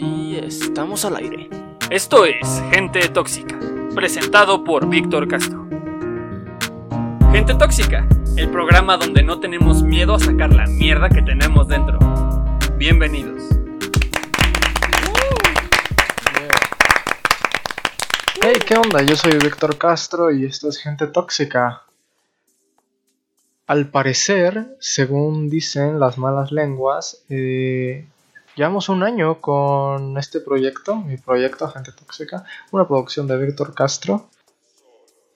Y 0.00 0.36
estamos 0.36 1.04
al 1.04 1.16
aire. 1.16 1.50
Esto 1.90 2.24
es 2.24 2.62
Gente 2.70 3.08
Tóxica, 3.08 3.58
presentado 3.96 4.62
por 4.62 4.88
Víctor 4.88 5.26
Castro. 5.26 5.66
Gente 7.32 7.54
Tóxica, 7.56 8.06
el 8.36 8.48
programa 8.48 8.96
donde 8.96 9.24
no 9.24 9.40
tenemos 9.40 9.82
miedo 9.82 10.14
a 10.14 10.20
sacar 10.20 10.54
la 10.54 10.66
mierda 10.66 11.08
que 11.08 11.20
tenemos 11.22 11.66
dentro. 11.66 11.98
Bienvenidos. 12.76 13.42
Hey, 18.40 18.58
¿qué 18.64 18.76
onda? 18.76 19.02
Yo 19.02 19.16
soy 19.16 19.32
Víctor 19.32 19.76
Castro 19.78 20.30
y 20.30 20.44
esto 20.44 20.68
es 20.68 20.78
Gente 20.78 21.08
Tóxica. 21.08 21.82
Al 23.66 23.88
parecer, 23.88 24.76
según 24.78 25.50
dicen 25.50 25.98
las 25.98 26.18
malas 26.18 26.52
lenguas, 26.52 27.24
eh, 27.28 28.06
llevamos 28.58 28.88
un 28.88 29.04
año 29.04 29.40
con 29.40 30.18
este 30.18 30.40
proyecto, 30.40 30.96
mi 30.96 31.16
proyecto 31.16 31.68
Gente 31.68 31.92
Tóxica, 31.92 32.44
una 32.72 32.88
producción 32.88 33.28
de 33.28 33.38
Víctor 33.38 33.72
Castro. 33.72 34.28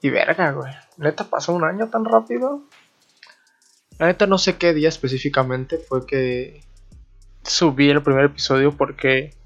Y 0.00 0.10
verga, 0.10 0.50
güey, 0.50 0.72
neta 0.96 1.22
pasó 1.22 1.52
un 1.52 1.62
año 1.62 1.88
tan 1.88 2.04
rápido. 2.04 2.64
La 3.98 4.06
neta 4.06 4.26
no 4.26 4.38
sé 4.38 4.56
qué 4.56 4.74
día 4.74 4.88
específicamente 4.88 5.78
fue 5.78 6.04
que 6.04 6.64
subí 7.44 7.90
el 7.90 8.02
primer 8.02 8.24
episodio 8.24 8.76
porque, 8.76 9.36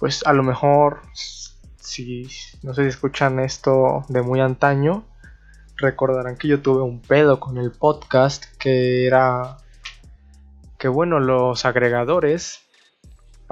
pues 0.00 0.26
a 0.26 0.32
lo 0.32 0.42
mejor, 0.42 1.02
si 1.12 2.26
no 2.64 2.74
sé 2.74 2.82
si 2.82 2.88
escuchan 2.88 3.38
esto 3.38 4.04
de 4.08 4.22
muy 4.22 4.40
antaño, 4.40 5.04
recordarán 5.76 6.36
que 6.36 6.48
yo 6.48 6.60
tuve 6.60 6.82
un 6.82 7.00
pedo 7.00 7.38
con 7.38 7.58
el 7.58 7.70
podcast 7.70 8.46
que 8.58 9.06
era 9.06 9.58
que 10.78 10.88
bueno, 10.88 11.20
los 11.20 11.64
agregadores 11.64 12.63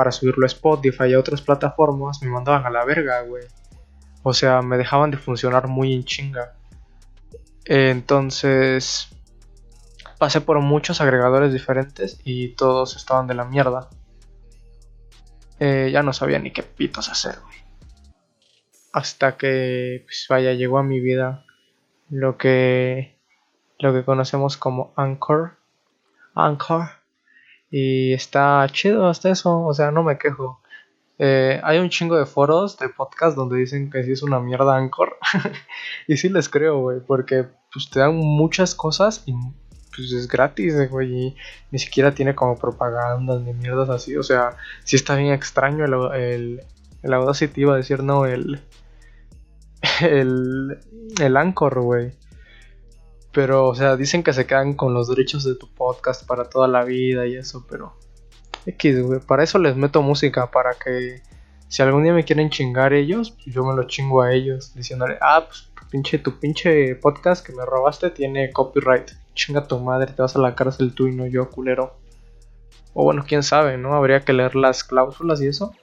para 0.03 0.11
subirlo 0.11 0.45
a 0.45 0.49
Spotify 0.49 1.05
y 1.11 1.15
a 1.15 1.21
otras 1.21 1.43
plataformas 1.43 2.21
me 2.23 2.29
mandaban 2.29 2.67
a 2.67 2.71
la 2.71 2.85
verga, 2.85 3.21
güey. 3.21 3.45
O 4.25 4.35
sea, 4.35 4.61
me 4.61 4.77
dejaban 4.77 5.13
de 5.13 5.17
funcionar 5.17 5.69
muy 5.69 5.95
en 5.95 6.03
chinga. 6.03 6.57
Entonces, 7.65 9.11
pasé 10.19 10.41
por 10.41 10.59
muchos 10.59 11.01
agregadores 11.01 11.53
diferentes 11.53 12.21
y 12.25 12.57
todos 12.57 12.97
estaban 12.97 13.29
de 13.29 13.35
la 13.35 13.45
mierda. 13.45 13.91
Eh, 15.61 15.91
ya 15.93 16.03
no 16.03 16.13
sabía 16.13 16.41
ni 16.41 16.51
qué 16.51 16.65
pitos 16.65 17.09
hacer, 17.09 17.39
güey. 17.45 17.59
Hasta 18.93 19.37
que, 19.37 20.03
pues 20.05 20.27
vaya, 20.29 20.53
llegó 20.53 20.79
a 20.79 20.83
mi 20.83 20.99
vida 20.99 21.45
lo 22.11 22.39
que 22.39 23.21
lo 23.79 23.93
que 23.93 24.05
conocemos 24.05 24.57
como 24.57 24.93
Anchor. 24.97 25.59
Anchor. 26.35 27.02
Y 27.75 28.13
está 28.13 28.67
chido 28.71 29.09
hasta 29.09 29.31
eso, 29.31 29.65
o 29.65 29.73
sea, 29.73 29.91
no 29.91 30.03
me 30.03 30.19
quejo. 30.19 30.61
Eh, 31.19 31.59
hay 31.65 31.79
un 31.79 31.89
chingo 31.89 32.19
de 32.19 32.27
foros 32.27 32.77
de 32.77 32.91
podcast 32.91 33.35
donde 33.35 33.57
dicen 33.57 33.91
que 33.91 34.05
sí 34.05 34.13
es 34.13 34.23
una 34.23 34.41
mierda 34.41 34.77
Anchor. 34.77 35.17
y 36.07 36.19
sí 36.19 36.29
les 36.29 36.51
creo, 36.51 36.81
güey, 36.81 37.01
porque 37.01 37.47
pues 37.73 37.89
te 37.89 38.01
dan 38.01 38.15
muchas 38.17 38.75
cosas 38.75 39.23
y 39.25 39.33
pues 39.97 40.13
es 40.13 40.29
gratis, 40.29 40.91
güey, 40.91 41.29
y 41.29 41.37
ni 41.71 41.79
siquiera 41.79 42.15
tiene 42.15 42.35
como 42.35 42.59
propagandas 42.59 43.41
ni 43.41 43.55
mierdas 43.55 43.89
así. 43.89 44.19
O 44.19 44.23
sea, 44.23 44.59
sí 44.85 44.97
está 44.97 45.17
bien 45.17 45.33
extraño 45.33 45.87
el, 45.87 46.21
el, 46.21 46.61
el 47.03 47.13
Audacity, 47.15 47.63
iba 47.63 47.73
a 47.73 47.79
decir, 47.79 48.03
no, 48.03 48.27
el, 48.27 48.61
el, 50.03 50.79
el 51.19 51.37
Anchor, 51.39 51.81
güey. 51.81 52.13
Pero, 53.33 53.69
o 53.69 53.75
sea, 53.75 53.97
dicen 53.97 54.23
que 54.23 54.33
se 54.33 54.47
quedan 54.47 54.75
con 54.75 54.95
los 54.95 55.09
derechos 55.09 55.45
de 55.45 55.55
tu 55.55 55.73
podcast 55.73 56.27
para 56.27 56.49
toda 56.49 56.69
la 56.69 56.85
vida 56.85 57.27
y 57.27 57.37
eso, 57.37 57.67
pero... 57.69 57.95
X, 58.67 59.03
güey. 59.03 59.21
Para 59.21 59.43
eso 59.43 59.59
les 59.59 59.75
meto 59.75 60.03
música, 60.03 60.51
para 60.51 60.75
que 60.75 61.23
si 61.69 61.83
algún 61.83 62.05
día 62.05 62.13
me 62.13 62.25
quieren 62.25 62.51
chingar 62.51 62.93
ellos, 62.93 63.37
yo 63.47 63.65
me 63.65 63.75
lo 63.75 63.85
chingo 63.85 64.23
a 64.23 64.33
ellos, 64.33 64.75
diciéndole, 64.75 65.17
ah, 65.21 65.47
pues 65.47 65.73
pinche, 65.93 66.19
tu 66.19 66.41
pinche 66.41 66.95
podcast 66.97 67.47
que 67.47 67.53
me 67.53 67.67
robaste 67.67 68.09
tiene 68.09 68.51
copyright. 68.51 69.11
Chinga 69.35 69.67
tu 69.67 69.79
madre, 69.79 70.13
te 70.13 70.23
vas 70.23 70.35
a 70.35 70.39
la 70.39 70.55
cárcel 70.55 70.95
tú 70.95 71.07
y 71.07 71.15
no 71.15 71.27
yo, 71.27 71.51
culero. 71.51 71.99
O 72.95 73.05
bueno, 73.05 73.25
quién 73.29 73.43
sabe, 73.43 73.77
¿no? 73.77 73.95
Habría 73.95 74.21
que 74.21 74.33
leer 74.33 74.55
las 74.55 74.85
cláusulas 74.85 75.43
y 75.43 75.49
eso. 75.49 75.75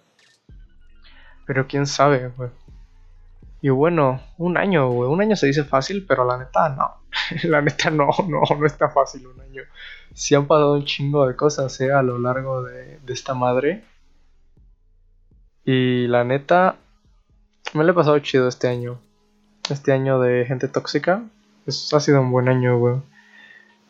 Pero 1.46 1.68
quién 1.68 1.86
sabe, 1.86 2.30
güey. 2.36 2.50
Y 3.62 3.70
bueno, 3.70 4.22
un 4.38 4.58
año, 4.58 4.90
güey. 4.90 5.10
Un 5.10 5.22
año 5.22 5.36
se 5.36 5.48
dice 5.48 5.64
fácil, 5.64 6.06
pero 6.08 6.26
la 6.26 6.38
neta 6.38 6.70
no. 6.70 6.96
la 7.50 7.62
neta 7.62 7.90
no, 7.90 8.10
no, 8.28 8.42
no 8.58 8.66
está 8.66 8.90
fácil 8.90 9.28
un 9.28 9.40
año. 9.42 9.64
Sí 10.14 10.36
han 10.36 10.48
pasado 10.48 10.74
un 10.76 10.86
chingo 10.86 11.28
de 11.28 11.36
cosas, 11.36 11.80
eh, 11.82 11.92
a 11.92 12.02
lo 12.02 12.18
largo 12.20 12.64
de, 12.64 13.00
esta 13.08 13.34
madre. 13.34 13.84
Y 15.66 16.08
la 16.08 16.24
neta, 16.24 16.78
me 17.74 17.84
lo 17.84 17.92
he 17.92 17.96
pasado 17.96 18.18
chido 18.20 18.48
este 18.48 18.68
año. 18.68 19.00
Este 19.70 19.92
año 19.92 20.20
de 20.20 20.46
gente 20.46 20.68
tóxica. 20.68 21.24
Ha 21.68 22.00
sido 22.00 22.22
un 22.22 22.32
buen 22.32 22.48
año, 22.48 22.80
güey. 22.80 22.96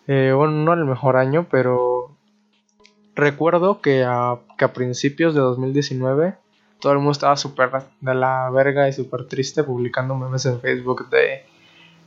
Eh, 0.07 0.33
bueno, 0.35 0.53
no 0.53 0.73
el 0.73 0.85
mejor 0.85 1.15
año, 1.15 1.47
pero 1.49 2.17
recuerdo 3.15 3.79
que 3.79 4.03
a, 4.03 4.39
que 4.57 4.65
a 4.65 4.73
principios 4.73 5.35
de 5.35 5.41
2019 5.41 6.35
todo 6.79 6.93
el 6.93 6.99
mundo 6.99 7.11
estaba 7.11 7.35
súper 7.37 7.71
de 8.01 8.13
la 8.15 8.49
verga 8.49 8.87
y 8.87 8.93
súper 8.93 9.25
triste 9.25 9.63
publicando 9.63 10.15
memes 10.15 10.45
en 10.45 10.59
Facebook 10.61 11.09
de 11.09 11.45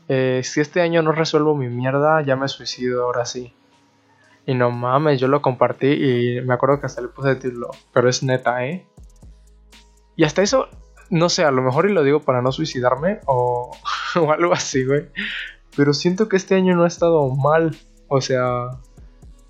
eh, 0.08 0.42
si 0.44 0.60
este 0.60 0.80
año 0.80 1.02
no 1.02 1.12
resuelvo 1.12 1.54
mi 1.54 1.68
mierda, 1.68 2.22
ya 2.22 2.36
me 2.36 2.48
suicido 2.48 3.04
ahora 3.04 3.24
sí. 3.24 3.54
Y 4.46 4.54
no 4.54 4.70
mames, 4.70 5.20
yo 5.20 5.28
lo 5.28 5.40
compartí 5.40 5.86
y 5.86 6.40
me 6.42 6.54
acuerdo 6.54 6.80
que 6.80 6.86
hasta 6.86 7.00
le 7.00 7.08
puse 7.08 7.30
el 7.30 7.38
título, 7.38 7.70
pero 7.92 8.08
es 8.08 8.22
neta, 8.22 8.66
¿eh? 8.66 8.86
Y 10.16 10.24
hasta 10.24 10.42
eso, 10.42 10.68
no 11.10 11.28
sé, 11.28 11.44
a 11.44 11.50
lo 11.50 11.62
mejor 11.62 11.88
y 11.88 11.92
lo 11.92 12.02
digo 12.02 12.20
para 12.20 12.42
no 12.42 12.50
suicidarme 12.50 13.20
o, 13.26 13.70
o 14.20 14.32
algo 14.32 14.52
así, 14.52 14.84
güey. 14.84 15.08
Pero 15.76 15.94
siento 15.94 16.28
que 16.28 16.36
este 16.36 16.54
año 16.54 16.74
no 16.76 16.84
ha 16.84 16.88
estado 16.88 17.28
mal. 17.30 17.76
O 18.08 18.20
sea, 18.20 18.70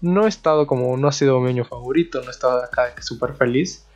no 0.00 0.26
he 0.26 0.28
estado 0.28 0.66
como, 0.66 0.96
no 0.96 1.08
ha 1.08 1.12
sido 1.12 1.40
mi 1.40 1.50
año 1.50 1.64
favorito, 1.64 2.20
no 2.20 2.28
he 2.28 2.30
estado 2.30 2.62
acá 2.62 2.86
de 2.86 2.94
que 2.94 3.02
súper 3.02 3.34
feliz. 3.34 3.86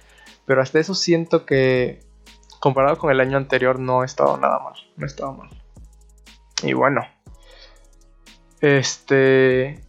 Pero 0.47 0.63
hasta 0.63 0.79
eso 0.79 0.95
siento 0.95 1.45
que 1.45 2.01
comparado 2.61 2.97
con 2.99 3.11
el 3.11 3.21
año 3.21 3.37
anterior 3.37 3.79
no 3.79 4.03
he 4.03 4.07
estado 4.07 4.37
nada 4.39 4.59
mal. 4.61 4.75
No 4.97 5.05
he 5.05 5.09
estado 5.09 5.33
mal. 5.35 5.51
Y 6.63 6.73
bueno. 6.73 7.03
Este... 8.61 9.85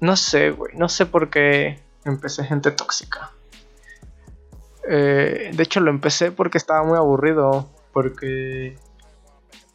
No 0.00 0.16
sé, 0.16 0.50
güey. 0.50 0.74
No 0.76 0.88
sé 0.88 1.06
por 1.06 1.30
qué 1.30 1.80
empecé 2.04 2.44
gente 2.44 2.70
tóxica. 2.70 3.30
Eh, 4.88 5.50
de 5.54 5.62
hecho 5.62 5.80
lo 5.80 5.90
empecé 5.90 6.32
porque 6.32 6.58
estaba 6.58 6.84
muy 6.84 6.98
aburrido. 6.98 7.70
Porque 7.92 8.76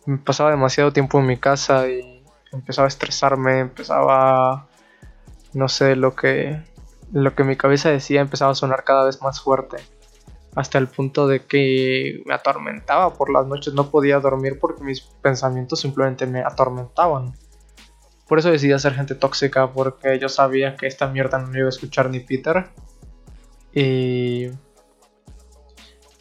me 0.06 0.18
pasaba 0.19 0.52
demasiado 0.52 0.94
tiempo 0.94 1.19
en 1.19 1.25
mi 1.25 1.38
casa 1.38 1.88
y 1.90 2.24
empezaba 2.52 2.86
a 2.86 2.90
estresarme. 2.90 3.59
Empezaba... 3.59 4.68
No 5.53 5.69
sé, 5.69 5.96
lo 5.96 6.16
que 6.16 6.62
lo 7.12 7.35
que 7.35 7.44
mi 7.44 7.56
cabeza 7.56 7.90
decía 7.90 8.22
empezaba 8.22 8.51
a 8.51 8.56
sonar 8.56 8.84
cada 8.84 9.06
vez 9.06 9.22
más 9.22 9.41
fuerte. 9.41 9.78
Hasta 10.56 10.78
el 10.78 10.88
punto 10.88 11.28
de 11.28 11.45
que 11.45 12.23
me 12.25 12.34
atormentaba 12.34 13.13
por 13.13 13.31
las 13.31 13.45
noches. 13.45 13.73
No 13.73 13.91
podía 13.91 14.19
dormir 14.19 14.57
porque 14.59 14.84
mis 14.84 15.01
pensamientos 15.01 15.81
simplemente 15.81 16.25
me 16.25 16.41
atormentaban. 16.41 17.34
Por 18.28 18.40
eso 18.40 18.50
decidí 18.50 18.78
ser 18.79 18.95
gente 18.95 19.13
tóxica. 19.13 19.72
Porque 19.72 20.18
yo 20.19 20.29
sabía 20.29 20.75
que 20.75 20.88
esta 20.88 21.07
mierda 21.07 21.38
no 21.38 21.47
me 21.47 21.59
iba 21.59 21.68
a 21.68 21.69
escuchar 21.69 22.09
ni 22.09 22.19
Peter. 22.19 22.69
Y. 23.72 24.50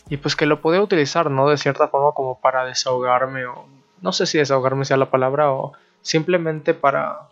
Y 0.09 0.19
pues 0.19 0.37
que 0.37 0.47
lo 0.47 0.61
podía 0.61 0.83
utilizar, 0.83 1.31
¿no? 1.31 1.49
De 1.49 1.57
cierta 1.57 1.89
forma 1.89 2.13
como 2.13 2.39
para 2.39 2.67
desahogarme. 2.67 3.47
O. 3.47 3.67
No 4.03 4.13
sé 4.13 4.27
si 4.27 4.37
desahogarme 4.37 4.85
sea 4.85 4.99
la 4.99 5.11
palabra. 5.11 5.51
O 5.51 5.73
simplemente 6.03 6.75
para 6.75 7.31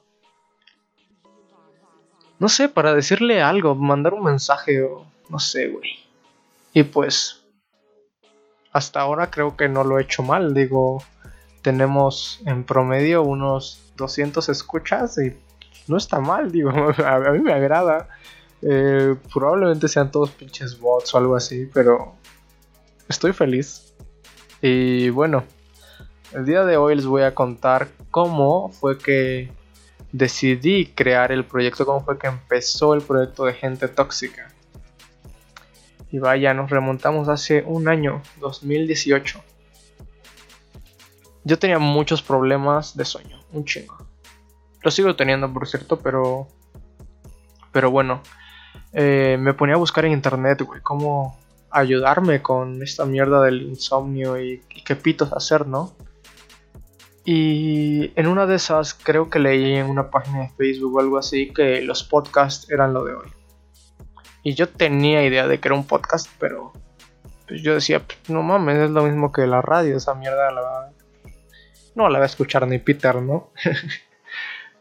no 2.39 2.49
sé, 2.49 2.69
para 2.69 2.95
decirle 2.95 3.43
algo, 3.43 3.75
mandar 3.75 4.15
un 4.15 4.25
mensaje 4.25 4.83
o 4.83 5.07
no 5.29 5.39
sé, 5.39 5.69
güey. 5.69 5.91
Y 6.73 6.83
pues, 6.83 7.45
hasta 8.73 9.01
ahora 9.01 9.31
creo 9.31 9.57
que 9.57 9.69
no 9.69 9.85
lo 9.85 9.99
he 9.99 10.03
hecho 10.03 10.23
mal, 10.23 10.55
digo, 10.55 11.03
tenemos 11.63 12.41
en 12.47 12.65
promedio 12.65 13.23
unos 13.23 13.81
200 13.97 14.49
escuchas 14.49 15.17
y 15.19 15.37
no 15.87 15.97
está 15.97 16.21
mal, 16.21 16.51
digo, 16.51 16.71
a, 17.05 17.31
mí 17.33 17.39
me 17.41 17.53
agrada. 17.53 18.09
Eh, 18.63 19.15
probablemente 19.33 19.89
sean 19.89 20.11
todos 20.11 20.31
pinches 20.31 20.79
bots 20.79 21.15
o 21.15 21.19
algo 21.19 21.37
así, 21.37 21.69
pero 21.73 22.15
estoy 23.09 23.33
feliz. 23.33 23.95
Y 24.61 25.11
bueno, 25.11 25.45
el 26.33 26.45
día 26.45 26.65
de 26.65 26.77
hoy 26.77 26.97
les 26.97 27.07
voy 27.07 27.23
a 27.23 27.35
contar 27.35 27.89
cómo 28.11 28.71
fue 28.71 28.99
que 28.99 29.53
decidí 30.15 30.87
crear 30.87 31.33
el 31.33 31.45
proyecto, 31.45 31.85
cómo 31.85 32.05
fue 32.05 32.17
que 32.17 32.29
empezó 32.29 32.95
el 32.95 33.03
proyecto 33.03 33.47
de 33.47 33.55
gente 33.55 33.89
tóxica. 33.89 34.49
Y 36.13 36.21
vaya, 36.21 36.55
nos 36.55 36.71
remontamos 36.71 37.29
hace 37.29 37.65
un 37.67 37.89
año, 37.89 38.23
2018. 38.39 39.43
Yo 41.43 41.59
tenía 41.59 41.81
muchos 41.81 42.23
problemas 42.23 42.97
de 42.97 43.05
sueño, 43.05 43.41
un 43.51 43.65
chingo. 43.65 44.07
Lo 44.83 44.93
sigo 44.93 45.17
teniendo, 45.17 45.53
por 45.53 45.67
cierto, 45.67 45.99
pero. 45.99 46.47
Pero 47.73 47.91
bueno. 47.91 48.23
Eh, 48.93 49.37
me 49.41 49.53
ponía 49.53 49.75
a 49.75 49.79
buscar 49.79 50.05
en 50.05 50.13
internet, 50.13 50.63
güey, 50.63 50.81
cómo 50.81 51.37
ayudarme 51.71 52.41
con 52.41 52.81
esta 52.85 53.05
mierda 53.05 53.43
del 53.43 53.63
insomnio 53.63 54.41
y, 54.41 54.63
y 54.71 54.85
qué 54.85 54.95
pitos 54.95 55.33
hacer, 55.33 55.67
¿no? 55.67 55.97
Y 57.25 58.13
en 58.17 58.27
una 58.27 58.47
de 58.47 58.57
esas 58.57 58.93
creo 58.93 59.31
que 59.31 59.39
leí 59.39 59.77
en 59.77 59.87
una 59.87 60.11
página 60.11 60.41
de 60.41 60.49
Facebook 60.51 60.97
o 60.97 61.01
algo 61.01 61.19
así 61.19 61.53
que 61.53 61.81
los 61.81 62.05
podcasts 62.05 62.71
eran 62.71 62.93
lo 62.93 63.05
de 63.05 63.15
hoy. 63.15 63.29
Y 64.43 64.55
yo 64.55 64.69
tenía 64.69 65.25
idea 65.25 65.49
de 65.49 65.59
que 65.59 65.69
era 65.69 65.75
un 65.75 65.87
podcast, 65.87 66.29
pero 66.39 66.73
pues 67.49 67.63
yo 67.63 67.75
decía, 67.75 68.01
pues, 68.01 68.19
no 68.29 68.43
mames, 68.43 68.79
es 68.79 68.91
lo 68.91 69.05
mismo 69.05 69.33
que 69.33 69.47
la 69.47 69.63
radio, 69.63 69.97
esa 69.97 70.15
mierda 70.15 70.51
la 70.51 70.91
no 71.95 72.09
la 72.09 72.19
va 72.19 72.25
a 72.25 72.27
escuchar 72.27 72.67
ni 72.67 72.79
Peter, 72.79 73.17
¿no? 73.17 73.51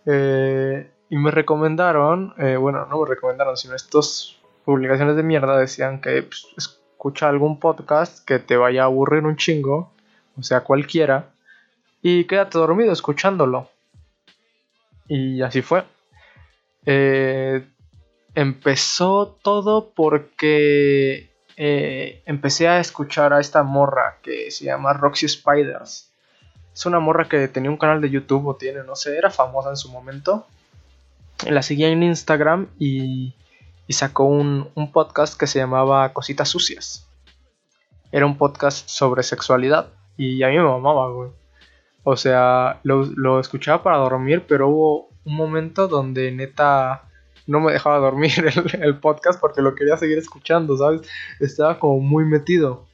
Eh, 0.06 0.92
y 1.10 1.16
me 1.16 1.32
recomendaron, 1.32 2.34
eh, 2.38 2.58
bueno, 2.58 2.86
no 2.88 3.00
me 3.00 3.08
recomendaron, 3.08 3.56
sino 3.56 3.74
estas 3.74 4.36
publicaciones 4.66 5.16
de 5.16 5.24
mierda 5.24 5.58
decían 5.58 6.02
que 6.02 6.24
pues, 6.24 6.46
escucha 6.58 7.30
algún 7.30 7.58
podcast 7.58 8.26
que 8.28 8.40
te 8.40 8.58
vaya 8.58 8.82
a 8.82 8.86
aburrir 8.88 9.24
un 9.24 9.38
chingo, 9.38 9.94
o 10.38 10.44
sea, 10.44 10.66
cualquiera, 10.66 11.33
y 12.04 12.26
quédate 12.26 12.60
dormido 12.60 12.92
escuchándolo. 12.92 13.70
Y 15.08 15.42
así 15.42 15.62
fue. 15.62 15.86
Eh, 16.86 17.66
empezó 18.36 19.40
todo 19.42 19.94
porque 19.96 21.32
empecé 21.56 22.68
a 22.68 22.80
escuchar 22.80 23.32
a 23.32 23.40
esta 23.40 23.64
morra 23.64 24.18
que 24.22 24.52
se 24.52 24.66
llama 24.66 24.94
Roxy 24.94 25.30
Spiders. 25.30 26.12
Es 26.74 26.86
una 26.86 27.00
morra 27.00 27.30
que 27.30 27.48
tenía 27.48 27.70
un 27.70 27.78
canal 27.78 28.02
de 28.02 28.10
YouTube 28.10 28.48
o 28.48 28.56
tiene, 28.56 28.84
no 28.84 28.96
sé, 28.96 29.18
era 29.18 29.30
famosa 29.30 29.70
en 29.70 29.78
su 29.78 29.90
momento. 29.90 30.46
La 31.48 31.62
seguía 31.62 31.90
en 31.90 32.04
Instagram 32.04 32.68
y, 32.80 33.34
sacó 33.90 34.26
un, 34.26 34.72
podcast 34.92 35.40
que 35.40 35.48
se 35.48 35.60
llamaba 35.60 36.12
Cositas 36.12 36.50
Sucias. 36.50 37.08
Era 38.12 38.26
un 38.26 38.38
podcast 38.38 38.90
sobre 38.90 39.24
sexualidad 39.24 39.88
y 40.18 40.42
a 40.44 40.50
mí 40.50 40.58
me 40.58 40.64
mamaba, 40.64 41.10
güey. 41.12 41.43
O 42.04 42.18
sea, 42.18 42.80
lo, 42.84 43.40
escuchaba 43.40 43.82
para 43.82 43.98
dormir, 43.98 44.44
pero 44.48 44.68
hubo 44.68 45.10
un 45.26 45.36
momento 45.36 45.88
donde 45.88 46.32
neta 46.32 47.04
no 47.48 47.60
me 47.60 47.72
dejaba 47.72 47.98
dormir 48.00 48.34
el, 48.74 48.82
el, 48.82 49.00
podcast 49.00 49.40
porque 49.40 49.62
lo 49.62 49.76
quería 49.76 49.98
seguir 49.98 50.18
escuchando, 50.18 50.78
¿sabes? 50.78 51.02
Estaba 51.40 51.80
como 51.80 52.00
muy 52.00 52.26
metido. 52.26 52.86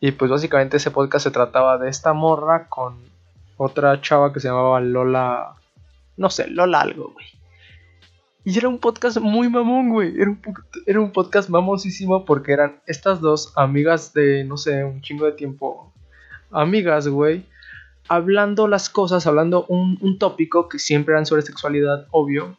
Y 0.00 0.12
pues 0.12 0.30
básicamente 0.30 0.78
ese 0.78 0.90
podcast 0.90 1.24
se 1.24 1.30
trataba 1.30 1.78
de 1.78 1.88
esta 1.88 2.12
morra 2.12 2.68
con 2.68 2.98
otra 3.56 4.00
chava 4.00 4.32
que 4.32 4.40
se 4.40 4.48
llamaba 4.48 4.80
Lola. 4.80 5.54
No 6.16 6.30
sé, 6.30 6.48
Lola 6.48 6.80
algo, 6.80 7.12
güey. 7.12 7.26
Y 8.44 8.58
era 8.58 8.68
un 8.68 8.78
podcast 8.78 9.18
muy 9.18 9.48
mamón, 9.48 9.90
güey. 9.90 10.20
Era 10.20 10.30
un, 10.30 10.40
era 10.86 11.00
un 11.00 11.12
podcast 11.12 11.48
mamosísimo 11.48 12.24
porque 12.24 12.52
eran 12.52 12.80
estas 12.86 13.20
dos 13.20 13.52
amigas 13.56 14.12
de, 14.12 14.42
no 14.42 14.56
sé, 14.56 14.82
un 14.82 15.00
chingo 15.00 15.26
de 15.26 15.32
tiempo. 15.32 15.92
Amigas, 16.50 17.06
güey. 17.06 17.46
Hablando 18.12 18.68
las 18.68 18.90
cosas, 18.90 19.26
hablando 19.26 19.64
un, 19.68 19.98
un 20.00 20.18
tópico 20.18 20.68
que 20.68 20.78
siempre 20.78 21.12
eran 21.12 21.24
sobre 21.24 21.42
sexualidad, 21.42 22.06
obvio 22.10 22.56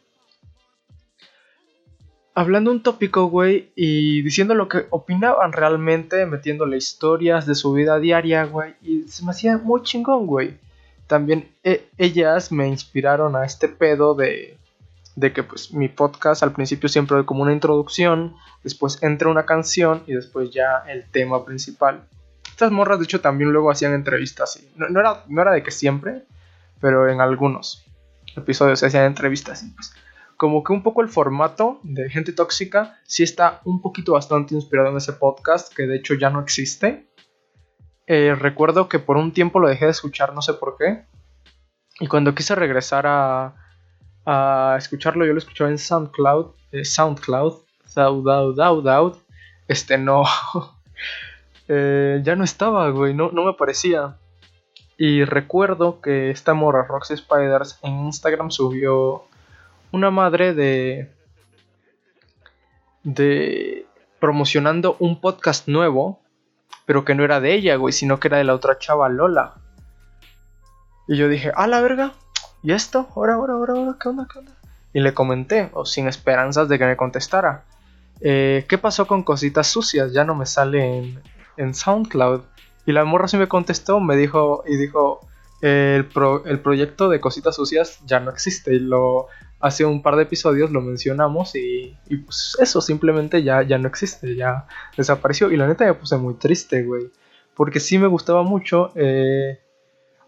hablando 2.34 2.70
un 2.70 2.82
tópico, 2.82 3.26
güey, 3.26 3.70
y 3.76 4.22
diciendo 4.22 4.54
lo 4.54 4.68
que 4.68 4.86
opinaban 4.90 5.52
realmente, 5.52 6.26
metiéndole 6.26 6.76
historias 6.76 7.46
de 7.46 7.54
su 7.54 7.72
vida 7.72 7.98
diaria, 7.98 8.44
güey, 8.44 8.74
y 8.82 9.04
se 9.08 9.24
me 9.24 9.30
hacía 9.30 9.58
muy 9.58 9.82
chingón, 9.82 10.26
güey. 10.26 10.58
También 11.06 11.48
e, 11.62 11.88
ellas 11.96 12.50
me 12.50 12.66
inspiraron 12.66 13.36
a 13.36 13.44
este 13.44 13.68
pedo 13.68 14.14
de, 14.14 14.58
de 15.16 15.32
que 15.32 15.42
pues 15.42 15.72
mi 15.72 15.88
podcast 15.88 16.42
al 16.42 16.52
principio 16.52 16.88
siempre 16.88 17.16
hay 17.16 17.24
como 17.24 17.42
una 17.42 17.52
introducción, 17.52 18.34
después 18.62 19.02
entra 19.02 19.28
una 19.28 19.46
canción 19.46 20.02
y 20.06 20.14
después 20.14 20.50
ya 20.50 20.84
el 20.88 21.04
tema 21.10 21.44
principal. 21.44 22.08
Estas 22.54 22.70
morras 22.70 23.00
de 23.00 23.04
hecho 23.04 23.20
también 23.20 23.50
luego 23.50 23.68
hacían 23.68 23.94
entrevistas, 23.94 24.62
y 24.62 24.78
no, 24.78 24.86
era, 25.00 25.50
de 25.50 25.64
que 25.64 25.72
siempre, 25.72 26.22
pero 26.80 27.08
en 27.08 27.20
algunos 27.20 27.84
episodios 28.36 28.78
se 28.78 28.86
hacían 28.86 29.06
entrevistas 29.06 29.64
y 29.64 29.70
pues 29.70 29.92
como 30.36 30.62
que 30.62 30.72
un 30.72 30.84
poco 30.84 31.02
el 31.02 31.08
formato 31.08 31.80
de 31.82 32.08
gente 32.08 32.32
tóxica 32.32 33.00
sí 33.06 33.24
está 33.24 33.60
un 33.64 33.82
poquito 33.82 34.12
bastante 34.12 34.54
inspirado 34.54 34.90
en 34.90 34.98
ese 34.98 35.14
podcast, 35.14 35.74
que 35.74 35.88
de 35.88 35.96
hecho 35.96 36.14
ya 36.14 36.30
no 36.30 36.40
existe. 36.40 37.08
Eh, 38.06 38.36
recuerdo 38.38 38.88
que 38.88 39.00
por 39.00 39.16
un 39.16 39.32
tiempo 39.32 39.58
lo 39.58 39.66
dejé 39.66 39.86
de 39.86 39.90
escuchar, 39.90 40.32
no 40.32 40.40
sé 40.40 40.54
por 40.54 40.76
qué. 40.76 41.06
Y 41.98 42.06
cuando 42.06 42.36
quise 42.36 42.54
regresar 42.54 43.04
a, 43.08 44.76
escucharlo, 44.78 45.26
yo 45.26 45.32
lo 45.32 45.38
escuchaba 45.38 45.70
en 45.70 45.78
SoundCloud, 45.78 46.54
eh, 46.70 46.84
SoundCloud, 46.84 47.64
SoundCloud, 47.86 49.16
este 49.66 49.98
no, 49.98 50.22
eh, 51.68 52.20
ya 52.22 52.36
no 52.36 52.44
estaba, 52.44 52.90
güey, 52.90 53.14
no, 53.14 53.30
no 53.30 53.44
me 53.44 53.54
parecía. 53.54 54.16
Y 54.96 55.24
recuerdo 55.24 56.00
que 56.00 56.30
esta 56.30 56.54
morra 56.54 56.86
Roxy 56.86 57.16
Spiders 57.16 57.78
en 57.82 58.06
Instagram 58.06 58.50
subió 58.50 59.24
una 59.90 60.10
madre 60.10 60.54
de 60.54 61.10
de 63.02 63.86
promocionando 64.18 64.96
un 64.98 65.20
podcast 65.20 65.68
nuevo, 65.68 66.20
pero 66.86 67.04
que 67.04 67.14
no 67.14 67.24
era 67.24 67.40
de 67.40 67.54
ella, 67.54 67.76
güey, 67.76 67.92
sino 67.92 68.18
que 68.18 68.28
era 68.28 68.38
de 68.38 68.44
la 68.44 68.54
otra 68.54 68.78
chava 68.78 69.08
Lola. 69.08 69.54
Y 71.06 71.16
yo 71.16 71.28
dije, 71.28 71.52
"A 71.54 71.66
la 71.66 71.80
verga, 71.82 72.12
¿y 72.62 72.72
esto? 72.72 73.08
Ahora, 73.14 73.34
ahora, 73.34 73.54
ahora, 73.54 73.74
ahora, 73.74 73.96
¿qué 74.00 74.08
onda, 74.08 74.26
qué 74.32 74.38
onda?" 74.38 74.52
Y 74.94 75.00
le 75.00 75.12
comenté, 75.12 75.70
o 75.74 75.84
sin 75.84 76.08
esperanzas 76.08 76.68
de 76.68 76.78
que 76.78 76.86
me 76.86 76.96
contestara. 76.96 77.64
Eh, 78.20 78.64
¿Qué 78.68 78.78
pasó 78.78 79.06
con 79.06 79.22
cositas 79.22 79.66
sucias? 79.66 80.12
Ya 80.12 80.24
no 80.24 80.34
me 80.34 80.46
sale 80.46 81.14
en 81.56 81.74
SoundCloud. 81.74 82.42
Y 82.86 82.92
la 82.92 83.04
morra 83.04 83.28
sí 83.28 83.36
me 83.36 83.48
contestó, 83.48 84.00
me 84.00 84.16
dijo, 84.16 84.62
y 84.66 84.76
dijo, 84.76 85.20
el, 85.62 86.08
el, 86.44 86.60
proyecto 86.60 87.08
de 87.08 87.20
Cositas 87.20 87.56
Sucias 87.56 88.00
ya 88.04 88.20
no 88.20 88.30
existe. 88.30 88.78
Lo, 88.80 89.28
hace 89.60 89.86
un 89.86 90.02
par 90.02 90.16
de 90.16 90.24
episodios 90.24 90.70
lo 90.70 90.82
mencionamos 90.82 91.54
y, 91.54 91.96
y, 92.06 92.18
pues 92.18 92.56
eso 92.60 92.82
simplemente 92.82 93.42
ya, 93.42 93.62
ya 93.62 93.78
no 93.78 93.88
existe, 93.88 94.36
ya 94.36 94.66
desapareció. 94.96 95.50
Y 95.50 95.56
la 95.56 95.66
neta 95.66 95.86
me 95.86 95.94
puse 95.94 96.16
muy 96.18 96.34
triste, 96.34 96.82
güey. 96.82 97.10
Porque 97.54 97.80
sí 97.80 97.98
me 97.98 98.08
gustaba 98.08 98.42
mucho, 98.42 98.92
eh, 98.94 99.60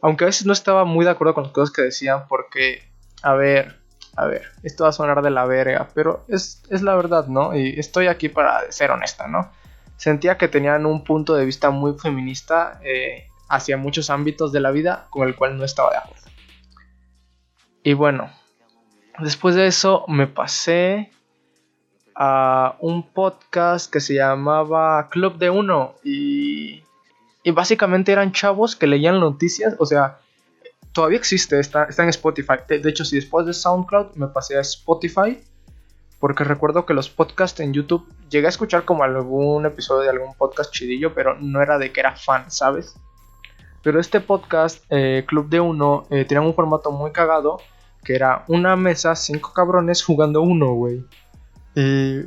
aunque 0.00 0.24
a 0.24 0.28
veces 0.28 0.46
no 0.46 0.52
estaba 0.52 0.84
muy 0.84 1.04
de 1.04 1.10
acuerdo 1.10 1.34
con 1.34 1.44
las 1.44 1.52
cosas 1.52 1.74
que 1.74 1.82
decían, 1.82 2.26
porque, 2.28 2.88
a 3.22 3.34
ver, 3.34 3.76
a 4.16 4.26
ver, 4.26 4.42
esto 4.62 4.84
va 4.84 4.90
a 4.90 4.92
sonar 4.92 5.20
de 5.20 5.30
la 5.30 5.44
verga, 5.44 5.88
pero 5.92 6.24
es, 6.28 6.62
es 6.70 6.82
la 6.82 6.94
verdad, 6.94 7.26
¿no? 7.26 7.54
Y 7.54 7.78
estoy 7.78 8.06
aquí 8.06 8.30
para 8.30 8.70
ser 8.72 8.90
honesta, 8.90 9.26
¿no? 9.26 9.50
Sentía 9.96 10.36
que 10.36 10.48
tenían 10.48 10.86
un 10.86 11.04
punto 11.04 11.34
de 11.34 11.44
vista 11.44 11.70
muy 11.70 11.98
feminista 11.98 12.80
eh, 12.84 13.28
hacia 13.48 13.76
muchos 13.76 14.10
ámbitos 14.10 14.52
de 14.52 14.60
la 14.60 14.70
vida 14.70 15.06
con 15.10 15.26
el 15.26 15.34
cual 15.34 15.56
no 15.56 15.64
estaba 15.64 15.90
de 15.90 15.96
acuerdo. 15.98 16.26
Y 17.82 17.94
bueno, 17.94 18.30
después 19.18 19.54
de 19.54 19.66
eso 19.66 20.04
me 20.08 20.26
pasé 20.26 21.10
a 22.14 22.76
un 22.80 23.02
podcast 23.12 23.90
que 23.92 24.00
se 24.00 24.14
llamaba 24.14 25.08
Club 25.10 25.38
de 25.38 25.50
Uno 25.50 25.94
y, 26.02 26.82
y 27.42 27.50
básicamente 27.52 28.12
eran 28.12 28.32
chavos 28.32 28.74
que 28.74 28.86
leían 28.86 29.20
noticias, 29.20 29.76
o 29.78 29.86
sea, 29.86 30.18
todavía 30.92 31.18
existe, 31.18 31.60
está, 31.60 31.84
está 31.84 32.02
en 32.02 32.08
Spotify. 32.08 32.54
De, 32.66 32.78
de, 32.78 32.90
hecho, 32.90 33.04
si 33.04 33.16
después 33.16 33.46
de 33.46 33.52
SoundCloud 33.52 34.14
me 34.14 34.28
pasé 34.28 34.56
a 34.56 34.62
Spotify, 34.62 35.38
porque 36.18 36.44
recuerdo 36.44 36.86
que 36.86 36.94
los 36.94 37.10
podcasts 37.10 37.60
en 37.60 37.72
YouTube 37.72 38.06
llegué 38.30 38.46
a 38.46 38.50
escuchar 38.50 38.84
como 38.84 39.04
algún 39.04 39.66
episodio 39.66 40.02
de 40.02 40.10
algún 40.10 40.34
podcast 40.34 40.72
chidillo, 40.72 41.14
pero 41.14 41.36
no 41.38 41.60
era 41.60 41.78
de 41.78 41.92
que 41.92 42.00
era 42.00 42.16
fan, 42.16 42.50
¿sabes? 42.50 42.94
Pero 43.82 44.00
este 44.00 44.20
podcast, 44.20 44.84
eh, 44.90 45.24
Club 45.28 45.48
de 45.48 45.60
Uno, 45.60 46.06
eh, 46.10 46.24
tenía 46.24 46.40
un 46.40 46.54
formato 46.54 46.90
muy 46.90 47.12
cagado, 47.12 47.60
que 48.02 48.14
era 48.14 48.44
una 48.48 48.76
mesa, 48.76 49.14
cinco 49.14 49.52
cabrones 49.52 50.02
jugando 50.02 50.42
uno, 50.42 50.72
güey. 50.72 51.04
Y 51.74 52.22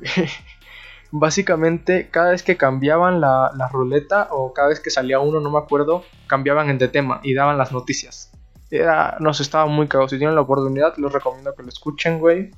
básicamente 1.11 2.09
cada 2.09 2.31
vez 2.31 2.43
que 2.43 2.57
cambiaban 2.57 3.19
la, 3.19 3.69
ruleta 3.71 4.27
o 4.31 4.53
cada 4.53 4.69
vez 4.69 4.79
que 4.79 4.89
salía 4.89 5.19
uno, 5.19 5.39
no 5.39 5.51
me 5.51 5.57
acuerdo, 5.57 6.03
cambiaban 6.27 6.77
de 6.77 6.87
tema 6.87 7.19
y 7.23 7.33
daban 7.33 7.57
las 7.57 7.71
noticias. 7.71 8.31
Era, 8.71 9.17
nos 9.19 9.41
estaba 9.41 9.65
muy 9.65 9.87
cagado. 9.87 10.07
Si 10.07 10.17
tienen 10.17 10.35
la 10.35 10.41
oportunidad, 10.41 10.95
les 10.97 11.11
recomiendo 11.11 11.55
que 11.55 11.63
lo 11.63 11.69
escuchen, 11.69 12.19
güey. 12.19 12.51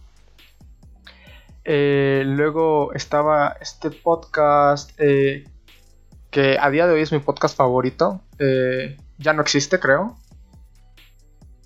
Eh, 1.64 2.24
luego 2.26 2.94
estaba 2.94 3.58
este 3.62 3.92
podcast 3.92 4.92
que 6.32 6.58
a 6.60 6.70
día 6.70 6.88
de 6.88 6.94
hoy 6.94 7.02
es 7.02 7.12
mi 7.12 7.20
podcast 7.20 7.56
favorito. 7.56 8.22
Eh, 8.40 8.98
ya 9.18 9.34
no 9.34 9.42
existe, 9.42 9.80
creo. 9.80 10.18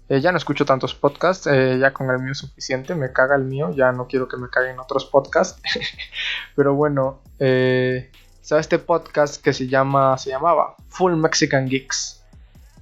Eh, 0.09 0.19
ya 0.19 0.31
no 0.31 0.37
escucho 0.37 0.65
tantos 0.65 0.93
podcasts, 0.93 1.47
eh, 1.47 1.77
ya 1.79 1.93
con 1.93 2.09
el 2.09 2.19
mío 2.19 2.33
es 2.33 2.39
suficiente, 2.39 2.93
me 2.93 3.11
caga 3.11 3.35
el 3.35 3.43
mío, 3.43 3.71
ya 3.71 3.91
no 3.91 4.07
quiero 4.07 4.27
que 4.27 4.37
me 4.37 4.49
caguen 4.49 4.79
otros 4.79 5.05
podcasts. 5.05 5.61
Pero 6.55 6.73
bueno, 6.75 7.21
¿sabes 7.37 8.65
este 8.65 8.79
podcast 8.79 9.41
que 9.41 9.53
se 9.53 9.67
llama, 9.67 10.17
se 10.17 10.31
llamaba 10.31 10.75
Full 10.89 11.13
Mexican 11.13 11.67
Geeks? 11.67 12.23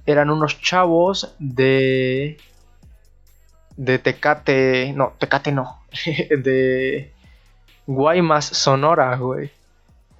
Eran 0.06 0.28
unos 0.30 0.60
chavos 0.60 1.34
de 1.38 2.36
de 3.76 3.98
Tecate, 3.98 4.92
no, 4.94 5.14
Tecate 5.18 5.52
no, 5.52 5.80
de 6.30 7.12
Guaymas, 7.86 8.46
Sonora, 8.46 9.16
güey. 9.16 9.50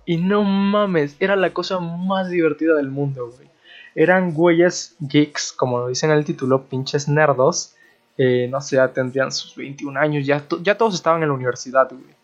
Y 0.07 0.19
no 0.19 0.43
mames, 0.43 1.17
era 1.21 1.37
la 1.37 1.53
cosa 1.53 1.81
más 1.81 2.29
divertida 2.29 2.75
del 2.75 2.91
mundo, 2.91 3.31
güey. 3.35 3.49
Eran 3.95 4.35
güeyes 4.35 4.97
geeks, 5.01 5.53
como 5.53 5.79
lo 5.79 5.89
dice 5.89 6.07
en 6.07 6.13
el 6.13 6.25
título, 6.25 6.65
pinches 6.65 7.09
nerdos. 7.09 7.75
No 8.19 8.61
sé, 8.61 8.77
tendrían 8.89 9.33
sus 9.33 9.57
21 9.57 9.99
años, 9.99 10.27
ya, 10.27 10.45
ya 10.63 10.77
todos 10.77 10.95
estaban 10.95 11.23
en 11.23 11.29
la 11.29 11.35
universidad, 11.35 11.89
güey. 11.91 12.15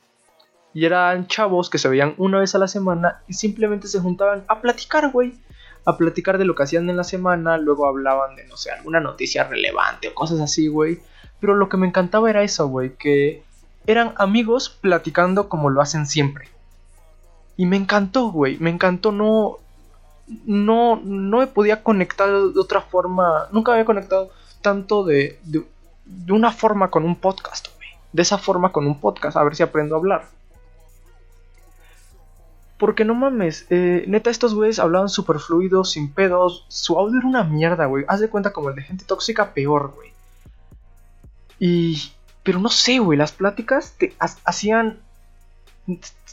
Y 0.73 0.85
eran 0.85 1.27
chavos 1.27 1.69
que 1.69 1.79
se 1.79 1.89
veían 1.89 2.15
una 2.17 2.39
vez 2.39 2.55
a 2.55 2.59
la 2.59 2.69
semana 2.69 3.23
y 3.27 3.35
simplemente 3.35 3.89
se 3.89 3.99
juntaban 3.99 4.45
a 4.47 4.61
platicar, 4.61 5.11
güey. 5.11 5.35
A 5.85 5.97
platicar 5.97 6.39
de 6.39 6.45
lo 6.45 6.55
que 6.55 6.63
hacían 6.63 6.89
en 6.91 6.97
la 6.97 7.05
semana, 7.05 7.57
luego 7.57 7.87
hablaban 7.87 8.37
de, 8.37 8.47
no 8.47 8.57
sé, 8.57 8.71
alguna 8.71 9.01
noticia 9.01 9.45
relevante 9.45 10.09
o 10.09 10.15
cosas 10.15 10.39
así, 10.41 10.69
güey. 10.69 11.01
Pero 11.41 11.55
lo 11.55 11.69
que 11.69 11.77
me 11.77 11.87
encantaba 11.87 12.31
era 12.31 12.43
eso, 12.43 12.69
güey, 12.69 12.95
que 12.97 13.43
eran 13.87 14.13
amigos 14.17 14.69
platicando 14.81 15.49
como 15.49 15.71
lo 15.71 15.81
hacen 15.81 16.07
siempre. 16.07 16.49
Y 17.57 17.67
me 17.67 17.77
encantó, 17.77 18.31
güey, 18.31 18.59
me 18.59 18.71
encantó, 18.71 19.13
no, 19.13 19.59
no, 20.47 21.01
no 21.03 21.39
me 21.39 21.47
podía 21.47 21.83
conectar 21.83 22.29
de 22.29 22.61
otra 22.61 22.81
forma, 22.81 23.49
nunca 23.53 23.73
había 23.73 23.85
conectado 23.85 24.31
tanto 24.63 25.05
de, 25.05 25.39
de, 25.45 25.67
de 26.05 26.33
una 26.33 26.53
forma 26.53 26.91
con 26.91 27.05
un 27.05 27.17
podcast, 27.17 27.69
güey. 27.77 27.89
De 28.13 28.23
esa 28.23 28.39
forma 28.39 28.73
con 28.73 28.87
un 28.87 29.01
podcast, 29.01 29.37
a 29.37 29.45
ver 29.45 29.57
si 29.57 29.63
aprendo 29.63 29.95
a 29.95 29.99
hablar. 29.99 30.25
Porque 32.79 33.05
no 33.05 33.15
mames, 33.15 33.67
eh, 33.69 34.05
neta, 34.09 34.31
estos 34.31 34.55
güeyes 34.55 34.79
hablaban 34.79 35.11
súper 35.11 35.39
fluidos, 35.39 35.91
sin 35.93 36.11
pedos. 36.13 36.65
Su 36.69 36.99
audio 36.99 37.19
era 37.19 37.29
una 37.29 37.45
mierda, 37.45 37.85
güey. 37.85 38.07
Haz 38.09 38.21
de 38.21 38.31
cuenta 38.31 38.55
como 38.55 38.71
el 38.71 38.75
de 38.75 38.83
gente 38.83 39.05
tóxica, 39.05 39.53
peor, 39.53 39.93
güey. 39.95 40.13
Y. 41.61 42.13
Pero 42.43 42.59
no 42.59 42.71
sé, 42.71 42.99
güey. 42.99 43.17
Las 43.17 43.31
pláticas 43.31 43.95
te 43.99 44.17
hacían. 44.19 44.99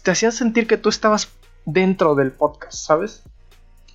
Te 0.02 0.12
hacían 0.12 0.32
sentir 0.32 0.66
que 0.66 0.78
tú 0.78 0.90
estabas 0.90 1.30
dentro 1.66 2.16
del 2.16 2.32
podcast, 2.32 2.74
¿sabes? 2.74 3.24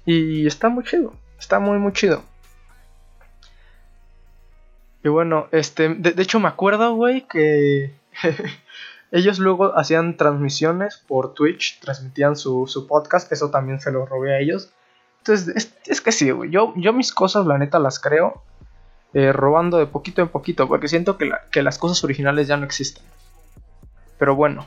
Y 0.04 0.46
está 0.46 0.68
muy 0.68 0.84
chido. 0.84 1.14
Está 1.38 1.58
muy, 1.58 1.78
muy 1.78 1.92
chido. 1.92 2.22
Y 5.02 5.08
bueno, 5.08 5.48
este. 5.50 5.88
De, 5.94 6.22
hecho, 6.22 6.38
me 6.38 6.48
acuerdo, 6.48 6.94
güey, 6.94 7.26
que. 7.26 7.94
Ellos 9.10 9.38
luego 9.38 9.76
hacían 9.78 10.16
transmisiones 10.16 10.96
por 10.96 11.34
Twitch, 11.34 11.80
transmitían 11.80 12.34
su, 12.34 12.66
su, 12.66 12.86
podcast, 12.86 13.30
eso 13.30 13.50
también 13.50 13.78
se 13.78 13.92
lo 13.92 14.06
robé 14.06 14.34
a 14.34 14.38
ellos. 14.40 14.72
Entonces, 15.18 15.54
es, 15.54 15.76
es 15.84 16.00
que 16.00 16.12
sí, 16.12 16.30
güey. 16.30 16.48
Yo, 16.48 16.72
yo 16.76 16.94
mis 16.94 17.12
cosas, 17.12 17.44
la 17.44 17.58
neta, 17.58 17.78
las 17.78 18.00
creo 18.00 18.42
eh, 19.14 19.32
robando 19.32 19.78
de 19.78 19.86
poquito 19.86 20.22
en 20.22 20.28
poquito, 20.28 20.68
porque 20.68 20.88
siento 20.88 21.18
que, 21.18 21.26
la, 21.26 21.42
que 21.50 21.62
las 21.62 21.78
cosas 21.78 22.02
originales 22.04 22.48
ya 22.48 22.56
no 22.56 22.64
existen. 22.64 23.02
Pero 24.18 24.34
bueno. 24.34 24.66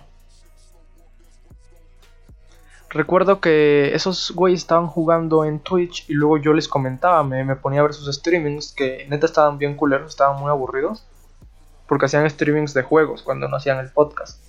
Recuerdo 2.89 3.41
que 3.41 3.93
esos 3.93 4.31
güeyes 4.31 4.61
estaban 4.61 4.87
jugando 4.87 5.43
en 5.43 5.59
Twitch 5.59 6.09
y 6.09 6.13
luego 6.13 6.37
yo 6.37 6.53
les 6.53 6.69
comentaba, 6.69 7.23
me, 7.23 7.43
me 7.43 7.57
ponía 7.57 7.81
a 7.81 7.83
ver 7.83 7.93
sus 7.93 8.13
streamings, 8.15 8.71
que 8.71 9.05
neta 9.09 9.25
estaban 9.25 9.57
bien 9.57 9.75
culeros, 9.75 10.11
estaban 10.11 10.39
muy 10.39 10.49
aburridos 10.49 11.05
porque 11.87 12.05
hacían 12.05 12.29
streamings 12.29 12.73
de 12.73 12.83
juegos 12.83 13.21
cuando 13.21 13.47
no 13.47 13.57
hacían 13.57 13.79
el 13.79 13.89
podcast. 13.89 14.41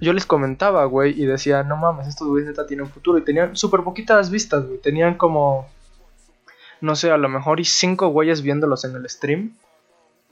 Yo 0.00 0.12
les 0.12 0.26
comentaba, 0.26 0.84
güey, 0.84 1.20
y 1.20 1.26
decía, 1.26 1.64
no 1.64 1.76
mames, 1.76 2.06
estos 2.06 2.28
güeyes 2.28 2.48
neta 2.48 2.66
tienen 2.66 2.88
futuro. 2.88 3.18
Y 3.18 3.24
tenían 3.24 3.56
súper 3.56 3.82
poquitas 3.82 4.30
vistas, 4.30 4.64
güey. 4.64 4.78
Tenían 4.78 5.16
como, 5.16 5.66
no 6.80 6.96
sé, 6.96 7.10
a 7.10 7.16
lo 7.16 7.28
mejor 7.28 7.60
y 7.60 7.64
cinco 7.64 8.08
güeyes 8.08 8.42
viéndolos 8.42 8.84
en 8.84 8.96
el 8.96 9.08
stream. 9.08 9.56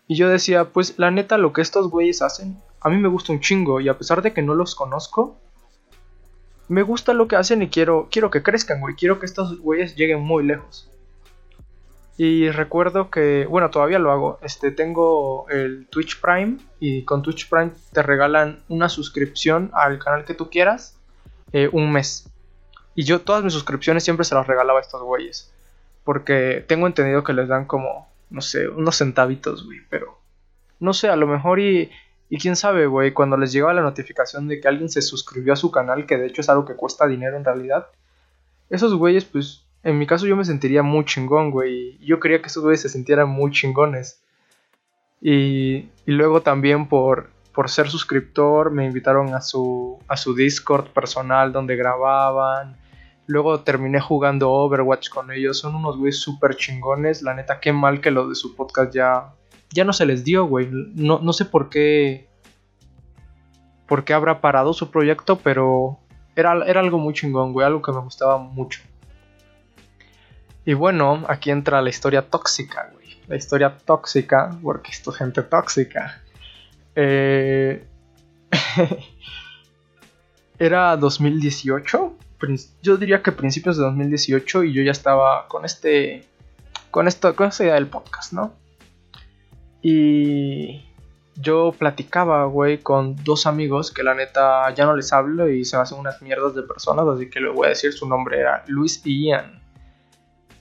Y 0.08 0.16
yo 0.16 0.28
decía, 0.28 0.66
pues 0.66 0.98
la 0.98 1.10
neta, 1.10 1.38
lo 1.38 1.52
que 1.52 1.62
estos 1.62 1.90
güeyes 1.90 2.22
hacen, 2.22 2.60
a 2.80 2.88
mí 2.88 2.96
me 2.96 3.08
gusta 3.08 3.32
un 3.32 3.40
chingo. 3.40 3.80
Y 3.80 3.88
a 3.88 3.98
pesar 3.98 4.22
de 4.22 4.32
que 4.32 4.42
no 4.42 4.54
los 4.54 4.74
conozco, 4.74 5.36
me 6.68 6.82
gusta 6.82 7.12
lo 7.12 7.28
que 7.28 7.36
hacen 7.36 7.62
y 7.62 7.68
quiero, 7.68 8.08
quiero 8.10 8.30
que 8.30 8.42
crezcan, 8.42 8.80
güey. 8.80 8.94
Quiero 8.94 9.18
que 9.18 9.26
estos 9.26 9.58
güeyes 9.60 9.96
lleguen 9.96 10.20
muy 10.20 10.44
lejos. 10.44 10.90
Y 12.18 12.48
recuerdo 12.50 13.10
que, 13.10 13.46
bueno, 13.46 13.70
todavía 13.70 13.98
lo 13.98 14.10
hago. 14.10 14.38
Este, 14.42 14.70
tengo 14.70 15.46
el 15.50 15.86
Twitch 15.90 16.20
Prime 16.20 16.58
y 16.80 17.04
con 17.04 17.22
Twitch 17.22 17.48
Prime 17.48 17.72
te 17.92 18.02
regalan 18.02 18.62
una 18.68 18.88
suscripción 18.88 19.70
al 19.74 19.98
canal 19.98 20.24
que 20.24 20.34
tú 20.34 20.48
quieras 20.48 20.98
eh, 21.52 21.68
un 21.72 21.92
mes. 21.92 22.30
Y 22.94 23.04
yo 23.04 23.20
todas 23.20 23.44
mis 23.44 23.52
suscripciones 23.52 24.04
siempre 24.04 24.24
se 24.24 24.34
las 24.34 24.46
regalaba 24.46 24.78
a 24.78 24.82
estos 24.82 25.02
güeyes. 25.02 25.52
Porque 26.06 26.64
tengo 26.68 26.86
entendido 26.86 27.24
que 27.24 27.32
les 27.32 27.48
dan 27.48 27.64
como, 27.64 28.08
no 28.30 28.40
sé, 28.40 28.68
unos 28.68 28.96
centavitos, 28.96 29.66
güey. 29.66 29.80
Pero, 29.90 30.20
no 30.78 30.94
sé, 30.94 31.08
a 31.08 31.16
lo 31.16 31.26
mejor 31.26 31.58
y, 31.58 31.90
y 32.30 32.38
quién 32.38 32.54
sabe, 32.54 32.86
güey, 32.86 33.12
cuando 33.12 33.36
les 33.36 33.52
llegaba 33.52 33.74
la 33.74 33.82
notificación 33.82 34.46
de 34.46 34.60
que 34.60 34.68
alguien 34.68 34.88
se 34.88 35.02
suscribió 35.02 35.52
a 35.52 35.56
su 35.56 35.72
canal, 35.72 36.06
que 36.06 36.16
de 36.16 36.28
hecho 36.28 36.42
es 36.42 36.48
algo 36.48 36.64
que 36.64 36.76
cuesta 36.76 37.08
dinero 37.08 37.36
en 37.36 37.44
realidad. 37.44 37.88
Esos 38.70 38.94
güeyes, 38.94 39.24
pues 39.24 39.64
en 39.82 39.98
mi 39.98 40.06
caso 40.06 40.28
yo 40.28 40.36
me 40.36 40.44
sentiría 40.44 40.84
muy 40.84 41.04
chingón, 41.04 41.50
güey. 41.50 41.98
Yo 41.98 42.20
quería 42.20 42.40
que 42.40 42.46
esos 42.46 42.62
güeyes 42.62 42.82
se 42.82 42.88
sintieran 42.88 43.28
muy 43.28 43.50
chingones. 43.50 44.22
Y, 45.20 45.88
y 46.06 46.12
luego 46.12 46.40
también 46.42 46.88
por, 46.88 47.30
por 47.52 47.68
ser 47.68 47.90
suscriptor 47.90 48.70
me 48.70 48.86
invitaron 48.86 49.34
a 49.34 49.40
su, 49.40 49.98
a 50.06 50.16
su 50.16 50.36
Discord 50.36 50.90
personal 50.90 51.52
donde 51.52 51.74
grababan. 51.74 52.76
Luego 53.26 53.60
terminé 53.60 54.00
jugando 54.00 54.50
Overwatch 54.52 55.08
con 55.08 55.32
ellos. 55.32 55.58
Son 55.58 55.74
unos 55.74 55.96
güeyes 55.96 56.18
súper 56.18 56.56
chingones. 56.56 57.22
La 57.22 57.34
neta, 57.34 57.60
qué 57.60 57.72
mal 57.72 58.00
que 58.00 58.10
lo 58.10 58.28
de 58.28 58.34
su 58.34 58.54
podcast 58.54 58.94
ya, 58.94 59.34
ya 59.70 59.84
no 59.84 59.92
se 59.92 60.06
les 60.06 60.24
dio, 60.24 60.46
güey. 60.46 60.68
No, 60.70 61.18
no 61.18 61.32
sé 61.32 61.44
por 61.44 61.68
qué. 61.68 62.28
Por 63.86 64.04
qué 64.04 64.14
habrá 64.14 64.40
parado 64.40 64.72
su 64.72 64.90
proyecto, 64.90 65.38
pero 65.38 65.98
era, 66.34 66.64
era 66.66 66.80
algo 66.80 66.98
muy 66.98 67.14
chingón, 67.14 67.52
güey. 67.52 67.66
Algo 67.66 67.82
que 67.82 67.92
me 67.92 68.00
gustaba 68.00 68.38
mucho. 68.38 68.80
Y 70.64 70.74
bueno, 70.74 71.24
aquí 71.28 71.50
entra 71.50 71.80
la 71.80 71.90
historia 71.90 72.28
tóxica, 72.28 72.90
güey. 72.92 73.06
La 73.28 73.36
historia 73.36 73.76
tóxica, 73.76 74.50
porque 74.62 74.90
esto 74.90 75.10
es 75.10 75.16
gente 75.16 75.42
tóxica. 75.42 76.22
Eh... 76.94 77.86
Era 80.58 80.96
2018. 80.96 82.15
Yo 82.82 82.96
diría 82.96 83.22
que 83.22 83.32
principios 83.32 83.76
de 83.76 83.84
2018 83.84 84.64
y 84.64 84.72
yo 84.72 84.82
ya 84.82 84.92
estaba 84.92 85.48
con 85.48 85.64
este... 85.64 86.24
Con, 86.90 87.08
esto, 87.08 87.34
con 87.34 87.48
esta 87.48 87.64
idea 87.64 87.74
del 87.74 87.88
podcast, 87.88 88.32
¿no? 88.32 88.54
Y 89.82 90.82
yo 91.36 91.72
platicaba, 91.78 92.44
güey, 92.46 92.78
con 92.78 93.16
dos 93.22 93.46
amigos 93.46 93.92
que 93.92 94.02
la 94.02 94.14
neta 94.14 94.72
ya 94.74 94.86
no 94.86 94.96
les 94.96 95.12
hablo 95.12 95.50
y 95.50 95.64
se 95.64 95.76
me 95.76 95.82
hacen 95.82 95.98
unas 95.98 96.22
mierdas 96.22 96.54
de 96.54 96.62
personas, 96.62 97.06
así 97.06 97.28
que 97.28 97.40
le 97.40 97.50
voy 97.50 97.66
a 97.66 97.70
decir 97.70 97.92
su 97.92 98.08
nombre 98.08 98.40
era 98.40 98.64
Luis 98.66 99.02
y 99.04 99.26
Ian. 99.26 99.62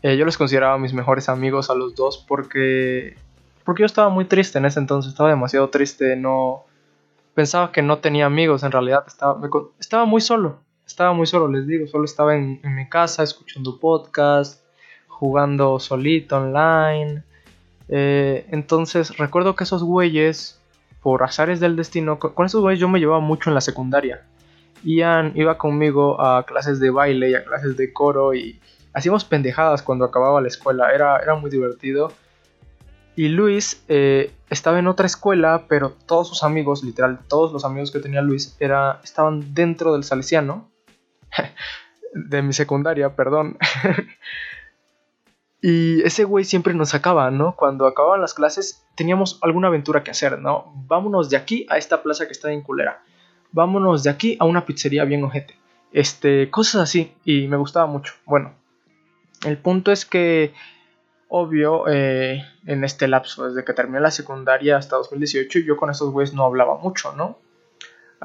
Eh, 0.01 0.17
yo 0.17 0.25
les 0.25 0.38
consideraba 0.38 0.77
mis 0.77 0.94
mejores 0.94 1.29
amigos 1.29 1.70
a 1.70 1.75
los 1.75 1.96
dos 1.96 2.24
porque 2.27 3.15
porque 3.63 3.82
yo 3.82 3.88
estaba 3.88 4.10
muy 4.10 4.25
triste 4.25 4.60
en 4.60 4.65
ese 4.65 4.79
entonces, 4.79 5.12
estaba 5.12 5.29
demasiado 5.29 5.70
triste, 5.70 6.15
no 6.15 6.65
pensaba 7.34 7.72
que 7.72 7.82
no 7.82 7.98
tenía 7.98 8.27
amigos, 8.27 8.63
en 8.63 8.72
realidad 8.72 9.03
estaba, 9.08 9.41
estaba 9.79 10.05
muy 10.05 10.22
solo, 10.22 10.60
estaba 10.86 11.13
muy 11.13 11.27
solo, 11.27 11.48
les 11.48 11.68
digo, 11.68 11.88
solo 11.88 12.06
estaba 12.06 12.36
en, 12.36 12.60
mi 12.63 12.88
casa 12.88 13.24
escuchando 13.24 13.80
podcast, 13.80 14.63
jugando 15.08 15.80
solito 15.80 16.38
online. 16.38 17.24
Eh, 17.88 18.46
entonces 18.51 19.18
recuerdo 19.18 19.56
que 19.56 19.63
esos 19.63 19.84
güeyes, 19.84 20.60
por 21.01 21.24
azares 21.24 21.60
del 21.60 21.75
destino, 21.75 22.20
con, 22.20 22.34
con 22.34 22.46
esos 22.46 22.62
güeyes 22.62 22.80
yo 22.80 22.89
me 22.89 23.00
llevaba 23.00 23.20
mucho 23.20 23.50
en 23.50 23.56
la 23.56 23.62
secundaria. 23.62 24.24
Ian 24.84 25.32
iba 25.36 25.58
conmigo 25.58 26.22
a 26.22 26.46
clases 26.46 26.80
de 26.80 26.92
baile 26.92 27.32
y 27.32 27.36
a 27.36 27.44
clases 27.44 27.75
de 27.75 27.92
coro 27.92 28.34
y 28.34 28.60
hacíamos 28.94 29.25
pendejadas 29.25 29.82
cuando 29.82 30.06
acababa 30.06 30.42
la 30.42 30.48
escuela, 30.48 30.94
era, 30.94 31.18
era 31.18 31.36
muy 31.36 31.50
divertido. 31.50 32.12
Y 33.15 33.30
Luis 33.30 33.84
eh, 33.88 34.34
estaba 34.50 34.80
en 34.80 34.88
otra 34.88 35.06
escuela, 35.06 35.65
pero 35.68 35.92
todos 36.06 36.27
sus 36.27 36.44
amigos, 36.44 36.84
literal, 36.84 37.20
todos 37.27 37.54
los 37.54 37.63
amigos 37.63 37.92
que 37.92 38.00
tenía 38.00 38.22
Luis, 38.22 38.56
era, 38.60 39.00
estaban 39.04 39.54
dentro 39.54 39.94
del 39.94 40.04
Salesiano. 40.04 40.70
De 42.13 42.42
mi 42.42 42.54
secundaria, 42.54 43.15
perdón. 43.15 43.58
y 45.62 46.01
ese 46.01 46.24
güey 46.24 46.46
siempre 46.46 46.74
nos 46.74 46.89
sacaba, 46.89 47.30
¿no? 47.32 47.56
Cuando 47.56 47.88
acababan 47.88 48.22
las 48.22 48.34
clases 48.34 48.86
teníamos 48.96 49.39
alguna 49.42 49.68
aventura 49.68 50.04
que 50.04 50.12
hacer, 50.12 50.39
¿no? 50.39 50.72
Vámonos 50.88 51.30
de 51.30 51.38
aquí 51.38 51.65
a 51.70 51.77
esta 51.77 52.01
plaza 52.01 52.25
que 52.25 52.32
está 52.32 52.51
en 52.51 52.62
culera. 52.62 53.04
Vámonos 53.51 54.04
de 54.04 54.10
aquí 54.10 54.38
a 54.39 54.46
una 54.46 54.65
pizzería 54.65 55.06
bien 55.06 55.24
ojete. 55.24 55.56
Este, 55.92 56.50
cosas 56.50 56.82
así. 56.82 57.13
Y 57.24 57.48
me 57.48 57.58
gustaba 57.58 57.86
mucho. 57.86 58.13
Bueno, 58.25 58.54
el 59.46 59.58
punto 59.58 59.92
es 59.92 60.06
que, 60.06 60.54
obvio, 61.27 61.88
eh, 61.88 62.44
en 62.65 62.84
este 62.84 63.08
lapso, 63.08 63.48
desde 63.48 63.63
que 63.63 63.74
terminé 63.74 64.00
la 64.00 64.12
secundaria 64.12 64.77
hasta 64.77 64.96
2018, 64.98 65.60
yo 65.60 65.77
con 65.77 65.89
estos 65.89 66.12
güeyes 66.12 66.34
no 66.34 66.44
hablaba 66.46 66.77
mucho, 66.77 67.13
¿no? 67.13 67.39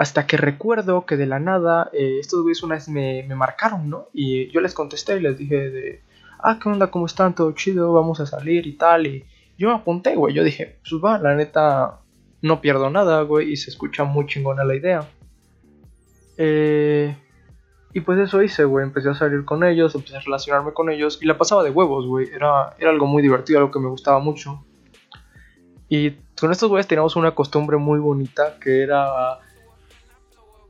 Hasta 0.01 0.27
que 0.27 0.37
recuerdo 0.37 1.05
que 1.05 1.17
de 1.17 1.27
la 1.27 1.39
nada, 1.39 1.91
eh, 1.93 2.19
estos 2.21 2.43
güeyes 2.43 2.63
una 2.63 2.77
vez 2.77 2.89
me, 2.89 3.23
me, 3.29 3.35
marcaron, 3.35 3.91
¿no? 3.91 4.09
Y 4.15 4.49
yo 4.51 4.61
les 4.61 4.73
contesté 4.73 5.19
y 5.19 5.21
les 5.21 5.37
dije 5.37 5.71
de, 5.71 6.03
ah, 6.39 6.59
¿qué 6.61 6.69
onda? 6.71 6.91
¿Cómo 6.91 7.05
están? 7.05 7.35
¿Todo 7.35 7.53
chido? 7.53 7.93
Vamos 7.93 8.19
a 8.21 8.27
salir 8.27 8.67
y 8.67 8.73
tal. 8.73 9.07
Y 9.07 9.25
yo 9.59 9.69
me 9.69 9.75
apunté, 9.75 10.15
güey. 10.17 10.35
Yo 10.35 10.43
dije, 10.43 10.79
pues 10.83 11.03
va, 11.05 11.19
la 11.19 11.35
neta, 11.35 12.01
no 12.41 12.61
pierdo 12.63 12.89
nada, 12.89 13.21
güey. 13.23 13.53
Y 13.53 13.57
se 13.57 13.69
escucha 13.69 14.05
muy 14.05 14.27
chingona 14.27 14.65
la 14.65 14.75
idea. 14.75 15.09
Eh 16.39 17.15
y 17.93 18.01
pues 18.01 18.19
eso 18.21 18.43
hice, 18.43 18.65
güey. 18.65 18.85
Empecé 18.85 19.11
a 19.11 19.15
salir 19.15 19.45
con 19.45 19.65
ellos, 19.65 19.95
empecé 19.95 20.17
a 20.17 20.21
relacionarme 20.21 20.73
con 20.73 20.91
ellos 20.91 21.19
y 21.21 21.27
la 21.27 21.37
pasaba 21.37 21.63
de 21.65 21.71
huevos, 21.71 22.07
güey. 22.07 22.29
Era, 22.29 22.75
era 22.79 22.91
algo 22.91 23.07
muy 23.07 23.23
divertido, 23.23 23.59
algo 23.59 23.71
que 23.71 23.81
me 23.81 23.89
gustaba 23.89 24.21
mucho. 24.21 24.65
Y 25.89 26.13
con 26.41 26.53
estos 26.53 26.69
güeyes 26.69 26.87
teníamos 26.87 27.17
una 27.17 27.35
costumbre 27.35 27.77
muy 27.77 27.99
bonita 27.99 28.59
que 28.61 28.83
era. 28.83 29.39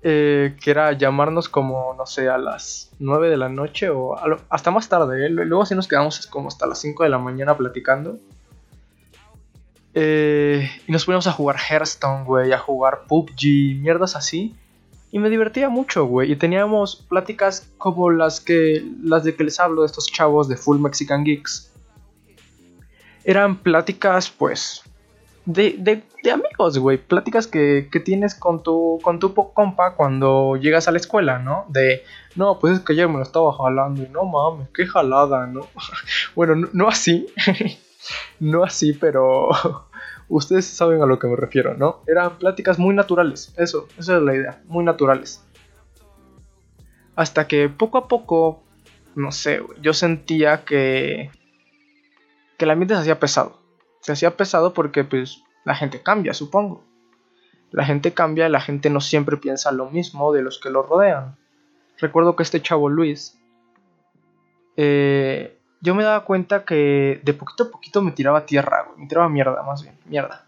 Eh, 0.03 0.57
que 0.63 0.71
era 0.71 0.93
llamarnos 0.93 1.51
como, 1.51 1.95
no 1.95 2.07
sé, 2.07 2.31
a 2.31 2.39
las 2.39 2.91
9 3.01 3.29
de 3.29 3.37
la 3.37 3.51
noche 3.51 3.91
o 3.91 4.17
hasta 4.49 4.71
más 4.71 4.89
tarde. 4.89 5.27
¿eh? 5.27 5.29
Luego 5.29 5.63
así 5.63 5.75
nos 5.75 5.89
quedamos 5.89 6.27
como 6.27 6.49
hasta 6.49 6.67
las 6.67 6.79
5 6.79 7.03
de 7.03 7.11
la 7.11 7.19
mañana 7.19 7.57
platicando. 7.57 8.19
Eh, 9.93 10.71
y 10.87 10.93
nos 10.93 11.05
poníamos 11.05 11.27
a 11.27 11.33
jugar 11.33 11.57
Hearthstone, 11.59 12.25
güey, 12.25 12.53
a 12.53 12.59
jugar 12.59 13.03
PUBG, 13.09 13.81
mierdas 13.81 14.17
así. 14.17 14.55
Y 15.13 15.19
me 15.19 15.29
divertía 15.29 15.69
mucho, 15.69 16.07
güey. 16.07 16.33
Y 16.33 16.37
teníamos 16.37 16.97
pláticas 16.97 17.71
como 17.77 18.11
las 18.11 18.41
que 18.41 18.83
las 19.03 19.25
de 19.25 19.35
que 19.35 19.45
les 19.45 19.61
hablo 19.61 19.83
de 19.83 19.87
estos 19.87 20.07
chavos 20.07 20.49
de 20.49 20.57
Full 20.57 20.79
Mexican 20.79 21.25
Geeks. 21.25 21.73
Eran 23.25 23.57
pláticas, 23.57 24.31
pues, 24.31 24.83
de, 25.47 25.77
de, 25.79 26.03
de 26.23 26.31
amigos, 26.31 26.79
güey. 26.79 26.99
Pláticas 26.99 27.47
que, 27.47 27.89
que, 27.91 28.01
tienes 28.01 28.35
con 28.35 28.63
tu, 28.63 28.99
con 29.03 29.19
tu 29.19 29.35
compa 29.35 29.95
cuando 29.95 30.57
llegas 30.57 30.89
a 30.89 30.93
la 30.93 30.99
escuela, 30.99 31.39
¿no? 31.39 31.67
De, 31.69 32.05
no, 32.37 32.59
pues 32.59 32.75
es 32.75 32.81
que 32.81 32.93
ayer 32.93 33.09
me 33.09 33.17
lo 33.17 33.23
estaba 33.23 33.53
jalando 33.53 34.03
y 34.03 34.09
no 34.09 34.25
mames, 34.25 34.69
qué 34.75 34.87
jalada, 34.87 35.47
¿no? 35.47 35.67
bueno, 36.35 36.69
no, 36.73 36.89
así. 36.89 37.27
no 38.41 38.65
así, 38.65 38.93
pero 38.93 39.49
ustedes 40.29 40.67
saben 40.67 41.03
a 41.03 41.07
lo 41.07 41.19
que 41.19 41.27
me 41.27 41.37
refiero, 41.37 41.77
¿no? 41.77 42.03
Eran 42.07 42.39
pláticas 42.39 42.79
muy 42.79 42.95
naturales, 42.95 43.53
eso, 43.57 43.89
esa 43.99 44.17
es 44.17 44.23
la 44.23 44.35
idea, 44.35 44.63
muy 44.67 44.85
naturales. 44.85 45.45
Hasta 47.17 47.47
que 47.47 47.69
poco 47.69 47.99
a 47.99 48.09
poco, 48.09 48.63
no 49.15 49.33
sé, 49.33 49.63
yo 49.83 49.93
sentía 49.93 50.65
que 50.65 51.31
que 52.61 52.67
el 52.67 52.73
ambiente 52.73 52.95
se 52.95 53.01
hacía 53.01 53.19
pesado. 53.19 53.60
Se 54.01 54.13
hacía 54.13 54.37
pesado 54.37 54.75
porque 54.75 55.05
pues 55.05 55.43
la 55.65 55.75
gente 55.75 56.03
cambia, 56.03 56.35
supongo. 56.35 56.85
La 57.71 57.85
gente 57.85 58.13
cambia, 58.13 58.49
la 58.49 58.61
gente 58.61 58.91
no 58.91 59.01
siempre 59.01 59.37
piensa 59.37 59.71
lo 59.73 59.91
mismo 59.91 60.33
de 60.33 60.43
los 60.43 60.59
que 60.59 60.71
lo 60.71 60.83
rodean. 60.83 61.37
Recuerdo 61.99 62.35
que 62.35 62.43
este 62.43 62.63
chavo 62.63 62.89
Luis 62.89 63.41
eh, 64.77 65.59
yo 65.83 65.95
me 65.95 66.05
daba 66.05 66.25
cuenta 66.25 66.65
que 66.65 67.21
de 67.23 67.35
poquito 67.35 67.65
a 67.65 67.71
poquito 67.71 68.03
me 68.03 68.13
tiraba 68.13 68.47
tierra, 68.47 68.85
güey. 68.85 69.01
Me 69.01 69.07
tiraba 69.07 69.29
mierda, 69.29 69.63
más 69.63 69.83
bien, 69.83 69.99
mierda. 70.07 70.47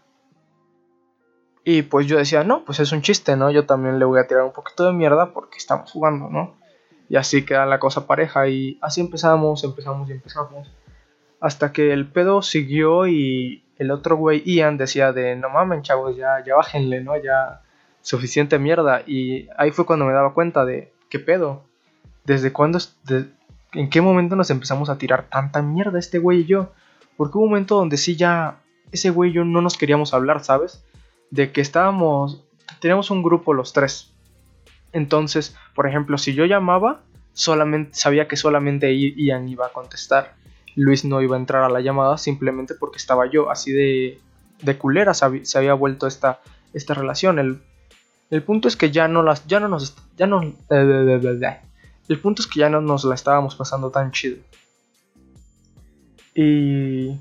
Y 1.63 1.83
pues 1.83 2.07
yo 2.07 2.17
decía, 2.17 2.43
no, 2.43 2.65
pues 2.65 2.79
es 2.79 2.91
un 2.91 3.01
chiste, 3.01 3.35
¿no? 3.35 3.49
Yo 3.51 3.65
también 3.65 3.99
le 3.99 4.05
voy 4.05 4.19
a 4.19 4.27
tirar 4.27 4.43
un 4.43 4.51
poquito 4.51 4.85
de 4.85 4.93
mierda 4.93 5.33
porque 5.33 5.57
estamos 5.57 5.91
jugando, 5.91 6.29
¿no? 6.29 6.55
Y 7.09 7.15
así 7.15 7.45
queda 7.45 7.65
la 7.65 7.79
cosa 7.79 8.05
pareja. 8.05 8.47
Y 8.47 8.77
así 8.81 9.01
empezamos, 9.01 9.63
empezamos 9.63 10.09
y 10.09 10.13
empezamos. 10.13 10.67
Hasta 11.43 11.73
que 11.73 11.91
el 11.91 12.07
pedo 12.07 12.41
siguió 12.41 13.05
y 13.05 13.65
el 13.77 13.91
otro 13.91 14.15
güey, 14.15 14.41
Ian, 14.45 14.77
decía 14.77 15.11
de, 15.11 15.35
no 15.35 15.49
mamen, 15.49 15.81
chavos, 15.81 16.15
ya, 16.15 16.41
ya 16.45 16.55
bájenle, 16.55 17.01
¿no? 17.01 17.21
Ya 17.21 17.61
suficiente 18.01 18.59
mierda. 18.59 19.03
Y 19.05 19.49
ahí 19.57 19.71
fue 19.71 19.85
cuando 19.85 20.05
me 20.05 20.13
daba 20.13 20.33
cuenta 20.33 20.63
de, 20.63 20.93
¿qué 21.09 21.19
pedo? 21.19 21.65
¿Desde 22.23 22.53
cuándo, 22.53 22.79
en 23.73 23.89
qué 23.89 23.99
momento 23.99 24.37
nos 24.37 24.51
empezamos 24.51 24.89
a 24.89 24.97
tirar 24.97 25.27
tanta 25.29 25.61
mierda 25.61 25.99
este 25.99 26.17
güey 26.17 26.39
y 26.39 26.45
yo. 26.45 26.71
Porque 27.17 27.37
hubo 27.37 27.43
un 27.43 27.49
momento 27.49 27.75
donde 27.75 27.97
sí 27.97 28.15
ya 28.15 28.61
ese 28.93 29.09
güey 29.09 29.31
y 29.31 29.33
yo 29.33 29.43
no 29.43 29.61
nos 29.61 29.77
queríamos 29.77 30.13
hablar, 30.13 30.45
¿sabes? 30.45 30.85
De 31.29 31.51
que 31.51 31.59
estábamos, 31.59 32.45
teníamos 32.79 33.11
un 33.11 33.21
grupo 33.21 33.53
los 33.53 33.73
tres. 33.73 34.13
Entonces, 34.93 35.57
por 35.75 35.87
ejemplo, 35.87 36.17
si 36.17 36.33
yo 36.33 36.45
llamaba, 36.45 37.01
solamente 37.33 37.95
sabía 37.95 38.29
que 38.29 38.37
solamente 38.37 38.95
Ian 38.95 39.49
iba 39.49 39.65
a 39.65 39.73
contestar. 39.73 40.35
Luis 40.75 41.05
no 41.05 41.21
iba 41.21 41.35
a 41.35 41.39
entrar 41.39 41.63
a 41.63 41.69
la 41.69 41.81
llamada 41.81 42.17
simplemente 42.17 42.75
porque 42.75 42.97
estaba 42.97 43.29
yo. 43.29 43.49
Así 43.49 43.71
de, 43.71 44.19
de 44.61 44.77
culera 44.77 45.13
se 45.13 45.57
había 45.57 45.73
vuelto 45.73 46.07
esta, 46.07 46.39
esta 46.73 46.93
relación. 46.93 47.39
El, 47.39 48.43
punto 48.43 48.67
es 48.67 48.75
que 48.75 48.91
ya 48.91 49.07
no 49.07 49.21
las, 49.21 49.45
ya 49.47 49.59
no 49.59 49.67
nos, 49.67 49.95
no, 50.17 50.41
el 52.09 52.19
punto 52.19 52.41
es 52.41 52.47
que 52.47 52.59
ya 52.59 52.69
no 52.69 52.81
nos 52.81 53.05
la 53.05 53.15
estábamos 53.15 53.55
pasando 53.55 53.91
tan 53.91 54.11
chido. 54.11 54.37
Y 56.35 57.15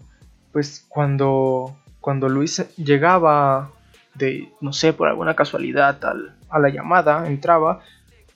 pues 0.52 0.86
cuando, 0.88 1.76
cuando 2.00 2.28
Luis 2.28 2.64
llegaba 2.76 3.70
de, 4.14 4.52
no 4.60 4.72
sé, 4.72 4.92
por 4.92 5.08
alguna 5.08 5.36
casualidad 5.36 6.00
a 6.48 6.58
la 6.58 6.68
llamada, 6.70 7.26
entraba, 7.28 7.80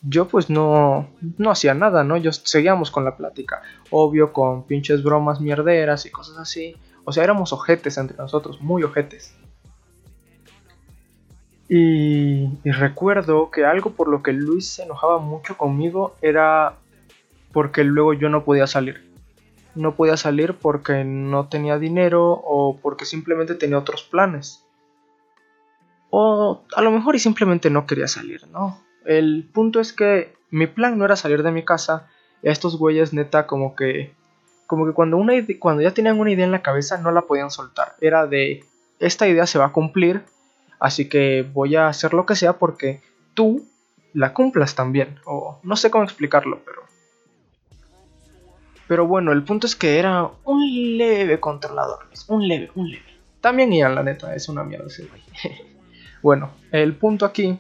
yo 0.08 0.28
pues 0.28 0.50
no, 0.50 1.08
no 1.38 1.50
hacía 1.50 1.74
nada, 1.74 2.04
¿no? 2.04 2.16
Yo 2.16 2.32
seguíamos 2.32 2.90
con 2.90 3.04
la 3.04 3.16
plática. 3.16 3.62
Obvio, 3.90 4.32
con 4.32 4.64
pinches 4.64 5.02
bromas 5.02 5.40
mierderas 5.40 6.06
y 6.06 6.10
cosas 6.10 6.38
así. 6.38 6.76
O 7.04 7.12
sea, 7.12 7.24
éramos 7.24 7.52
ojetes 7.52 7.98
entre 7.98 8.16
nosotros, 8.16 8.60
muy 8.60 8.82
ojetes. 8.82 9.36
Y, 11.68 12.46
recuerdo 12.64 13.50
que 13.50 13.64
algo 13.64 13.90
por 13.90 14.08
lo 14.08 14.22
que 14.22 14.32
Luis 14.32 14.68
se 14.68 14.84
enojaba 14.84 15.18
mucho 15.18 15.56
conmigo 15.56 16.14
era 16.22 16.76
porque 17.52 17.82
luego 17.82 18.12
yo 18.12 18.28
no 18.28 18.44
podía 18.44 18.68
salir. 18.68 19.10
No 19.74 19.96
podía 19.96 20.16
salir 20.16 20.54
porque 20.54 21.04
no 21.04 21.48
tenía 21.48 21.78
dinero 21.78 22.30
o 22.32 22.78
porque 22.80 23.04
simplemente 23.04 23.56
tenía 23.56 23.78
otros 23.78 24.04
planes. 24.04 24.64
O 26.10 26.64
a 26.74 26.82
lo 26.82 26.92
mejor 26.92 27.16
y 27.16 27.18
simplemente 27.18 27.68
no 27.70 27.86
quería 27.86 28.06
salir, 28.06 28.46
¿no? 28.48 28.86
El 29.06 29.48
punto 29.52 29.80
es 29.80 29.92
que 29.92 30.34
mi 30.50 30.66
plan 30.66 30.98
no 30.98 31.04
era 31.04 31.16
salir 31.16 31.42
de 31.42 31.52
mi 31.52 31.64
casa. 31.64 32.08
Estos 32.42 32.78
güeyes 32.78 33.12
neta 33.12 33.46
como 33.46 33.74
que... 33.74 34.14
Como 34.66 34.84
que 34.84 34.92
cuando, 34.92 35.16
una, 35.16 35.34
cuando 35.60 35.82
ya 35.82 35.92
tenían 35.92 36.18
una 36.18 36.32
idea 36.32 36.44
en 36.44 36.50
la 36.50 36.62
cabeza 36.62 36.98
no 36.98 37.12
la 37.12 37.22
podían 37.22 37.50
soltar. 37.50 37.94
Era 38.00 38.26
de... 38.26 38.64
Esta 38.98 39.28
idea 39.28 39.46
se 39.46 39.58
va 39.58 39.66
a 39.66 39.72
cumplir 39.72 40.22
Así 40.78 41.08
que 41.08 41.42
voy 41.42 41.76
a 41.76 41.88
hacer 41.88 42.12
lo 42.12 42.26
que 42.26 42.36
sea 42.36 42.54
porque 42.54 43.00
tú 43.34 43.66
la 44.12 44.32
cumplas 44.32 44.74
también. 44.74 45.18
O 45.24 45.58
no 45.62 45.76
sé 45.76 45.90
cómo 45.90 46.04
explicarlo, 46.04 46.60
pero... 46.64 46.82
Pero 48.88 49.06
bueno, 49.06 49.32
el 49.32 49.42
punto 49.42 49.66
es 49.66 49.74
que 49.74 49.98
era 49.98 50.30
un 50.44 50.96
leve 50.96 51.40
controlador. 51.40 52.06
Un 52.28 52.46
leve, 52.46 52.70
un 52.76 52.88
leve. 52.88 53.04
También 53.40 53.72
Ian, 53.72 53.94
la 53.94 54.04
neta, 54.04 54.34
es 54.34 54.48
una 54.48 54.62
mierda 54.62 54.86
ese 54.86 55.06
güey. 55.06 55.22
bueno, 56.22 56.50
el 56.70 56.94
punto 56.94 57.26
aquí 57.26 57.58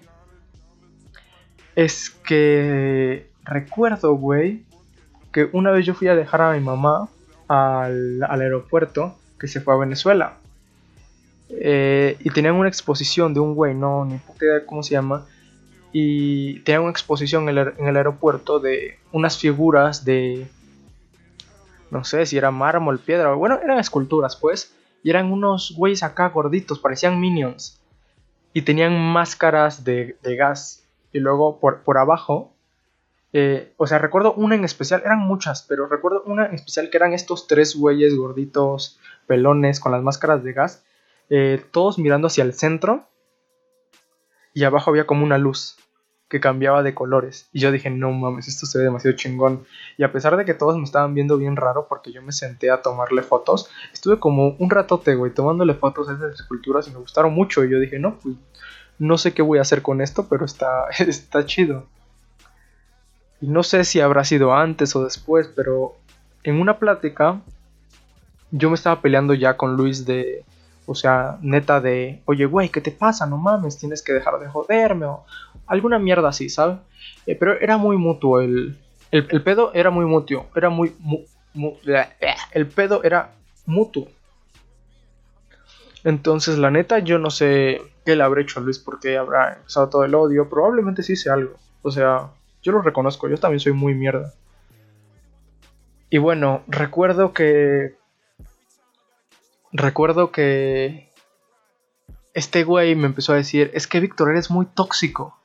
es 1.76 2.10
que 2.10 3.30
recuerdo, 3.44 4.14
güey, 4.14 4.64
que 5.32 5.48
una 5.52 5.70
vez 5.70 5.86
yo 5.86 5.94
fui 5.94 6.08
a 6.08 6.16
dejar 6.16 6.40
a 6.40 6.52
mi 6.52 6.60
mamá 6.60 7.08
al, 7.46 8.20
al 8.24 8.40
aeropuerto 8.40 9.14
que 9.38 9.46
se 9.46 9.60
fue 9.60 9.74
a 9.74 9.76
Venezuela. 9.76 10.38
Eh, 11.48 12.16
y 12.20 12.30
tenían 12.30 12.54
una 12.54 12.68
exposición 12.68 13.32
de 13.32 13.40
un 13.40 13.54
güey, 13.54 13.74
no, 13.74 14.04
ni 14.04 14.18
puta 14.18 14.44
idea 14.44 14.66
cómo 14.66 14.82
se 14.82 14.92
llama. 14.92 15.26
Y 15.92 16.60
tenían 16.60 16.82
una 16.82 16.90
exposición 16.90 17.48
en 17.48 17.58
el, 17.58 17.96
aeropuerto 17.96 18.58
de 18.58 18.98
unas 19.12 19.38
figuras 19.38 20.04
de. 20.04 20.46
No 21.90 22.04
sé 22.04 22.26
si 22.26 22.36
era 22.36 22.50
mármol, 22.50 22.98
piedra, 22.98 23.32
bueno, 23.34 23.60
eran 23.62 23.78
esculturas, 23.78 24.36
pues. 24.36 24.74
Y 25.02 25.10
eran 25.10 25.30
unos 25.30 25.72
güeyes 25.76 26.02
acá 26.02 26.28
gorditos, 26.28 26.80
parecían 26.80 27.20
minions. 27.20 27.80
Y 28.52 28.62
tenían 28.62 28.98
máscaras 28.98 29.84
de, 29.84 30.16
gas. 30.22 30.82
Y 31.16 31.20
luego 31.20 31.58
por, 31.60 31.82
por 31.82 31.98
abajo 31.98 32.56
eh, 33.38 33.74
o 33.76 33.86
sea, 33.86 33.98
recuerdo 33.98 34.32
una 34.32 34.54
en 34.54 34.64
especial, 34.64 35.02
eran 35.04 35.18
muchas, 35.18 35.62
pero 35.62 35.86
recuerdo 35.86 36.22
una 36.24 36.46
en 36.46 36.54
especial 36.54 36.88
que 36.88 36.96
eran 36.96 37.12
estos 37.12 37.46
tres 37.46 37.76
güeyes 37.76 38.16
gorditos, 38.16 38.98
pelones, 39.26 39.78
con 39.78 39.92
las 39.92 40.02
máscaras 40.02 40.42
de 40.42 40.54
gas, 40.54 40.84
eh, 41.28 41.62
todos 41.70 41.98
mirando 41.98 42.28
hacia 42.28 42.44
el 42.44 42.54
centro 42.54 43.08
y 44.54 44.64
abajo 44.64 44.90
había 44.90 45.06
como 45.06 45.22
una 45.22 45.36
luz 45.36 45.76
que 46.28 46.40
cambiaba 46.40 46.82
de 46.82 46.94
colores. 46.94 47.50
Y 47.52 47.60
yo 47.60 47.70
dije, 47.70 47.90
no 47.90 48.10
mames, 48.10 48.48
esto 48.48 48.64
se 48.64 48.78
ve 48.78 48.84
demasiado 48.84 49.16
chingón. 49.16 49.66
Y 49.98 50.02
a 50.02 50.12
pesar 50.12 50.36
de 50.38 50.46
que 50.46 50.54
todos 50.54 50.78
me 50.78 50.84
estaban 50.84 51.12
viendo 51.14 51.36
bien 51.36 51.56
raro 51.56 51.88
porque 51.88 52.12
yo 52.12 52.22
me 52.22 52.32
senté 52.32 52.70
a 52.70 52.80
tomarle 52.80 53.22
fotos, 53.22 53.70
estuve 53.92 54.18
como 54.18 54.56
un 54.58 54.70
ratote, 54.70 55.14
güey, 55.14 55.34
tomándole 55.34 55.74
fotos 55.74 56.08
a 56.08 56.14
esas 56.14 56.40
esculturas 56.40 56.88
y 56.88 56.92
me 56.92 57.00
gustaron 57.00 57.34
mucho. 57.34 57.62
Y 57.64 57.70
yo 57.70 57.78
dije, 57.78 57.98
no, 57.98 58.18
pues 58.18 58.34
no 58.98 59.18
sé 59.18 59.34
qué 59.34 59.42
voy 59.42 59.58
a 59.58 59.62
hacer 59.62 59.82
con 59.82 60.00
esto, 60.00 60.26
pero 60.28 60.44
está, 60.44 60.86
está 60.98 61.46
chido. 61.46 61.86
Y 63.40 63.48
no 63.48 63.62
sé 63.62 63.84
si 63.84 64.00
habrá 64.00 64.24
sido 64.24 64.54
antes 64.54 64.96
o 64.96 65.04
después, 65.04 65.50
pero 65.54 65.96
en 66.42 66.60
una 66.60 66.78
plática 66.78 67.40
yo 68.50 68.70
me 68.70 68.76
estaba 68.76 69.02
peleando 69.02 69.34
ya 69.34 69.56
con 69.56 69.76
Luis 69.76 70.06
de 70.06 70.44
o 70.86 70.94
sea, 70.94 71.38
neta 71.42 71.80
de, 71.80 72.22
oye, 72.26 72.46
güey, 72.46 72.68
¿qué 72.68 72.80
te 72.80 72.92
pasa? 72.92 73.26
No 73.26 73.36
mames, 73.36 73.76
tienes 73.76 74.02
que 74.02 74.12
dejar 74.12 74.38
de 74.38 74.46
joderme 74.46 75.06
o 75.06 75.24
alguna 75.66 75.98
mierda 75.98 76.28
así, 76.28 76.48
¿sabes? 76.48 76.78
Eh, 77.26 77.34
pero 77.34 77.58
era 77.60 77.76
muy 77.76 77.96
mutuo, 77.96 78.40
el, 78.40 78.78
el, 79.10 79.42
pedo 79.42 79.72
era 79.74 79.90
muy 79.90 80.06
mutuo, 80.06 80.46
era 80.54 80.70
muy... 80.70 80.94
el 82.52 82.66
pedo 82.68 83.02
era 83.02 83.32
mutuo. 83.66 84.06
Entonces, 86.06 86.56
la 86.56 86.70
neta, 86.70 87.00
yo 87.00 87.18
no 87.18 87.30
sé 87.30 87.82
qué 88.04 88.14
le 88.14 88.22
habré 88.22 88.42
hecho 88.42 88.60
a 88.60 88.62
Luis 88.62 88.78
porque 88.78 89.18
habrá 89.18 89.54
empezado 89.54 89.88
todo 89.88 90.04
el 90.04 90.14
odio. 90.14 90.48
Probablemente 90.48 91.02
sí 91.02 91.14
hice 91.14 91.30
algo. 91.30 91.54
O 91.82 91.90
sea, 91.90 92.30
Yo 92.62 92.70
lo 92.70 92.80
reconozco, 92.80 93.28
yo 93.28 93.38
también 93.38 93.58
soy 93.58 93.72
muy 93.72 93.92
mierda. 93.92 94.32
Y 96.08 96.18
bueno, 96.18 96.62
recuerdo 96.68 97.32
que... 97.32 97.96
Recuerdo 99.72 100.30
que... 100.30 101.10
Este 102.34 102.62
güey 102.62 102.94
me 102.94 103.06
empezó 103.06 103.32
a 103.32 103.36
decir, 103.36 103.72
es 103.74 103.88
que 103.88 103.98
Víctor, 103.98 104.30
eres 104.30 104.48
muy 104.48 104.66
tóxico. 104.66 105.36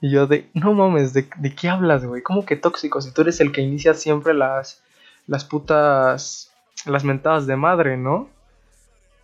Y 0.00 0.10
yo 0.10 0.26
de, 0.26 0.48
no 0.54 0.72
mames, 0.72 1.12
¿de, 1.12 1.28
de 1.36 1.54
qué 1.54 1.68
hablas, 1.68 2.06
güey? 2.06 2.22
¿Cómo 2.22 2.46
que 2.46 2.56
tóxico? 2.56 3.02
Si 3.02 3.12
tú 3.12 3.20
eres 3.20 3.40
el 3.40 3.52
que 3.52 3.60
inicia 3.60 3.92
siempre 3.92 4.32
las, 4.32 4.82
las 5.26 5.44
putas, 5.44 6.50
las 6.86 7.04
mentadas 7.04 7.46
de 7.46 7.56
madre, 7.56 7.98
¿no? 7.98 8.30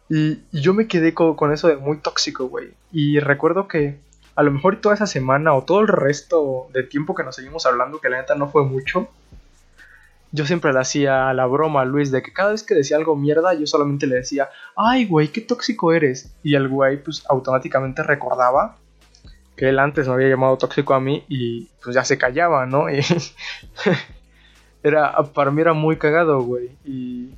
Y, 0.09 0.41
yo 0.53 0.75
me 0.75 0.87
quedé 0.87 1.15
con, 1.15 1.53
eso 1.53 1.69
de 1.69 1.77
muy 1.77 1.99
tóxico, 1.99 2.49
güey. 2.49 2.71
Y 2.93 3.21
recuerdo 3.21 3.69
que 3.69 3.99
a 4.35 4.43
lo 4.43 4.51
mejor 4.51 4.81
toda 4.81 4.95
esa 4.95 5.07
semana 5.07 5.55
o 5.55 5.65
todo 5.65 5.81
el 5.81 5.89
resto 5.89 6.69
de 6.73 6.83
tiempo 6.83 7.15
que 7.15 7.25
nos 7.25 7.37
seguimos 7.37 7.67
hablando, 7.67 8.01
que 8.01 8.09
la 8.09 8.19
neta 8.19 8.35
no 8.35 8.49
fue 8.49 8.65
mucho, 8.65 9.09
yo 10.31 10.47
siempre 10.47 10.73
le 10.73 10.81
hacía 10.81 11.33
la 11.33 11.47
broma 11.47 11.83
a 11.83 11.85
Luis 11.85 12.11
de 12.11 12.23
que 12.23 12.33
cada 12.33 12.53
vez 12.53 12.63
que 12.63 12.75
decía 12.75 12.97
algo 12.97 13.17
mierda, 13.17 13.55
yo 13.55 13.67
solamente 13.67 14.07
le 14.07 14.17
decía, 14.17 14.51
ay, 14.77 15.07
güey, 15.07 15.29
qué 15.29 15.41
tóxico 15.41 15.93
eres. 15.93 16.33
Y 16.43 16.55
el 16.55 16.69
güey, 16.69 17.03
pues 17.03 17.25
automáticamente 17.29 18.03
recordaba 18.03 18.77
que 19.57 19.71
él 19.71 19.79
antes 19.79 20.07
me 20.07 20.15
había 20.15 20.29
llamado 20.29 20.57
tóxico 20.57 20.95
a 20.95 21.01
mí 21.01 21.25
y 21.29 21.69
pues 21.83 21.95
ya 21.95 22.05
se 22.05 22.19
callaba, 22.19 22.67
¿no? 22.67 22.87
Y 22.95 23.01
era, 24.83 25.13
para 25.35 25.51
mí 25.51 25.61
era 25.61 25.73
muy 25.73 25.97
cagado, 25.97 26.41
güey. 26.43 26.71
Y 26.85 27.31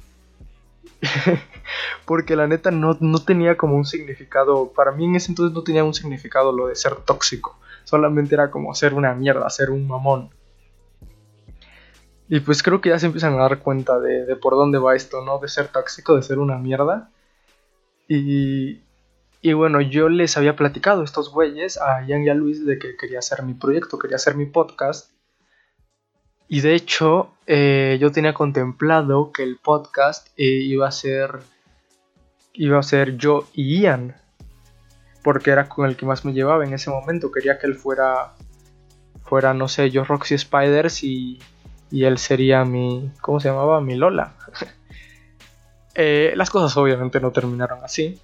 porque 2.05 2.37
la 2.37 2.47
neta 2.47 2.71
no, 2.71 2.97
tenía 3.25 3.57
como 3.57 3.77
un 3.77 3.85
significado, 3.85 4.73
para 4.73 4.93
mí 4.93 5.07
en 5.07 5.17
ese 5.17 5.33
entonces 5.33 5.55
no 5.55 5.63
tenía 5.63 5.85
un 5.85 5.95
significado 5.95 6.53
lo 6.53 6.67
de 6.67 6.77
ser 6.77 6.97
tóxico, 6.97 7.59
solamente 7.85 8.35
era 8.35 8.51
como 8.51 8.75
ser 8.75 8.95
una 8.95 9.15
mierda, 9.15 9.49
ser 9.51 9.71
un 9.71 9.87
mamón. 9.87 10.31
Y 12.29 12.41
pues 12.41 12.63
creo 12.63 12.81
que 12.81 12.91
ya 12.91 12.99
se 12.99 13.07
empiezan 13.07 13.35
a 13.35 13.43
dar 13.43 13.59
cuenta 13.59 13.99
de, 13.99 14.37
por 14.37 14.55
dónde 14.55 14.79
va 14.79 14.95
esto, 14.95 15.25
¿no? 15.25 15.39
De 15.39 15.49
ser 15.49 15.67
tóxico, 15.67 16.15
de 16.15 16.23
ser 16.23 16.39
una 16.39 16.59
mierda. 16.59 17.11
Y, 18.07 18.83
y 19.43 19.53
bueno, 19.53 19.81
yo 19.81 20.09
les 20.09 20.37
había 20.37 20.55
platicado 20.55 21.01
a 21.01 21.05
estos 21.05 21.33
güeyes, 21.33 21.77
a 21.79 22.07
Ian 22.07 22.23
y 22.23 22.29
a 22.29 22.35
Luis, 22.35 22.65
de 22.65 22.79
que 22.79 22.97
quería 22.97 23.19
hacer 23.19 23.43
mi 23.43 23.55
proyecto, 23.55 23.99
quería 23.99 24.15
hacer 24.15 24.37
mi 24.37 24.47
podcast. 24.47 25.11
Y 26.53 26.63
de 26.63 26.75
hecho, 26.75 27.31
eh, 27.47 27.97
yo 28.01 28.11
tenía 28.11 28.35
contemplado 28.35 29.31
que 29.31 29.45
el 29.45 29.57
podcast 29.57 30.27
eh, 30.37 30.43
iba 30.47 30.89
a 30.89 30.91
ser. 30.91 31.39
iba 32.55 32.77
a 32.77 32.83
ser 32.83 33.17
yo 33.17 33.47
y 33.55 33.83
Ian. 33.83 34.17
Porque 35.23 35.53
era 35.53 35.69
con 35.69 35.89
el 35.89 35.97
que 35.97 36.07
más 36.07 36.25
me 36.25 36.33
llevaba 36.33 36.65
en 36.65 36.75
ese 36.75 36.91
momento. 36.91 37.31
Quería 37.31 37.61
que 37.61 37.69
él 37.69 37.77
fuera. 37.77 38.33
fuera, 39.23 39.55
no 39.55 39.69
sé, 39.69 39.91
yo 39.91 40.03
Roxy 40.03 40.37
Spiders 40.37 41.05
y. 41.05 41.39
y 41.89 42.03
él 42.03 42.19
sería 42.19 42.65
mi. 42.65 43.13
¿cómo 43.21 43.39
se 43.39 43.49
llamaba? 43.49 43.81
Mi 43.81 43.95
Lola. 43.95 44.35
Eh, 45.97 46.33
las 46.37 46.51
cosas 46.51 46.75
obviamente 46.77 47.21
no 47.21 47.33
terminaron 47.33 47.85
así. 47.85 48.19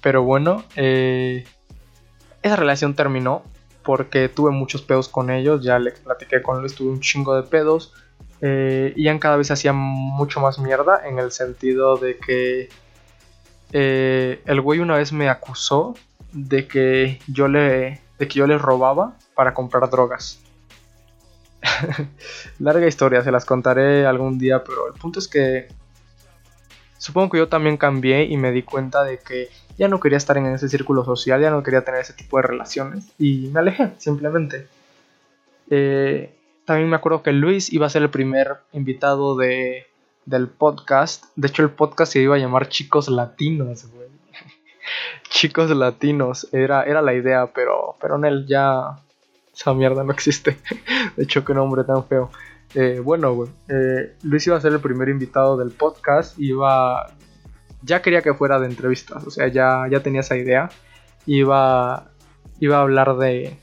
Pero 0.00 0.22
bueno, 0.22 0.64
esa 0.74 2.56
relación 2.56 2.94
terminó 2.94 3.44
porque 3.82 4.28
tuve 4.28 4.50
muchos 4.50 4.82
pedos 4.82 5.08
con 5.08 5.30
ellos, 5.30 5.62
ya 5.62 5.78
les 5.78 5.98
platiqué 5.98 6.42
con 6.42 6.60
Luis, 6.60 6.74
tuve 6.74 6.90
un 6.90 7.00
chingo 7.00 7.34
de 7.34 7.42
pedos. 7.42 7.92
Eh, 8.40 8.94
Ian 8.96 9.18
cada 9.18 9.36
vez 9.36 9.50
hacía 9.50 9.72
mucho 9.72 10.40
más 10.40 10.58
mierda 10.58 11.06
en 11.06 11.18
el 11.18 11.30
sentido 11.32 11.96
de 11.96 12.16
que 12.16 12.68
eh, 13.72 14.42
el 14.46 14.60
güey 14.60 14.80
una 14.80 14.96
vez 14.96 15.12
me 15.12 15.28
acusó 15.28 15.94
de 16.32 16.66
que 16.66 17.20
yo 17.26 17.48
le, 17.48 18.00
de 18.18 18.28
que 18.28 18.38
yo 18.38 18.46
le 18.46 18.58
robaba 18.58 19.16
para 19.34 19.54
comprar 19.54 19.88
drogas. 19.90 20.40
Larga 22.58 22.86
historia, 22.86 23.22
se 23.22 23.30
las 23.30 23.44
contaré 23.44 24.06
algún 24.06 24.38
día, 24.38 24.64
pero 24.64 24.88
el 24.88 24.94
punto 24.94 25.18
es 25.18 25.28
que 25.28 25.68
supongo 27.00 27.30
que 27.30 27.38
yo 27.38 27.48
también 27.48 27.78
cambié 27.78 28.24
y 28.24 28.36
me 28.36 28.52
di 28.52 28.62
cuenta 28.62 29.02
de 29.02 29.18
que 29.18 29.48
ya 29.78 29.88
no 29.88 29.98
quería 30.00 30.18
estar 30.18 30.36
en 30.36 30.46
ese 30.46 30.68
círculo 30.68 31.02
social, 31.02 31.40
ya 31.40 31.50
no 31.50 31.62
quería 31.62 31.82
tener 31.82 32.02
ese 32.02 32.12
tipo 32.12 32.36
de 32.36 32.42
relaciones 32.42 33.10
y 33.18 33.48
me 33.52 33.60
alejé 33.60 33.92
simplemente. 33.96 34.68
Eh, 35.70 36.34
también 36.66 36.90
me 36.90 36.96
acuerdo 36.96 37.22
que 37.22 37.32
Luis 37.32 37.72
iba 37.72 37.86
a 37.86 37.90
ser 37.90 38.02
el 38.02 38.10
primer 38.10 38.58
invitado 38.72 39.34
de, 39.34 39.86
del 40.26 40.48
podcast. 40.48 41.24
De 41.36 41.48
hecho, 41.48 41.62
el 41.62 41.70
podcast 41.70 42.12
se 42.12 42.20
iba 42.20 42.36
a 42.36 42.38
llamar 42.38 42.68
Chicos 42.68 43.08
Latinos. 43.08 43.86
Chicos 45.30 45.70
Latinos, 45.70 46.48
era, 46.52 46.82
era 46.82 47.00
la 47.00 47.14
idea, 47.14 47.46
pero, 47.54 47.96
pero 47.98 48.16
en 48.16 48.26
él 48.26 48.46
ya 48.46 49.00
esa 49.54 49.72
mierda 49.72 50.04
no 50.04 50.12
existe. 50.12 50.58
de 51.16 51.24
hecho, 51.24 51.46
qué 51.46 51.54
nombre 51.54 51.84
tan 51.84 52.04
feo. 52.04 52.30
Eh, 52.74 53.00
bueno, 53.02 53.44
eh, 53.68 54.16
Luis 54.22 54.46
iba 54.46 54.56
a 54.56 54.60
ser 54.60 54.72
el 54.72 54.80
primer 54.80 55.08
invitado 55.08 55.56
del 55.56 55.70
podcast. 55.70 56.38
Iba, 56.38 57.12
ya 57.82 58.02
quería 58.02 58.22
que 58.22 58.34
fuera 58.34 58.58
de 58.60 58.66
entrevistas, 58.66 59.26
o 59.26 59.30
sea, 59.30 59.48
ya, 59.48 59.86
ya 59.90 60.00
tenía 60.00 60.20
esa 60.20 60.36
idea. 60.36 60.70
Iba, 61.26 62.10
iba 62.60 62.78
a 62.78 62.82
hablar 62.82 63.16
de, 63.16 63.58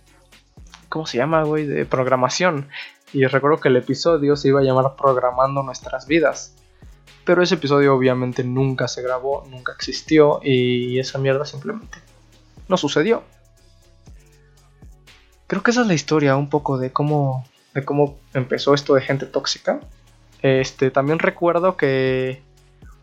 ¿cómo 0.89 1.05
se 1.05 1.17
llama, 1.17 1.43
güey? 1.43 1.65
De 1.65 1.85
programación. 1.85 2.69
Y 3.13 3.25
recuerdo 3.25 3.59
que 3.59 3.69
el 3.69 3.77
episodio 3.77 4.35
se 4.35 4.49
iba 4.49 4.59
a 4.59 4.63
llamar 4.63 4.95
Programando 4.95 5.63
nuestras 5.63 6.07
vidas. 6.07 6.55
Pero 7.23 7.41
ese 7.41 7.55
episodio 7.55 7.95
obviamente 7.95 8.43
nunca 8.43 8.87
se 8.87 9.01
grabó, 9.01 9.45
nunca 9.49 9.73
existió 9.73 10.39
y 10.43 10.97
esa 10.99 11.17
mierda 11.17 11.45
simplemente 11.45 11.99
no 12.67 12.77
sucedió. 12.77 13.23
Creo 15.47 15.63
que 15.63 15.71
esa 15.71 15.81
es 15.81 15.87
la 15.87 15.93
historia 15.93 16.35
un 16.35 16.49
poco 16.49 16.77
de 16.77 16.91
cómo, 16.91 17.45
de 17.77 17.85
cómo 17.85 18.17
empezó 18.33 18.73
esto 18.73 18.95
de 18.95 19.01
gente 19.01 19.27
tóxica. 19.27 19.79
Este, 20.41 20.89
también 20.89 21.19
recuerdo 21.19 21.77
que 21.77 22.41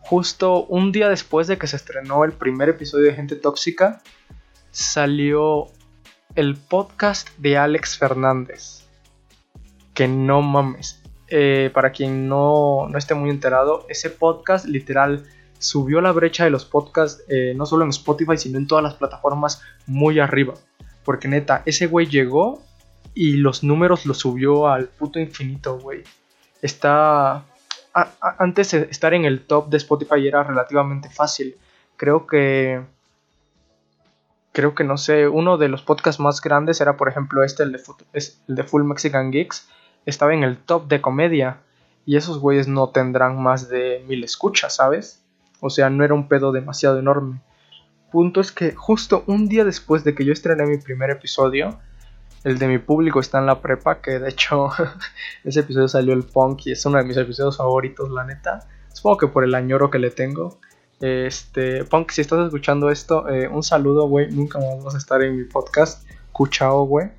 justo 0.01 0.65
un 0.65 0.91
día 0.91 1.07
después 1.07 1.47
de 1.47 1.57
que 1.57 1.65
se 1.67 1.77
estrenó 1.77 2.25
el 2.25 2.33
primer 2.33 2.67
episodio 2.67 3.05
de 3.05 3.13
Gente 3.13 3.37
Tóxica, 3.37 4.01
salió 4.71 5.67
el 6.35 6.57
podcast 6.57 7.29
de 7.37 7.57
Alex 7.57 7.97
Fernández. 7.97 8.83
Que 9.93 10.09
no 10.09 10.41
mames. 10.41 11.01
Eh, 11.29 11.71
para 11.73 11.93
quien 11.93 12.27
no, 12.27 12.89
no, 12.89 12.97
esté 12.97 13.15
muy 13.15 13.29
enterado, 13.29 13.85
ese 13.87 14.09
podcast 14.09 14.65
literal 14.65 15.23
subió 15.57 16.01
la 16.01 16.11
brecha 16.11 16.43
de 16.43 16.49
los 16.49 16.65
podcasts 16.65 17.23
eh, 17.29 17.53
no 17.55 17.65
solo 17.65 17.85
en 17.85 17.91
Spotify, 17.91 18.37
sino 18.37 18.57
en 18.57 18.67
todas 18.67 18.83
las 18.83 18.95
plataformas 18.95 19.61
muy 19.87 20.19
arriba. 20.19 20.53
Porque 21.05 21.29
neta, 21.29 21.63
ese 21.65 21.87
güey 21.87 22.07
llegó 22.07 22.61
y 23.15 23.37
los 23.37 23.63
números 23.63 24.05
los 24.05 24.19
subió 24.19 24.67
al 24.67 24.89
puto 24.89 25.19
infinito, 25.19 25.79
güey. 25.79 26.03
Está 26.61 27.45
antes 28.37 28.73
estar 28.73 29.13
en 29.13 29.23
el 29.23 29.45
top 29.45 29.69
de 29.69 29.77
Spotify 29.77 30.27
era 30.27 30.43
relativamente 30.43 31.09
fácil. 31.09 31.55
Creo 31.95 32.27
que 32.27 32.83
creo 34.51 34.75
que 34.75 34.83
no 34.83 34.97
sé, 34.97 35.27
uno 35.27 35.57
de 35.57 35.69
los 35.69 35.81
podcasts 35.81 36.19
más 36.19 36.41
grandes 36.41 36.79
era 36.81 36.97
por 36.97 37.09
ejemplo 37.09 37.43
este, 37.43 37.63
el 37.63 37.71
de, 37.71 37.81
el 38.13 38.55
de 38.55 38.63
Full 38.63 38.83
Mexican 38.83 39.31
Geeks, 39.31 39.69
estaba 40.05 40.33
en 40.33 40.43
el 40.43 40.57
top 40.57 40.87
de 40.87 41.01
comedia 41.01 41.61
y 42.05 42.17
esos 42.17 42.39
güeyes 42.39 42.67
no 42.67 42.89
tendrán 42.89 43.41
más 43.41 43.69
de 43.69 44.03
mil 44.07 44.23
escuchas, 44.23 44.75
¿sabes? 44.75 45.23
O 45.61 45.69
sea, 45.69 45.89
no 45.89 46.03
era 46.03 46.13
un 46.13 46.27
pedo 46.27 46.51
demasiado 46.51 46.99
enorme. 46.99 47.41
Punto 48.11 48.39
es 48.39 48.51
que 48.51 48.73
justo 48.75 49.23
un 49.27 49.47
día 49.47 49.65
después 49.65 50.03
de 50.03 50.13
que 50.15 50.23
yo 50.23 50.31
estrené 50.31 50.65
mi 50.65 50.77
primer 50.77 51.09
episodio, 51.09 51.79
el 52.45 52.59
de 52.59 52.67
mi 52.67 52.77
público 52.77 53.19
está 53.19 53.39
en 53.39 53.47
la 53.47 53.59
prepa, 53.59 54.01
que 54.01 54.19
de 54.19 54.29
hecho 54.29 54.69
ese 55.43 55.61
episodio 55.61 55.87
salió 55.87 56.13
el 56.13 56.23
punk 56.23 56.67
y 56.67 56.71
es 56.71 56.85
uno 56.85 56.99
de 56.99 57.03
mis 57.03 57.17
episodios 57.17 57.57
favoritos, 57.57 58.11
la 58.11 58.23
neta. 58.23 58.67
Supongo 58.93 59.17
que 59.17 59.27
por 59.27 59.43
el 59.43 59.55
añoro 59.55 59.89
que 59.89 59.97
le 59.97 60.11
tengo. 60.11 60.59
Este, 61.01 61.83
Punk, 61.83 62.11
si 62.11 62.21
estás 62.21 62.45
escuchando 62.45 62.89
esto, 62.89 63.27
eh, 63.27 63.47
un 63.47 63.63
saludo, 63.63 64.07
güey. 64.07 64.31
Nunca 64.31 64.59
más 64.59 64.83
vas 64.83 64.95
a 64.95 64.99
estar 64.99 65.21
en 65.23 65.35
mi 65.37 65.43
podcast. 65.43 66.07
Cuchao, 66.31 66.85
güey. 66.85 67.09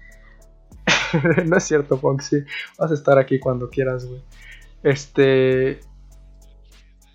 no 1.44 1.56
es 1.56 1.64
cierto, 1.64 1.98
Punk, 1.98 2.22
sí. 2.22 2.44
Vas 2.78 2.92
a 2.92 2.94
estar 2.94 3.18
aquí 3.18 3.38
cuando 3.38 3.68
quieras, 3.68 4.06
güey. 4.06 4.22
Este. 4.84 5.80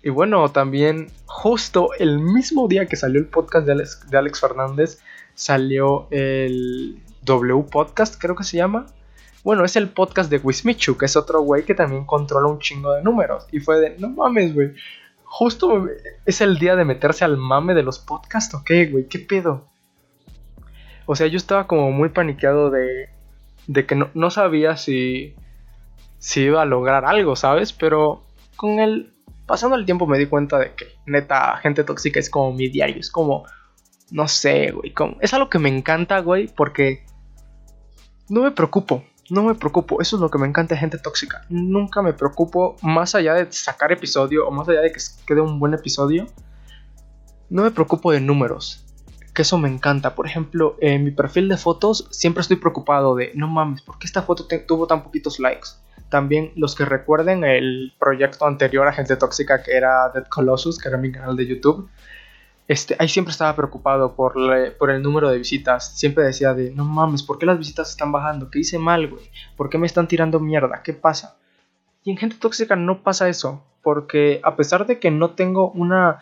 Y 0.02 0.10
bueno, 0.10 0.50
también, 0.50 1.08
justo 1.26 1.90
el 1.98 2.18
mismo 2.18 2.66
día 2.66 2.86
que 2.86 2.96
salió 2.96 3.20
el 3.20 3.26
podcast 3.26 3.66
de 3.66 3.72
Alex, 3.72 4.10
de 4.10 4.18
Alex 4.18 4.40
Fernández, 4.40 4.98
salió 5.34 6.08
el 6.10 7.00
W 7.22 7.64
Podcast, 7.70 8.20
creo 8.20 8.34
que 8.34 8.44
se 8.44 8.56
llama. 8.56 8.86
Bueno, 9.44 9.64
es 9.64 9.76
el 9.76 9.88
podcast 9.88 10.30
de 10.30 10.38
Wismichu, 10.38 10.96
que 10.96 11.06
es 11.06 11.16
otro 11.16 11.42
güey 11.42 11.64
que 11.64 11.74
también 11.74 12.04
controla 12.04 12.48
un 12.48 12.58
chingo 12.58 12.92
de 12.92 13.02
números. 13.02 13.46
Y 13.52 13.60
fue 13.60 13.78
de, 13.78 13.96
no 13.98 14.08
mames, 14.10 14.54
güey. 14.54 14.72
Justo 15.24 15.86
es 16.26 16.40
el 16.40 16.58
día 16.58 16.76
de 16.76 16.84
meterse 16.84 17.24
al 17.24 17.36
mame 17.36 17.74
de 17.74 17.82
los 17.82 17.98
podcasts, 17.98 18.54
¿o 18.54 18.64
qué, 18.64 18.86
güey? 18.86 19.06
¿Qué 19.08 19.20
pedo? 19.20 19.66
O 21.06 21.16
sea, 21.16 21.26
yo 21.28 21.36
estaba 21.36 21.66
como 21.66 21.90
muy 21.90 22.08
paniqueado 22.08 22.70
de, 22.70 23.08
de 23.66 23.86
que 23.86 23.94
no, 23.94 24.10
no 24.14 24.30
sabía 24.30 24.76
si, 24.76 25.34
si 26.18 26.42
iba 26.42 26.62
a 26.62 26.66
lograr 26.66 27.04
algo, 27.04 27.34
¿sabes? 27.34 27.72
Pero 27.72 28.24
con 28.56 28.78
el 28.78 29.11
pasando 29.52 29.76
el 29.76 29.84
tiempo 29.84 30.06
me 30.06 30.16
di 30.16 30.24
cuenta 30.24 30.58
de 30.58 30.74
que 30.74 30.86
neta 31.04 31.58
gente 31.58 31.84
tóxica 31.84 32.18
es 32.18 32.30
como 32.30 32.54
mi 32.54 32.68
diario, 32.68 32.98
es 32.98 33.10
como 33.10 33.44
no 34.10 34.26
sé, 34.26 34.70
güey, 34.70 34.94
como, 34.94 35.18
es 35.20 35.34
algo 35.34 35.50
que 35.50 35.58
me 35.58 35.68
encanta, 35.68 36.20
güey, 36.20 36.48
porque 36.48 37.04
no 38.30 38.40
me 38.40 38.52
preocupo. 38.52 39.04
no 39.28 39.42
me 39.42 39.54
preocupo, 39.54 40.00
eso 40.00 40.16
es 40.16 40.22
lo 40.22 40.30
que 40.30 40.38
me 40.38 40.46
encanta 40.46 40.74
de 40.74 40.80
gente 40.80 40.96
tóxica. 40.96 41.44
Nunca 41.50 42.00
me 42.00 42.14
preocupo, 42.14 42.76
más 42.80 43.14
allá 43.14 43.34
de 43.34 43.52
sacar 43.52 43.92
episodio 43.92 44.48
o 44.48 44.50
más 44.50 44.66
allá 44.70 44.80
de 44.80 44.90
que 44.90 45.00
quede 45.26 45.42
un 45.42 45.60
buen 45.60 45.74
episodio, 45.74 46.26
no 47.50 47.64
me 47.64 47.72
preocupo 47.72 48.10
de 48.10 48.22
números. 48.22 48.86
Que 49.34 49.42
eso 49.42 49.58
me 49.58 49.68
encanta. 49.68 50.14
Por 50.14 50.26
ejemplo, 50.26 50.78
en 50.80 51.04
mi 51.04 51.10
perfil 51.10 51.50
de 51.50 51.58
fotos 51.58 52.08
siempre 52.10 52.40
estoy 52.40 52.56
preocupado 52.56 53.16
de, 53.16 53.32
no 53.34 53.48
mames, 53.48 53.82
¿por 53.82 53.98
qué 53.98 54.06
esta 54.06 54.22
foto 54.22 54.46
tuvo 54.66 54.86
tan 54.86 55.02
poquitos 55.02 55.38
likes? 55.38 55.68
También 56.12 56.52
los 56.56 56.74
que 56.74 56.84
recuerden 56.84 57.42
el 57.42 57.94
proyecto 57.98 58.46
anterior 58.46 58.86
a 58.86 58.92
Gente 58.92 59.16
Tóxica 59.16 59.62
que 59.62 59.72
era 59.72 60.10
Dead 60.12 60.26
Colossus, 60.28 60.78
que 60.78 60.90
era 60.90 60.98
mi 60.98 61.10
canal 61.10 61.34
de 61.38 61.46
YouTube, 61.46 61.88
este, 62.68 62.94
ahí 62.98 63.08
siempre 63.08 63.32
estaba 63.32 63.56
preocupado 63.56 64.14
por, 64.14 64.34
por 64.76 64.90
el 64.90 65.02
número 65.02 65.30
de 65.30 65.38
visitas. 65.38 65.96
Siempre 65.96 66.24
decía 66.24 66.52
de, 66.52 66.70
no 66.70 66.84
mames, 66.84 67.22
¿por 67.22 67.38
qué 67.38 67.46
las 67.46 67.56
visitas 67.56 67.88
están 67.88 68.12
bajando? 68.12 68.50
¿Qué 68.50 68.58
hice 68.58 68.78
mal, 68.78 69.08
güey? 69.08 69.22
¿Por 69.56 69.70
qué 69.70 69.78
me 69.78 69.86
están 69.86 70.06
tirando 70.06 70.38
mierda? 70.38 70.82
¿Qué 70.82 70.92
pasa? 70.92 71.38
Y 72.04 72.10
en 72.10 72.18
gente 72.18 72.36
tóxica 72.38 72.76
no 72.76 73.02
pasa 73.02 73.30
eso, 73.30 73.64
porque 73.82 74.42
a 74.44 74.54
pesar 74.54 74.86
de 74.86 74.98
que 74.98 75.10
no 75.10 75.30
tengo 75.30 75.70
una 75.70 76.18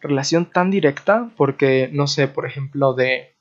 relación 0.00 0.46
tan 0.46 0.70
directa, 0.70 1.30
porque, 1.36 1.90
no 1.92 2.06
sé, 2.06 2.28
por 2.28 2.46
ejemplo, 2.46 2.94
de, 2.94 3.34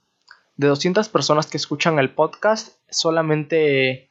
de 0.58 0.68
200 0.68 1.10
personas 1.10 1.46
que 1.46 1.58
escuchan 1.58 2.00
el 2.00 2.10
podcast, 2.10 2.80
solamente, 2.90 4.10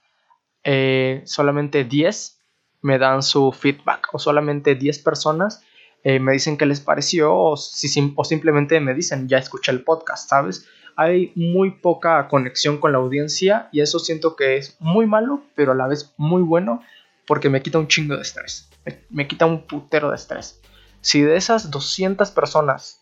eh, 0.65 1.23
solamente 1.27 1.85
10 1.85 2.41
me 2.83 2.99
dan 2.99 3.23
su 3.23 3.53
feedback, 3.53 4.09
o 4.13 4.19
solamente 4.19 4.75
10 4.75 4.99
personas 5.01 5.63
eh, 6.05 6.21
me 6.21 6.33
dicen 6.33 6.59
qué 6.59 6.67
les 6.67 6.81
pareció 6.81 7.35
o, 7.35 7.57
si, 7.57 8.13
o 8.15 8.25
simplemente 8.25 8.79
me 8.79 8.93
dicen 8.93 9.27
ya 9.27 9.39
escuché 9.39 9.73
el 9.73 9.83
podcast, 9.83 10.29
¿sabes? 10.29 10.67
Hay 10.97 11.33
muy 11.35 11.71
poca 11.71 12.29
conexión 12.29 12.79
con 12.79 12.93
la 12.93 12.99
audiencia 12.99 13.69
y 13.73 13.81
eso 13.81 13.99
siento 13.99 14.37
que 14.37 14.59
es 14.59 14.77
muy 14.81 15.07
malo, 15.07 15.43
pero 15.55 15.73
a 15.73 15.75
la 15.75 15.89
vez 15.89 16.13
muy 16.19 16.43
bueno 16.43 16.83
porque 17.27 17.49
me 17.49 17.63
quita 17.63 17.79
un 17.79 17.89
chingo 17.89 18.17
de 18.17 18.23
estrés. 18.23 18.69
Me, 19.09 19.27
quita 19.27 19.47
un 19.47 19.67
putero 19.67 20.11
de 20.11 20.17
estrés. 20.17 20.61
Si 21.01 21.23
de 21.23 21.37
esas 21.37 21.71
200 21.71 22.31
personas 22.33 23.01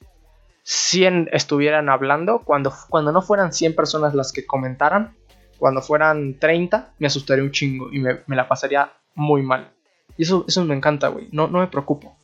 100 0.63 1.31
estuvieran 1.33 1.89
hablando, 1.89 2.43
cuando, 2.45 2.73
cuando 2.89 3.11
no 3.11 3.21
fueran 3.21 3.53
100 3.53 3.75
personas 3.75 4.15
las 4.15 4.33
que 4.33 4.47
comentaran, 4.47 5.17
cuando 5.63 5.81
fueran 5.81 6.41
30, 6.41 6.95
me 6.99 7.07
asustaría 7.07 7.45
un 7.45 7.53
chingo 7.53 7.89
y 7.93 8.01
me, 8.01 8.19
la 8.27 8.49
pasaría 8.49 8.91
muy 9.15 9.43
mal. 9.43 9.71
Y 10.17 10.25
eso, 10.25 10.45
eso 10.49 10.65
me 10.65 10.75
encanta, 10.75 11.07
güey. 11.07 11.29
No, 11.31 11.47
no 11.47 11.61
me 11.61 11.69
preocupo. 11.69 12.17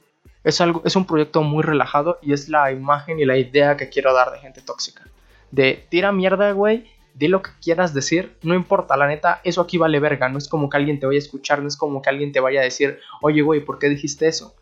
Es, 0.42 0.61
algo, 0.61 0.83
es 0.85 0.96
un 0.96 1.05
proyecto 1.05 1.44
muy 1.44 1.62
relajado 1.62 2.18
y 2.20 2.33
es 2.33 2.48
la 2.48 2.72
imagen 2.72 3.20
y 3.20 3.24
la 3.24 3.38
idea 3.38 3.77
que 3.77 3.90
quiero 3.90 4.12
dar 4.12 4.33
de 4.33 4.40
gente 4.40 4.61
tóxica. 4.61 5.05
De 5.53 5.87
tira 5.88 6.11
mierda, 6.11 6.51
güey, 6.51 6.90
di 7.14 7.29
lo 7.29 7.40
que 7.40 7.53
quieras 7.62 7.94
decir, 7.94 8.37
no 8.42 8.57
importa, 8.57 8.96
la 8.96 9.07
neta, 9.07 9.40
eso 9.44 9.61
aquí 9.61 9.79
vale 9.79 10.01
verga, 10.01 10.29
no 10.29 10.38
es 10.38 10.48
como 10.48 10.68
que 10.68 10.77
alguien 10.77 10.98
te 10.98 11.07
vaya 11.07 11.18
a 11.18 11.22
escuchar, 11.22 11.62
no 11.62 11.68
es 11.68 11.77
como 11.77 12.03
que 12.03 12.11
alguien 12.11 12.33
te 12.33 12.40
vaya 12.40 12.59
a 12.59 12.64
decir, 12.64 12.98
oye, 13.22 13.42
güey, 13.42 13.64
¿por 13.64 13.79
qué 13.79 13.88
dijiste 13.88 14.27
eso? 14.27 14.57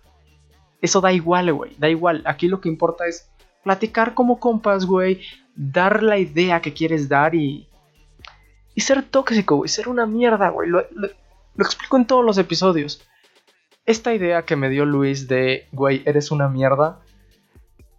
Eso 0.83 1.01
da 1.01 1.15
igual, 1.15 1.51
güey, 1.51 1.73
da 1.79 1.89
igual, 1.89 2.23
aquí 2.27 2.47
lo 2.47 2.61
que 2.61 2.69
importa 2.69 3.07
es 3.07 3.31
platicar 3.65 4.13
como 4.13 4.39
compas, 4.39 4.85
güey, 4.85 5.23
dar 5.55 6.03
la 6.03 6.19
idea 6.19 6.61
que 6.61 6.75
quieres 6.75 7.09
dar 7.09 7.35
y... 7.35 7.67
Y 8.77 8.83
ser 8.83 9.03
tóxico, 9.03 9.57
güey, 9.57 9.69
ser 9.69 9.89
una 9.89 10.07
mierda, 10.07 10.51
güey, 10.51 10.71
lo 10.71 10.85
explico 11.59 11.97
en 11.97 12.07
todos 12.07 12.25
los 12.25 12.39
episodios 12.39 13.05
esta 13.87 14.13
idea 14.13 14.45
que 14.45 14.57
me 14.57 14.69
dio 14.69 14.85
Luis 14.85 15.29
de, 15.29 15.69
güey, 15.73 16.03
eres 16.05 16.33
una 16.33 16.49
mierda, 16.49 17.01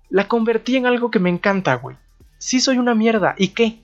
la 0.10 0.28
convertí 0.28 0.76
en 0.76 0.86
algo 0.86 1.10
que 1.10 1.20
me 1.20 1.30
encanta, 1.30 1.76
güey. 1.76 1.96
Sí 2.38 2.60
soy 2.60 2.78
una 2.78 2.94
mierda, 2.94 3.36
¿y 3.38 3.50
qué? 3.50 3.80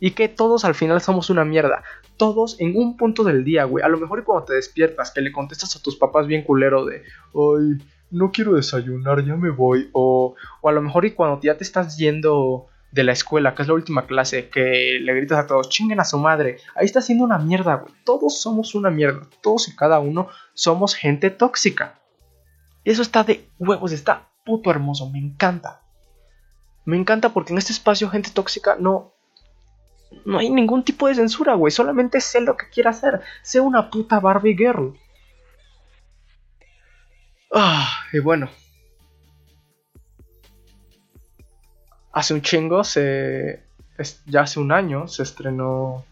Y 0.00 0.10
que 0.10 0.28
todos 0.28 0.64
al 0.64 0.74
final 0.74 1.00
somos 1.00 1.30
una 1.30 1.44
mierda. 1.44 1.82
Todos 2.16 2.60
en 2.60 2.76
un 2.76 2.96
punto 2.96 3.24
del 3.24 3.44
día, 3.44 3.64
güey. 3.64 3.84
A 3.84 3.88
lo 3.88 3.98
mejor 3.98 4.24
cuando 4.24 4.46
te 4.46 4.54
despiertas, 4.54 5.12
que 5.12 5.20
le 5.20 5.32
contestas 5.32 5.74
a 5.76 5.82
tus 5.82 5.96
papás 5.96 6.26
bien 6.26 6.42
culero 6.42 6.84
de, 6.84 7.02
ay, 7.34 7.84
no 8.10 8.30
quiero 8.32 8.54
desayunar, 8.54 9.24
ya 9.24 9.36
me 9.36 9.50
voy. 9.50 9.88
O, 9.92 10.34
o 10.60 10.68
a 10.68 10.72
lo 10.72 10.82
mejor 10.82 11.04
y 11.04 11.12
cuando 11.12 11.40
ya 11.40 11.56
te 11.56 11.64
estás 11.64 11.96
yendo 11.96 12.66
de 12.90 13.04
la 13.04 13.12
escuela, 13.12 13.54
que 13.54 13.62
es 13.62 13.68
la 13.68 13.74
última 13.74 14.06
clase, 14.06 14.48
que 14.48 14.98
le 15.00 15.14
gritas 15.14 15.38
a 15.38 15.46
todos, 15.46 15.68
chinguen 15.68 16.00
a 16.00 16.04
su 16.04 16.18
madre. 16.18 16.58
Ahí 16.74 16.86
está 16.86 17.00
haciendo 17.00 17.24
una 17.24 17.38
mierda, 17.38 17.74
güey. 17.74 17.92
Todos 18.04 18.40
somos 18.40 18.74
una 18.74 18.90
mierda. 18.90 19.26
Todos 19.42 19.68
y 19.68 19.76
cada 19.76 19.98
uno 20.00 20.28
somos 20.54 20.94
gente 20.94 21.30
tóxica. 21.30 22.00
Eso 22.84 23.02
está 23.02 23.24
de 23.24 23.48
huevos, 23.58 23.92
está 23.92 24.28
puto 24.44 24.70
hermoso, 24.70 25.10
me 25.10 25.18
encanta. 25.18 25.82
Me 26.86 26.96
encanta 26.96 27.34
porque 27.34 27.52
en 27.52 27.58
este 27.58 27.72
espacio 27.72 28.08
gente 28.08 28.30
tóxica 28.30 28.76
no... 28.80 29.12
No 30.24 30.38
hay 30.38 30.48
ningún 30.48 30.84
tipo 30.84 31.06
de 31.06 31.14
censura, 31.14 31.52
güey. 31.52 31.70
Solamente 31.70 32.22
sé 32.22 32.40
lo 32.40 32.56
que 32.56 32.70
quiera 32.70 32.90
hacer. 32.90 33.20
Sé 33.42 33.60
una 33.60 33.90
puta 33.90 34.20
Barbie 34.20 34.56
Girl. 34.56 34.98
Ah, 37.54 37.90
y 38.10 38.20
bueno, 38.20 38.48
hace 42.18 42.34
un 42.34 42.42
chingo, 42.42 42.82
se, 42.82 43.62
ya 44.26 44.40
hace 44.40 44.58
un 44.58 44.72
año, 44.72 45.06
se 45.06 45.22
estrenó 45.22 46.04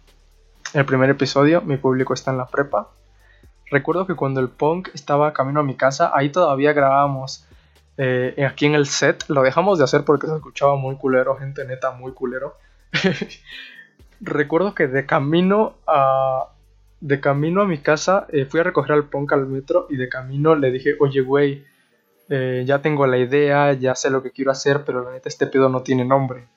el 0.73 0.85
primer 0.85 1.11
episodio, 1.11 1.63
mi 1.63 1.79
público 1.79 2.15
está 2.15 2.31
en 2.31 2.39
la 2.39 2.47
prepa. 2.47 2.91
Recuerdo 3.73 4.07
que 4.07 4.15
cuando 4.15 4.41
el 4.41 4.49
punk 4.49 4.91
estaba 4.95 5.33
camino 5.33 5.59
a 5.59 5.63
mi 5.65 5.75
casa, 5.75 6.13
ahí 6.15 6.31
todavía 6.31 6.73
grabábamos 6.73 7.45
eh, 7.99 8.47
aquí 8.49 8.67
en 8.67 8.77
el 8.77 8.87
set. 8.87 9.25
Lo 9.27 9.43
dejamos 9.43 9.79
de 9.79 9.85
hacer 9.85 10.05
porque 10.05 10.29
se 10.29 10.37
escuchaba 10.37 10.77
muy 10.77 10.95
culero, 10.95 11.37
gente 11.37 11.65
neta 11.65 11.91
muy 11.91 12.13
culero. 12.13 12.55
Recuerdo 14.21 14.77
que 14.77 14.87
de 14.87 15.07
camino 15.07 15.75
a, 15.89 16.51
de 17.01 17.19
camino 17.19 17.63
a 17.63 17.67
mi 17.67 17.79
casa 17.79 18.29
eh, 18.31 18.45
fui 18.45 18.61
a 18.61 18.63
recoger 18.63 18.93
al 18.93 19.09
punk 19.09 19.33
al 19.33 19.47
metro 19.47 19.89
y 19.91 19.97
de 19.97 20.09
camino 20.09 20.55
le 20.55 20.71
dije, 20.71 20.95
oye 21.01 21.23
güey, 21.23 21.65
eh, 22.29 22.65
ya 22.67 22.83
tengo 22.83 23.07
la 23.07 23.19
idea, 23.19 23.73
ya 23.73 23.95
sé 23.95 24.11
lo 24.11 24.23
que 24.23 24.33
quiero 24.33 24.51
hacer, 24.51 24.85
pero 24.85 25.05
la 25.05 25.13
neta 25.13 25.29
este 25.29 25.47
pedo 25.47 25.69
no 25.69 25.83
tiene 25.83 26.05
nombre. 26.05 26.49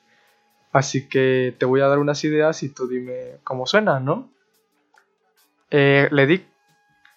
Así 0.72 1.08
que 1.08 1.54
te 1.58 1.66
voy 1.66 1.80
a 1.80 1.88
dar 1.88 1.98
unas 1.98 2.22
ideas 2.24 2.62
y 2.62 2.68
tú 2.68 2.88
dime 2.88 3.38
cómo 3.44 3.66
suena, 3.66 4.00
¿no? 4.00 4.28
Eh, 5.70 6.08
le 6.10 6.26
di 6.26 6.44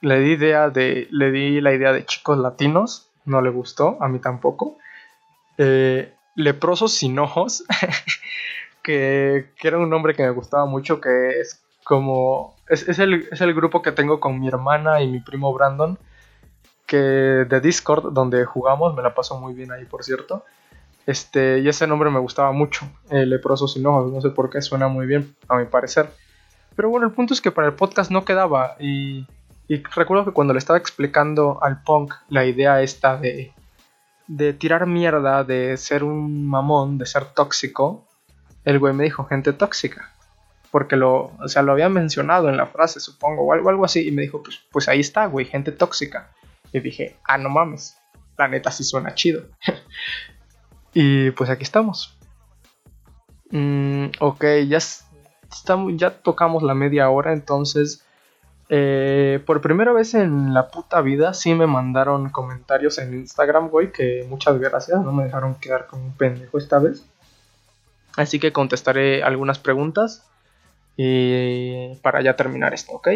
le 0.02 0.20
di 0.20 0.32
idea 0.34 0.70
de 0.70 1.08
le 1.12 1.32
di 1.32 1.62
la 1.62 1.74
idea 1.74 1.94
de 1.94 2.06
chicos 2.06 2.38
latinos, 2.38 3.10
no 3.26 3.42
le 3.42 3.50
gustó, 3.50 3.98
a 4.02 4.08
mí 4.08 4.20
tampoco. 4.20 4.78
Eh, 5.58 6.14
leprosos 6.36 6.94
sin 6.94 7.18
ojos, 7.20 7.64
que, 8.84 9.52
era 9.62 9.78
un 9.78 9.90
nombre 9.90 10.16
que 10.16 10.24
me 10.24 10.32
gustaba 10.32 10.66
mucho, 10.66 11.00
que 11.00 11.40
es 11.40 11.64
como 11.84 12.56
es, 12.70 13.00
el, 13.00 13.28
es 13.32 13.42
el 13.42 13.54
grupo 13.54 13.82
que 13.82 13.92
tengo 13.92 14.20
con 14.20 14.40
mi 14.40 14.48
hermana 14.48 15.02
y 15.02 15.08
mi 15.08 15.20
primo 15.20 15.54
Brandon 15.54 15.98
que 16.94 17.00
de 17.00 17.60
Discord, 17.60 18.14
donde 18.14 18.46
jugamos, 18.46 18.96
me 18.96 19.02
la 19.02 19.16
paso 19.16 19.40
muy 19.40 19.56
bien 19.56 19.72
ahí, 19.72 19.84
por 19.86 20.04
cierto. 20.04 20.46
Este, 21.08 21.58
y 21.58 21.68
ese 21.68 21.88
nombre 21.88 22.12
me 22.12 22.20
gustaba 22.20 22.52
mucho, 22.52 22.88
el 23.10 23.32
leproso 23.32 23.68
sin 23.68 23.84
ojos, 23.88 24.12
no 24.12 24.22
sé 24.22 24.30
por 24.30 24.52
qué, 24.52 24.62
suena 24.62 24.88
muy 24.90 25.08
bien, 25.08 25.36
a 25.48 25.58
mi 25.58 25.66
parecer. 25.66 26.12
Pero 26.76 26.90
bueno, 26.90 27.08
el 27.08 27.12
punto 27.12 27.34
es 27.34 27.42
que 27.42 27.50
para 27.50 27.66
el 27.66 27.74
podcast 27.74 28.12
no 28.12 28.26
quedaba 28.26 28.76
y, 28.80 29.26
recuerdo 29.96 30.24
que 30.24 30.34
cuando 30.34 30.54
le 30.54 30.60
estaba 30.60 30.78
explicando 30.78 31.58
al 31.64 31.82
punk 31.82 32.14
la 32.30 32.46
idea 32.46 32.84
esta 32.84 33.18
de, 33.18 33.54
de 34.28 34.54
tirar 34.54 34.86
mierda, 34.86 35.44
de 35.44 35.76
ser 35.78 36.04
un 36.04 36.46
mamón, 36.46 37.00
de 37.00 37.08
ser 37.08 37.26
tóxico, 37.26 38.08
el 38.66 38.78
güey 38.78 38.94
me 38.94 39.06
dijo 39.06 39.26
gente 39.26 39.52
tóxica. 39.52 40.12
Porque 40.70 40.96
lo, 40.96 41.32
o 41.40 41.48
sea, 41.48 41.64
lo 41.64 41.72
había 41.72 41.90
mencionado 41.90 42.50
en 42.50 42.58
la 42.58 42.68
frase, 42.68 43.00
supongo, 43.00 43.42
o 43.42 43.54
algo, 43.54 43.70
algo 43.70 43.84
así, 43.84 44.08
y 44.08 44.12
me 44.12 44.22
dijo, 44.22 44.44
pues, 44.44 44.60
pues 44.72 44.88
ahí 44.88 45.00
está, 45.00 45.26
güey, 45.26 45.46
gente 45.46 45.72
tóxica. 45.72 46.30
Y 46.74 46.80
dije, 46.80 47.16
ah, 47.24 47.38
no 47.38 47.50
mames, 47.50 47.98
la 48.38 48.48
neta 48.48 48.72
sí 48.72 48.84
suena 48.84 49.16
chido. 49.16 49.44
y 50.94 51.32
pues 51.32 51.50
aquí 51.50 51.64
estamos. 51.64 52.18
Mm, 53.52 54.08
ok, 54.20 54.44
ya, 54.68 54.78
estamos, 54.78 55.94
ya 55.96 56.10
tocamos 56.10 56.64
la 56.64 56.74
media 56.74 57.10
hora, 57.10 57.34
entonces... 57.34 58.04
Eh, 58.70 59.44
por 59.46 59.62
primera 59.62 59.92
vez 59.92 60.14
en 60.16 60.54
la 60.54 60.70
puta 60.70 61.02
vida 61.02 61.34
sí 61.34 61.54
me 61.54 61.68
mandaron 61.68 62.30
comentarios 62.30 62.98
en 62.98 63.14
Instagram, 63.14 63.68
güey, 63.68 63.92
que 63.92 64.26
muchas 64.28 64.58
gracias, 64.58 65.02
no 65.02 65.12
me 65.12 65.26
dejaron 65.26 65.56
quedar 65.56 65.86
como 65.86 66.06
un 66.06 66.14
pendejo 66.14 66.58
esta 66.58 66.80
vez. 66.80 67.06
Así 68.16 68.40
que 68.40 68.54
contestaré 68.54 69.22
algunas 69.22 69.60
preguntas 69.60 70.26
y 70.96 71.96
para 71.98 72.22
ya 72.22 72.36
terminar 72.36 72.74
esto, 72.74 72.94
¿ok? 72.94 73.10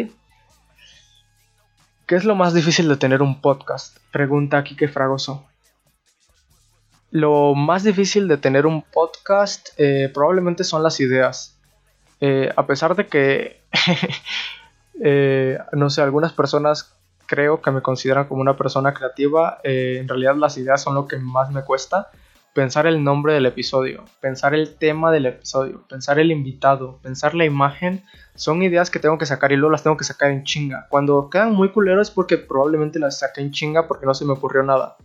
¿Qué 2.08 2.16
es 2.16 2.24
lo 2.24 2.34
más 2.34 2.54
difícil 2.54 2.88
de 2.88 2.96
tener 2.96 3.20
un 3.20 3.42
podcast? 3.42 3.98
Pregunta 4.10 4.64
Kike 4.64 4.88
Fragoso. 4.88 5.44
Lo 7.10 7.54
más 7.54 7.84
difícil 7.84 8.28
de 8.28 8.38
tener 8.38 8.64
un 8.64 8.80
podcast 8.80 9.68
eh, 9.76 10.10
probablemente 10.14 10.64
son 10.64 10.82
las 10.82 11.00
ideas. 11.00 11.58
Eh, 12.22 12.50
a 12.56 12.66
pesar 12.66 12.96
de 12.96 13.08
que, 13.08 13.60
eh, 15.04 15.58
no 15.72 15.90
sé, 15.90 16.00
algunas 16.00 16.32
personas 16.32 16.94
creo 17.26 17.60
que 17.60 17.72
me 17.72 17.82
consideran 17.82 18.26
como 18.26 18.40
una 18.40 18.56
persona 18.56 18.94
creativa, 18.94 19.58
en 19.62 20.08
realidad 20.08 20.36
las 20.36 20.56
ideas 20.56 20.82
son 20.82 20.94
lo 20.94 21.06
que 21.06 21.18
más 21.18 21.50
me 21.50 21.62
cuesta, 21.62 22.08
pensar 22.54 22.86
el 22.86 23.04
nombre 23.04 23.34
del 23.34 23.46
episodio, 23.46 24.04
pensar 24.20 24.54
el 24.54 24.76
tema 24.76 25.12
del 25.12 25.26
episodio, 25.26 25.84
pensar 25.88 26.18
el 26.18 26.32
invitado, 26.32 26.98
pensar 27.02 27.34
la 27.34 27.44
imagen, 27.44 28.04
son 28.34 28.62
ideas 28.62 28.90
que 28.90 28.98
tengo 28.98 29.18
que 29.18 29.26
sacar 29.26 29.52
y 29.52 29.56
luego 29.56 29.72
las 29.72 29.82
tengo 29.82 29.96
que 29.96 30.04
sacar 30.04 30.30
en 30.30 30.44
chinga. 30.44 30.86
Cuando 30.88 31.30
quedan 31.30 31.52
muy 31.52 31.70
culeros 31.70 32.08
es 32.08 32.14
porque 32.14 32.38
probablemente 32.38 32.98
las 32.98 33.20
saqué 33.20 33.40
en 33.40 33.52
chinga 33.52 33.86
porque 33.86 34.06
no 34.06 34.14
se 34.14 34.24
me 34.24 34.32
ocurrió 34.32 34.62
nada. 34.62 34.96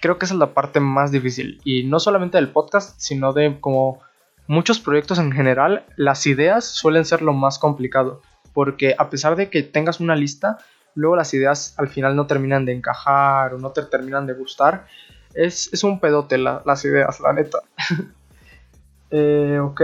Creo 0.00 0.18
que 0.18 0.24
esa 0.24 0.34
es 0.34 0.40
la 0.40 0.54
parte 0.54 0.80
más 0.80 1.12
difícil 1.12 1.60
y 1.64 1.84
no 1.84 2.00
solamente 2.00 2.38
del 2.38 2.48
podcast, 2.50 2.98
sino 2.98 3.32
de 3.32 3.60
como 3.60 4.00
muchos 4.46 4.80
proyectos 4.80 5.18
en 5.18 5.32
general, 5.32 5.84
las 5.96 6.26
ideas 6.26 6.64
suelen 6.64 7.04
ser 7.04 7.22
lo 7.22 7.32
más 7.32 7.58
complicado, 7.58 8.22
porque 8.52 8.94
a 8.98 9.08
pesar 9.10 9.36
de 9.36 9.48
que 9.50 9.62
tengas 9.62 10.00
una 10.00 10.16
lista, 10.16 10.58
luego 10.94 11.16
las 11.16 11.32
ideas 11.34 11.74
al 11.78 11.88
final 11.88 12.16
no 12.16 12.26
terminan 12.26 12.64
de 12.64 12.72
encajar 12.72 13.54
o 13.54 13.58
no 13.58 13.70
te 13.70 13.82
terminan 13.82 14.26
de 14.26 14.34
gustar. 14.34 14.86
Es, 15.34 15.72
es 15.72 15.84
un 15.84 16.00
pedote 16.00 16.38
las 16.38 16.84
ideas, 16.84 17.20
la 17.20 17.32
neta. 17.32 17.58
eh, 19.10 19.58
ok. 19.60 19.80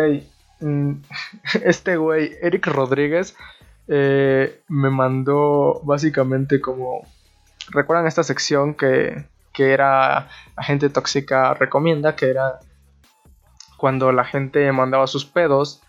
Mm, 0.61 0.93
este 1.65 1.97
güey, 1.97 2.33
Eric 2.43 2.67
Rodríguez, 2.67 3.37
eh, 3.89 4.61
me 4.69 4.91
mandó 4.91 5.81
básicamente 5.85 6.61
como... 6.61 7.07
¿Recuerdan 7.71 8.07
esta 8.07 8.23
sección 8.23 8.75
que, 8.75 9.27
que 9.53 9.73
era 9.73 10.29
la 10.57 10.63
gente 10.63 10.89
tóxica 10.89 11.53
recomienda? 11.53 12.17
Que 12.17 12.31
era 12.31 12.61
cuando 13.77 14.11
la 14.11 14.25
gente 14.25 14.71
mandaba 14.73 15.07
sus 15.07 15.27
pedos 15.27 15.83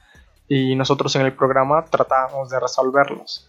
y 0.50 0.76
nosotros 0.76 1.16
en 1.16 1.22
el 1.22 1.34
programa 1.34 1.86
tratábamos 1.86 2.50
de 2.50 2.60
resolverlos. 2.60 3.49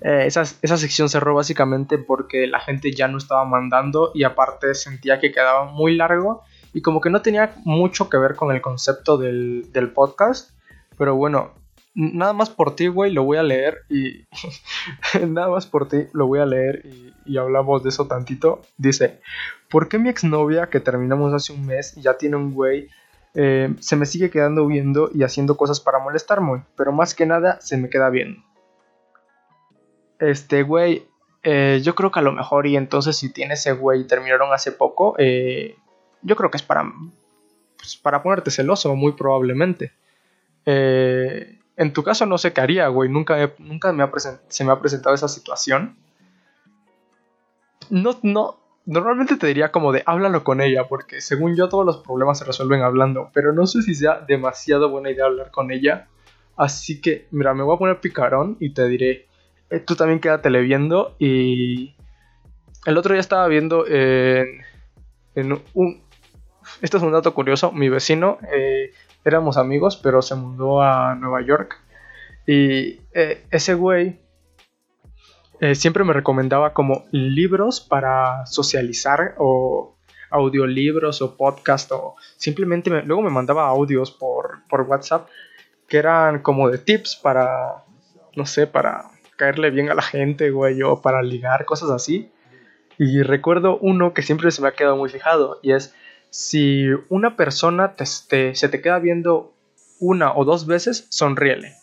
Eh, 0.00 0.24
esa, 0.26 0.42
esa, 0.42 0.76
sección 0.76 1.08
cerró 1.08 1.34
básicamente 1.34 1.96
porque 1.98 2.46
la 2.46 2.60
gente 2.60 2.92
ya 2.92 3.08
no 3.08 3.18
estaba 3.18 3.44
mandando 3.44 4.10
y 4.14 4.24
aparte 4.24 4.74
sentía 4.74 5.18
que 5.18 5.32
quedaba 5.32 5.64
muy 5.64 5.96
largo 5.96 6.42
y 6.74 6.82
como 6.82 7.00
que 7.00 7.08
no 7.08 7.22
tenía 7.22 7.54
mucho 7.64 8.10
que 8.10 8.18
ver 8.18 8.34
con 8.34 8.54
el 8.54 8.60
concepto 8.60 9.16
del, 9.16 9.72
del 9.72 9.90
podcast. 9.90 10.50
Pero 10.98 11.16
bueno, 11.16 11.52
nada 11.94 12.32
más 12.32 12.50
por 12.50 12.74
ti, 12.74 12.88
güey, 12.88 13.12
lo 13.12 13.24
voy 13.24 13.38
a 13.38 13.42
leer 13.42 13.84
y... 13.88 14.24
nada 15.26 15.48
más 15.48 15.66
por 15.66 15.88
ti 15.88 16.08
lo 16.12 16.26
voy 16.26 16.40
a 16.40 16.46
leer 16.46 16.84
y, 16.84 17.12
y, 17.24 17.38
hablamos 17.38 17.82
de 17.82 17.88
eso 17.88 18.06
tantito. 18.06 18.62
Dice, 18.76 19.20
¿por 19.70 19.88
qué 19.88 19.98
mi 19.98 20.08
exnovia 20.08 20.68
que 20.68 20.80
terminamos 20.80 21.32
hace 21.32 21.52
un 21.52 21.66
mes 21.66 21.94
ya 21.96 22.18
tiene 22.18 22.36
un 22.36 22.52
güey 22.52 22.88
eh, 23.38 23.74
se 23.80 23.96
me 23.96 24.06
sigue 24.06 24.30
quedando 24.30 24.66
viendo 24.66 25.10
y 25.12 25.22
haciendo 25.22 25.58
cosas 25.58 25.78
para 25.78 25.98
molestarme, 25.98 26.64
pero 26.74 26.90
más 26.90 27.14
que 27.14 27.26
nada 27.26 27.60
se 27.60 27.76
me 27.76 27.90
queda 27.90 28.08
viendo. 28.08 28.40
Este 30.18 30.62
güey, 30.62 31.06
eh, 31.42 31.80
yo 31.82 31.94
creo 31.94 32.10
que 32.10 32.18
a 32.18 32.22
lo 32.22 32.32
mejor, 32.32 32.66
y 32.66 32.76
entonces 32.76 33.16
si 33.16 33.32
tiene 33.32 33.54
ese 33.54 33.72
güey 33.72 34.06
terminaron 34.06 34.52
hace 34.52 34.72
poco, 34.72 35.14
eh, 35.18 35.76
yo 36.22 36.36
creo 36.36 36.50
que 36.50 36.56
es 36.56 36.62
para, 36.62 36.90
pues, 37.76 37.96
para 37.96 38.22
ponerte 38.22 38.50
celoso, 38.50 38.94
muy 38.94 39.12
probablemente. 39.12 39.92
en 40.64 41.92
tu 41.92 42.02
caso 42.02 42.26
no 42.26 42.38
sé 42.38 42.52
qué 42.52 42.60
haría, 42.60 42.88
güey, 42.88 43.10
nunca, 43.10 43.52
nunca 43.58 43.92
me 43.92 44.04
se 44.48 44.64
me 44.64 44.72
ha 44.72 44.80
presentado 44.80 45.14
esa 45.14 45.28
situación. 45.28 45.96
No, 47.90 48.18
no, 48.22 48.58
Normalmente 48.86 49.34
te 49.36 49.48
diría 49.48 49.72
como 49.72 49.90
de 49.90 50.04
háblalo 50.06 50.44
con 50.44 50.60
ella, 50.60 50.86
porque 50.86 51.20
según 51.20 51.56
yo 51.56 51.68
todos 51.68 51.84
los 51.84 51.98
problemas 51.98 52.38
se 52.38 52.44
resuelven 52.44 52.82
hablando, 52.82 53.30
pero 53.34 53.52
no 53.52 53.66
sé 53.66 53.82
si 53.82 53.96
sea 53.96 54.20
demasiado 54.20 54.88
buena 54.90 55.10
idea 55.10 55.24
hablar 55.24 55.50
con 55.50 55.72
ella. 55.72 56.06
Así 56.56 57.00
que, 57.00 57.26
mira, 57.32 57.52
me 57.52 57.64
voy 57.64 57.74
a 57.74 57.78
poner 57.78 58.00
picarón 58.00 58.56
y 58.60 58.72
te 58.72 58.86
diré, 58.86 59.10
eh, 59.10 59.25
tú 59.86 59.96
también 59.96 60.20
quédatele 60.20 60.60
viendo 60.62 61.16
y... 61.18 61.94
El 62.84 62.98
otro 62.98 63.14
día 63.14 63.20
estaba 63.20 63.48
viendo 63.48 63.84
en, 63.86 64.60
en 65.34 65.60
un... 65.74 66.02
Esto 66.82 66.98
es 66.98 67.02
un 67.02 67.12
dato 67.12 67.34
curioso, 67.34 67.72
mi 67.72 67.88
vecino, 67.88 68.38
eh, 68.52 68.92
éramos 69.24 69.56
amigos, 69.56 69.96
pero 69.96 70.22
se 70.22 70.36
mudó 70.36 70.82
a 70.82 71.16
Nueva 71.16 71.42
York. 71.42 71.80
Y 72.46 73.00
eh, 73.12 73.44
ese 73.50 73.74
güey 73.74 74.20
eh, 75.60 75.74
siempre 75.74 76.04
me 76.04 76.12
recomendaba 76.12 76.72
como 76.72 77.04
libros 77.10 77.80
para 77.80 78.46
socializar 78.46 79.34
o 79.38 79.96
audiolibros 80.30 81.22
o 81.22 81.36
podcast 81.36 81.90
o 81.92 82.16
simplemente 82.36 82.90
luego 83.02 83.22
me 83.22 83.30
mandaba 83.30 83.68
audios 83.68 84.10
por, 84.10 84.66
por 84.68 84.82
WhatsApp 84.82 85.28
que 85.88 85.98
eran 85.98 86.42
como 86.42 86.68
de 86.68 86.78
tips 86.78 87.16
para, 87.16 87.84
no 88.34 88.44
sé, 88.44 88.66
para 88.66 89.04
caerle 89.36 89.70
bien 89.70 89.90
a 89.90 89.94
la 89.94 90.02
gente, 90.02 90.50
güey, 90.50 90.82
o 90.82 91.00
para 91.00 91.22
ligar, 91.22 91.64
cosas 91.64 91.90
así. 91.90 92.30
Y 92.98 93.22
recuerdo 93.22 93.78
uno 93.78 94.14
que 94.14 94.22
siempre 94.22 94.50
se 94.50 94.62
me 94.62 94.68
ha 94.68 94.72
quedado 94.72 94.96
muy 94.96 95.10
fijado 95.10 95.60
y 95.62 95.72
es 95.72 95.94
si 96.30 96.86
una 97.08 97.36
persona 97.36 97.94
te, 97.94 98.54
se 98.54 98.68
te 98.68 98.80
queda 98.80 98.98
viendo 98.98 99.54
una 100.00 100.34
o 100.34 100.44
dos 100.44 100.66
veces, 100.66 101.06
sonríele. 101.10 101.74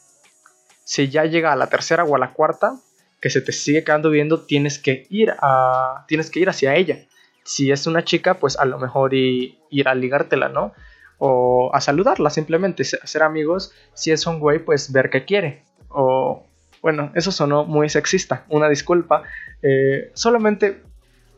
Si 0.85 1.09
ya 1.09 1.25
llega 1.25 1.53
a 1.53 1.55
la 1.55 1.67
tercera 1.67 2.03
o 2.03 2.15
a 2.15 2.19
la 2.19 2.33
cuarta, 2.33 2.79
que 3.21 3.29
se 3.29 3.41
te 3.41 3.51
sigue 3.51 3.83
quedando 3.83 4.09
viendo, 4.09 4.41
tienes 4.41 4.79
que 4.79 5.07
ir 5.09 5.33
a 5.39 6.05
tienes 6.07 6.29
que 6.29 6.39
ir 6.39 6.49
hacia 6.49 6.75
ella. 6.75 7.05
Si 7.43 7.71
es 7.71 7.87
una 7.87 8.03
chica, 8.03 8.35
pues 8.35 8.57
a 8.57 8.65
lo 8.65 8.77
mejor 8.79 9.13
ir 9.13 9.87
a 9.87 9.95
ligártela, 9.95 10.49
¿no? 10.49 10.73
O 11.17 11.71
a 11.73 11.79
saludarla 11.79 12.29
simplemente, 12.29 12.83
ser 12.83 13.23
amigos. 13.23 13.73
Si 13.93 14.11
es 14.11 14.27
un 14.27 14.39
güey, 14.39 14.59
pues 14.59 14.91
ver 14.91 15.09
qué 15.09 15.25
quiere. 15.25 15.63
O 15.89 16.45
bueno, 16.83 17.13
eso 17.15 17.31
sonó 17.31 17.63
muy 17.63 17.87
sexista, 17.87 18.45
una 18.49 18.67
disculpa. 18.67 19.23
Eh, 19.61 20.11
solamente, 20.15 20.81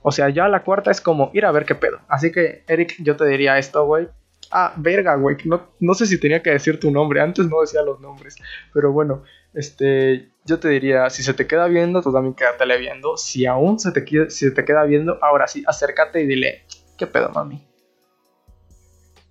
o 0.01 0.11
sea, 0.11 0.29
ya 0.29 0.47
la 0.47 0.63
cuarta 0.63 0.89
es 0.89 0.99
como 0.99 1.29
ir 1.35 1.45
a 1.45 1.51
ver 1.51 1.65
qué 1.65 1.75
pedo. 1.75 1.99
Así 2.07 2.31
que, 2.31 2.63
Eric, 2.67 2.95
yo 2.97 3.15
te 3.15 3.25
diría 3.25 3.59
esto, 3.59 3.85
güey. 3.85 4.07
Ah, 4.49 4.73
verga, 4.75 5.13
güey. 5.15 5.37
No, 5.45 5.69
no 5.79 5.93
sé 5.93 6.07
si 6.07 6.19
tenía 6.19 6.41
que 6.41 6.49
decir 6.49 6.79
tu 6.79 6.89
nombre. 6.89 7.21
Antes 7.21 7.47
no 7.47 7.61
decía 7.61 7.83
los 7.83 7.99
nombres. 7.99 8.37
Pero 8.73 8.91
bueno, 8.91 9.21
este, 9.53 10.31
yo 10.45 10.57
te 10.57 10.69
diría, 10.69 11.11
si 11.11 11.21
se 11.21 11.35
te 11.35 11.45
queda 11.45 11.67
viendo, 11.67 12.01
tú 12.01 12.11
también 12.11 12.33
quédatele 12.33 12.79
viendo. 12.79 13.15
Si 13.15 13.45
aún 13.45 13.79
se 13.79 13.91
te, 13.91 14.31
si 14.31 14.51
te 14.51 14.65
queda 14.65 14.83
viendo, 14.85 15.19
ahora 15.21 15.47
sí, 15.47 15.63
acércate 15.67 16.21
y 16.21 16.25
dile, 16.25 16.63
¿qué 16.97 17.05
pedo, 17.05 17.29
mami? 17.29 17.67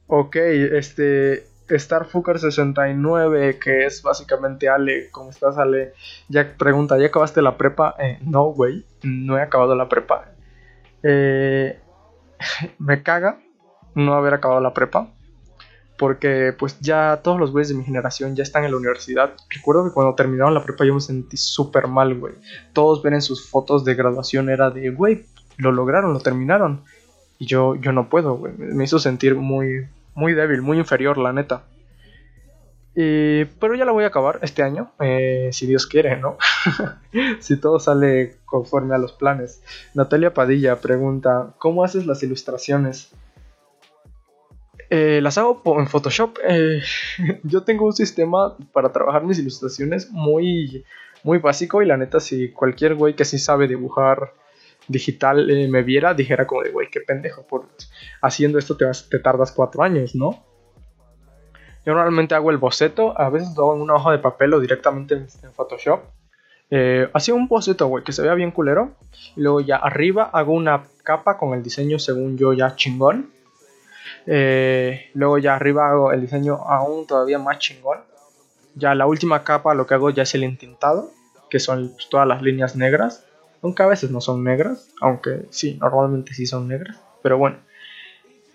Ok, 0.07 0.37
este, 0.37 1.49
StarFucker69, 1.69 3.59
que 3.59 3.87
es 3.87 4.03
básicamente 4.03 4.69
Ale, 4.69 5.11
¿cómo 5.11 5.31
estás, 5.31 5.59
Ale? 5.59 5.95
Ya 6.29 6.55
pregunta, 6.57 6.99
¿ya 6.99 7.07
acabaste 7.07 7.43
la 7.43 7.57
prepa? 7.57 7.95
Eh, 7.99 8.19
no, 8.23 8.45
güey, 8.47 8.85
no 9.03 9.39
he 9.39 9.43
acabado 9.43 9.75
la 9.75 9.89
prepa. 9.89 10.33
Eh, 11.03 11.79
me 12.79 13.03
caga 13.03 13.41
no 13.95 14.15
haber 14.15 14.35
acabado 14.35 14.61
la 14.61 14.75
prepa 14.75 15.15
porque 15.97 16.53
pues 16.59 16.81
ya 16.81 17.21
todos 17.23 17.39
los 17.39 17.53
güeyes 17.53 17.69
de 17.69 17.77
mi 17.77 17.85
generación 17.85 18.35
ya 18.35 18.43
están 18.43 18.65
en 18.65 18.73
la 18.73 18.77
universidad. 18.77 19.35
Recuerdo 19.49 19.85
que 19.85 19.93
cuando 19.93 20.15
terminaron 20.15 20.55
la 20.55 20.65
prepa 20.65 20.85
yo 20.85 20.95
me 20.95 21.01
sentí 21.01 21.37
súper 21.37 21.87
mal, 21.87 22.19
güey. 22.19 22.35
Todos 22.73 23.03
ven 23.03 23.15
en 23.15 23.23
sus 23.23 23.49
fotos 23.49 23.85
de 23.85 23.95
graduación 23.95 24.49
era 24.49 24.71
de, 24.71 24.91
güey, 24.91 25.27
lo 25.57 25.73
lograron, 25.73 26.13
lo 26.13 26.21
terminaron. 26.21 26.83
Y 27.39 27.47
yo, 27.47 27.77
yo 27.77 27.93
no 27.93 28.09
puedo, 28.09 28.37
güey. 28.37 28.55
Me 28.57 28.85
hizo 28.85 28.99
sentir 28.99 29.35
muy, 29.35 29.87
muy 30.15 30.35
débil, 30.35 30.63
muy 30.63 30.79
inferior, 30.79 31.19
la 31.19 31.33
neta. 31.33 31.65
pero 32.95 33.75
ya 33.75 33.85
la 33.85 33.93
voy 33.93 34.05
a 34.05 34.09
acabar 34.09 34.39
este 34.43 34.63
año, 34.63 34.93
eh, 35.01 35.51
si 35.53 35.67
Dios 35.67 35.87
quiere, 35.87 36.17
¿no? 36.17 36.39
si 37.41 37.57
todo 37.57 37.79
sale 37.81 38.37
conforme 38.45 38.95
a 38.95 38.99
los 38.99 39.13
planes. 39.13 39.63
Natalia 39.95 40.33
Padilla 40.33 40.81
pregunta, 40.81 41.55
¿cómo 41.59 41.85
haces 41.85 42.07
las 42.07 42.23
ilustraciones? 42.23 43.13
Eh, 44.91 45.21
las 45.21 45.39
hago 45.39 45.61
en 45.79 45.89
Photoshop. 45.89 46.39
Eh, 46.47 46.81
yo 47.43 47.65
tengo 47.65 47.87
un 47.87 47.95
sistema 47.95 48.57
para 48.73 48.93
trabajar 48.93 49.25
mis 49.25 49.39
ilustraciones 49.39 50.11
muy, 50.11 50.85
muy 51.23 51.39
básico 51.39 51.83
y 51.83 51.87
la 51.87 51.97
neta 51.97 52.21
si 52.21 52.51
cualquier 52.51 52.95
güey 52.95 53.17
que 53.17 53.25
sí 53.25 53.39
sabe 53.39 53.67
dibujar 53.67 54.33
digital 54.89 55.51
eh, 55.51 55.69
me 55.69 55.83
viera, 55.83 56.15
dijera 56.15 56.47
como 56.47 56.63
de 56.63 56.71
güey, 56.71 56.91
qué 56.91 57.01
pendejo, 57.01 57.43
por 57.47 57.67
haciendo 58.21 58.59
esto 58.59 58.77
te, 58.77 58.87
te 59.11 59.19
tardas 59.19 59.53
cuatro 59.53 59.83
años, 59.83 60.15
¿no? 60.15 60.45
Yo 61.85 61.93
normalmente 61.93 62.35
hago 62.35 62.51
el 62.51 62.59
boceto, 62.59 63.19
a 63.19 63.29
veces 63.29 63.55
lo 63.57 63.65
hago 63.65 63.75
en 63.77 63.83
una 63.83 63.95
hoja 63.95 64.13
de 64.13 64.19
papel 64.19 64.55
o 64.55 64.61
directamente 64.61 65.15
en, 65.15 65.29
Photoshop. 65.55 66.01
Eh, 66.71 67.09
así 67.13 67.31
un 67.31 67.47
boceto, 67.47 67.89
güey, 67.89 68.03
que 68.03 68.13
se 68.13 68.23
vea 68.23 68.35
bien 68.35 68.51
culero. 68.51 68.93
Luego 69.37 69.61
ya 69.61 69.77
arriba 69.77 70.31
hago 70.33 70.55
una 70.55 70.85
capa 71.03 71.37
con 71.37 71.53
el 71.53 71.63
diseño 71.63 71.99
según 71.99 72.39
yo 72.39 72.55
ya 72.55 72.75
chingón. 72.75 73.31
Eh, 74.27 75.11
luego 75.13 75.37
ya 75.37 75.57
arriba 75.57 75.91
hago 75.91 76.13
el 76.13 76.23
diseño 76.23 76.55
aún 76.55 77.07
todavía 77.07 77.39
más 77.39 77.59
chingón. 77.59 77.99
Ya 78.75 78.95
la 78.95 79.07
última 79.07 79.45
capa 79.45 79.75
lo 79.75 79.87
que 79.87 79.95
hago 79.95 80.09
ya 80.09 80.23
es 80.23 80.35
el 80.35 80.43
intintado, 80.43 81.11
que 81.51 81.61
son 81.61 81.95
todas 82.11 82.27
las 82.27 82.41
líneas 82.41 82.77
negras. 82.77 83.27
Aunque 83.65 83.83
a 83.83 83.87
veces 83.87 84.11
no 84.11 84.21
son 84.21 84.45
negras, 84.45 84.91
aunque 85.01 85.47
sí, 85.49 85.79
normalmente 85.81 86.35
sí 86.35 86.45
son 86.45 86.69
negras. 86.69 87.01
Pero 87.23 87.39
bueno. 87.39 87.57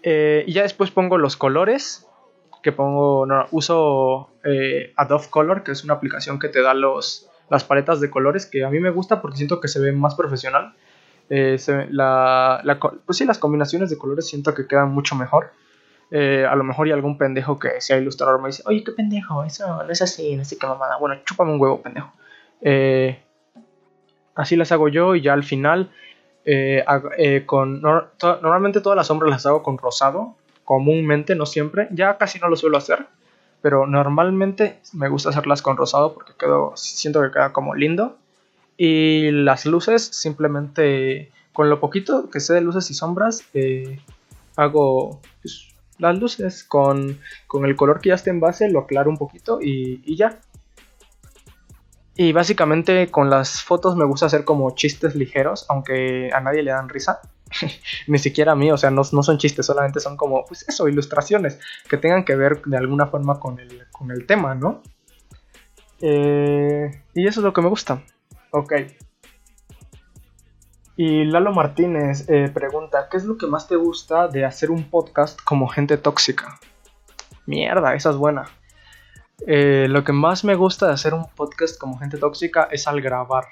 Eh, 0.04 0.44
y 0.48 0.54
ya 0.54 0.62
después 0.62 0.92
pongo 0.92 1.18
los 1.18 1.36
colores. 1.36 2.06
Que 2.62 2.72
pongo, 2.72 3.26
no, 3.26 3.48
uso 3.52 4.30
eh, 4.44 4.94
Adobe 4.98 5.26
Color, 5.30 5.64
que 5.64 5.72
es 5.72 5.84
una 5.84 5.94
aplicación 5.96 6.40
que 6.40 6.50
te 6.50 6.62
da 6.62 6.74
los, 6.74 7.30
las 7.50 7.64
paletas 7.64 8.02
de 8.02 8.10
colores, 8.10 8.46
que 8.46 8.66
a 8.66 8.70
mí 8.70 8.80
me 8.80 8.90
gusta 8.90 9.22
porque 9.22 9.38
siento 9.38 9.60
que 9.62 9.68
se 9.70 9.80
ve 9.80 9.94
más 9.94 10.14
profesional. 10.14 10.76
Eh, 11.30 11.58
la, 11.90 12.62
pues 13.06 13.18
sí, 13.18 13.26
las 13.26 13.40
combinaciones 13.40 13.90
de 13.90 13.98
colores 13.98 14.28
siento 14.28 14.54
que 14.54 14.68
quedan 14.68 14.92
mucho 14.92 15.16
mejor. 15.16 15.52
Eh, 16.12 16.46
a 16.48 16.56
lo 16.56 16.64
mejor 16.64 16.88
hay 16.88 16.92
algún 16.92 17.18
pendejo 17.18 17.58
que 17.58 17.82
sea 17.82 17.98
ilustrador 17.98 18.42
me 18.42 18.50
dice, 18.50 18.64
oye, 18.66 18.84
qué 18.84 18.92
pendejo, 18.92 19.44
eso 19.44 19.84
no 19.84 19.90
es 19.90 20.02
así, 20.02 20.36
no 20.36 20.46
sé 20.46 20.58
qué 20.58 20.68
mamada. 20.68 20.98
Bueno, 20.98 21.20
chúpame 21.26 21.54
un 21.54 21.62
huevo, 21.62 21.82
pendejo. 21.82 22.12
Eh, 22.62 23.24
así 24.36 24.56
las 24.56 24.72
hago 24.72 24.88
yo 24.88 25.16
y 25.16 25.22
ya 25.22 25.34
al 25.34 25.44
final, 25.44 25.92
eh, 26.46 26.84
eh, 27.18 27.44
con, 27.46 27.82
normalmente 27.82 28.82
todas 28.82 28.96
las 28.96 29.08
sombras 29.08 29.32
las 29.32 29.46
hago 29.46 29.64
con 29.64 29.78
rosado, 29.78 30.36
comúnmente, 30.64 31.36
no 31.36 31.46
siempre. 31.46 31.88
Ya 31.92 32.18
casi 32.18 32.40
no 32.40 32.48
lo 32.48 32.56
suelo 32.56 32.78
hacer, 32.78 33.08
pero 33.62 33.88
normalmente 33.88 34.80
me 34.94 35.10
gusta 35.10 35.30
hacerlas 35.30 35.62
con 35.62 35.78
rosado 35.78 36.14
porque 36.14 36.34
quedo, 36.38 36.74
siento 36.76 37.22
que 37.22 37.32
queda 37.32 37.54
como 37.54 37.76
lindo. 37.76 38.18
Y 38.78 39.32
las 39.32 39.66
luces, 39.66 40.06
simplemente 40.06 41.32
con 41.52 41.70
lo 41.70 41.80
poquito 41.80 42.30
que 42.30 42.40
sé 42.40 42.54
de 42.54 42.62
luces 42.62 42.90
y 42.90 42.94
sombras, 42.94 43.44
eh, 43.54 44.00
hago 44.56 45.20
pues, 45.42 45.68
las 45.98 46.18
luces 46.18 46.64
con, 46.64 47.20
con 47.48 47.66
el 47.66 47.76
color 47.76 48.00
que 48.00 48.10
ya 48.10 48.16
esté 48.16 48.30
en 48.30 48.40
base, 48.40 48.70
lo 48.70 48.80
aclaro 48.80 49.10
un 49.10 49.18
poquito 49.18 49.60
y, 49.62 50.02
y 50.06 50.16
ya. 50.16 50.40
Y 52.22 52.34
básicamente 52.34 53.10
con 53.10 53.30
las 53.30 53.64
fotos 53.64 53.96
me 53.96 54.04
gusta 54.04 54.26
hacer 54.26 54.44
como 54.44 54.76
chistes 54.76 55.16
ligeros, 55.16 55.66
aunque 55.70 56.30
a 56.34 56.42
nadie 56.42 56.64
le 56.64 56.72
dan 56.72 56.90
risa. 56.90 57.22
Ni 58.08 58.20
siquiera 58.20 58.52
a 58.52 58.56
mí, 58.56 58.70
o 58.70 58.78
sea, 58.78 58.92
no, 58.92 59.04
no 59.14 59.24
son 59.24 59.38
chistes, 59.38 59.66
solamente 59.66 60.02
son 60.02 60.18
como, 60.18 60.44
pues 60.44 60.68
eso, 60.68 60.90
ilustraciones 60.90 61.62
que 61.90 61.96
tengan 61.96 62.26
que 62.26 62.36
ver 62.36 62.62
de 62.64 62.76
alguna 62.76 63.08
forma 63.08 63.40
con 63.40 63.58
el, 63.58 63.88
con 63.94 64.12
el 64.12 64.26
tema, 64.26 64.54
¿no? 64.54 64.82
Eh, 66.02 66.92
y 67.16 67.26
eso 67.26 67.40
es 67.40 67.44
lo 67.46 67.54
que 67.54 67.62
me 67.62 67.70
gusta. 67.70 68.04
Ok. 68.52 68.74
Y 70.98 71.24
Lalo 71.24 71.54
Martínez 71.54 72.26
eh, 72.28 72.52
pregunta, 72.54 73.08
¿qué 73.10 73.16
es 73.16 73.24
lo 73.24 73.38
que 73.38 73.48
más 73.48 73.70
te 73.70 73.78
gusta 73.78 74.28
de 74.28 74.44
hacer 74.44 74.72
un 74.72 74.90
podcast 74.90 75.40
como 75.42 75.70
gente 75.70 75.96
tóxica? 75.96 76.60
Mierda, 77.46 77.96
esa 77.96 78.10
es 78.10 78.18
buena. 78.18 78.50
Eh, 79.48 79.88
lo 79.90 80.04
que 80.04 80.12
más 80.12 80.44
me 80.44 80.56
gusta 80.56 80.88
de 80.88 80.94
hacer 80.94 81.14
un 81.14 81.26
podcast 81.36 81.78
como 81.78 81.98
gente 81.98 82.18
tóxica 82.18 82.68
es 82.72 82.88
al 82.88 83.02
grabar. 83.02 83.46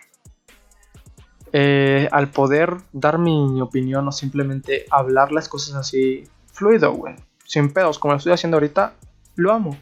Eh, 1.53 2.09
al 2.11 2.29
poder 2.29 2.75
dar 2.91 3.17
mi 3.19 3.61
opinión 3.61 4.07
o 4.07 4.11
simplemente 4.11 4.85
hablar 4.91 5.31
las 5.31 5.47
cosas 5.47 5.75
así 5.75 6.27
fluido, 6.51 6.91
güey. 6.93 7.15
Sin 7.45 7.71
pedos, 7.71 7.99
como 7.99 8.13
lo 8.13 8.17
estoy 8.17 8.33
haciendo 8.33 8.57
ahorita, 8.57 8.93
lo 9.35 9.53
amo. 9.53 9.77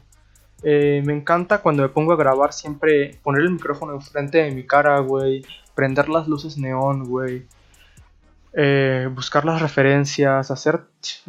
Eh, 0.63 1.01
me 1.05 1.13
encanta 1.13 1.59
cuando 1.59 1.83
me 1.83 1.89
pongo 1.89 2.13
a 2.13 2.17
grabar 2.17 2.53
siempre 2.53 3.19
poner 3.23 3.41
el 3.41 3.51
micrófono 3.51 3.93
enfrente 3.93 4.39
de 4.39 4.51
mi 4.51 4.65
cara, 4.65 4.99
güey. 4.99 5.43
Prender 5.73 6.09
las 6.09 6.27
luces 6.27 6.57
neón, 6.57 7.05
güey. 7.05 7.45
Eh, 8.53 9.09
buscar 9.13 9.43
las 9.43 9.61
referencias, 9.61 10.49
hacer, 10.49 10.81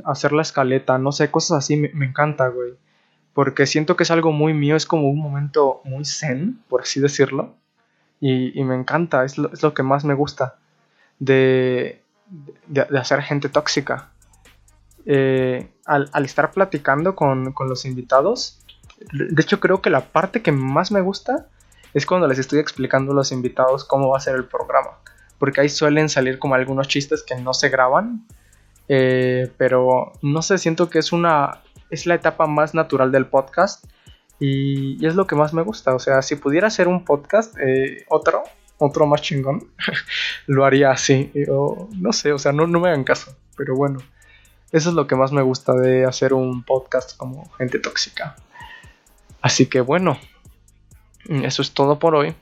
hacer 0.05 0.33
la 0.33 0.43
escaleta, 0.43 0.97
no 0.99 1.11
sé, 1.11 1.31
cosas 1.31 1.59
así 1.59 1.77
me, 1.77 1.91
me 1.93 2.07
encanta, 2.07 2.49
güey. 2.49 2.75
Porque 3.37 3.67
siento 3.67 3.97
que 3.97 4.05
es 4.05 4.11
algo 4.11 4.33
muy 4.33 4.55
mío, 4.55 4.77
es 4.77 4.87
como 4.87 5.11
un 5.11 5.21
momento 5.21 5.83
muy 5.85 6.07
zen, 6.07 6.59
por 6.71 6.81
así 6.81 7.01
decirlo. 7.01 7.55
Y, 8.19 8.65
me 8.65 8.75
encanta, 8.75 9.25
es 9.25 9.37
lo, 9.37 9.53
es 9.53 9.63
lo 9.63 9.75
que 9.75 9.83
más 9.83 10.07
me 10.07 10.15
gusta 10.15 10.57
de, 11.19 12.01
de, 12.67 12.87
de 12.89 12.99
hacer 12.99 13.21
gente 13.21 13.51
tóxica. 13.51 14.09
Eh, 15.05 15.69
al, 15.85 16.09
al 16.13 16.25
estar 16.25 16.51
platicando 16.51 17.15
con, 17.15 17.53
con 17.53 17.69
los 17.69 17.85
invitados, 17.85 18.59
de 19.13 19.43
hecho, 19.43 19.61
creo 19.61 19.83
que 19.83 19.91
la 19.91 20.01
parte 20.01 20.41
que 20.41 20.53
más 20.53 20.91
me 20.91 21.03
gusta 21.03 21.49
es 21.93 22.07
cuando 22.07 22.27
les 22.27 22.39
estoy 22.39 22.59
explicando 22.59 23.13
a 23.13 23.15
los 23.15 23.33
invitados 23.33 23.85
cómo 23.85 24.09
va 24.09 24.17
a 24.17 24.21
ser 24.21 24.37
el 24.37 24.47
programa. 24.47 24.99
Porque 25.39 25.61
ahí 25.61 25.69
suelen 25.69 26.09
salir 26.09 26.39
como 26.39 26.55
algunos 26.55 26.89
chistes 26.89 27.23
que 27.23 27.37
no 27.37 27.53
se 27.53 27.69
graban. 27.69 28.27
eh, 28.89 29.53
pero 29.59 30.13
no 30.23 30.41
sé, 30.41 30.57
siento 30.57 30.89
que 30.89 30.99
es 31.01 31.13
una. 31.13 31.61
Es 31.91 32.07
la 32.07 32.15
etapa 32.15 32.47
más 32.47 32.75
natural 32.75 33.13
del 33.13 33.27
podcast. 33.27 33.85
Y, 34.39 35.05
es 35.07 35.15
lo 35.15 35.27
que 35.27 35.35
más 35.35 35.53
me 35.53 35.63
gusta. 35.63 35.95
O 35.95 35.99
sea, 35.99 36.23
si 36.23 36.37
pudiera 36.37 36.69
hacer 36.69 36.89
un 36.89 37.05
podcast, 37.05 37.57
eh, 37.59 38.05
otro, 38.09 38.43
otro 38.79 39.07
más 39.07 39.23
chingón, 39.23 39.71
lo 40.47 40.65
haría 40.65 40.91
así. 40.91 41.33
No 41.99 42.13
sé, 42.13 42.33
o 42.33 42.39
sea, 42.39 42.53
no, 42.53 42.67
no 42.67 42.81
me 42.81 42.89
hagan 42.89 43.05
caso. 43.05 43.35
Pero 43.57 43.75
bueno, 43.75 43.99
eso 44.73 44.91
es 44.91 44.95
lo 44.95 45.07
que 45.07 45.17
más 45.17 45.33
me 45.33 45.43
gusta 45.43 45.73
de 45.75 46.05
hacer 46.05 46.35
un 46.35 46.63
podcast 46.63 47.17
como 47.17 47.51
gente 47.53 47.79
tóxica. 47.79 48.37
Así 49.41 49.67
que 49.67 49.81
bueno, 49.81 50.19
eso 51.29 51.63
es 51.63 51.73
todo 51.73 51.99
por 51.99 52.15
hoy. 52.15 52.35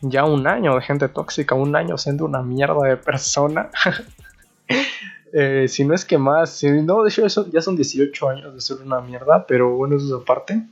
Ya 0.00 0.24
un 0.24 0.46
año 0.46 0.74
de 0.74 0.82
gente 0.82 1.08
tóxica, 1.08 1.54
un 1.54 1.74
año 1.76 1.96
siendo 1.96 2.24
una 2.26 2.42
mierda 2.42 2.88
de 2.88 2.96
persona. 2.96 3.70
eh, 5.36 5.66
si 5.66 5.84
no 5.84 5.94
es 5.94 6.04
que 6.04 6.16
más, 6.16 6.50
si 6.50 6.70
no, 6.70 7.02
de 7.02 7.10
hecho 7.10 7.26
eso, 7.26 7.50
ya 7.50 7.60
son 7.60 7.74
18 7.74 8.28
años 8.28 8.54
de 8.54 8.60
ser 8.60 8.76
una 8.86 9.00
mierda, 9.00 9.44
pero 9.48 9.74
bueno, 9.74 9.96
eso 9.96 10.06
es 10.06 10.22
aparte. 10.22 10.62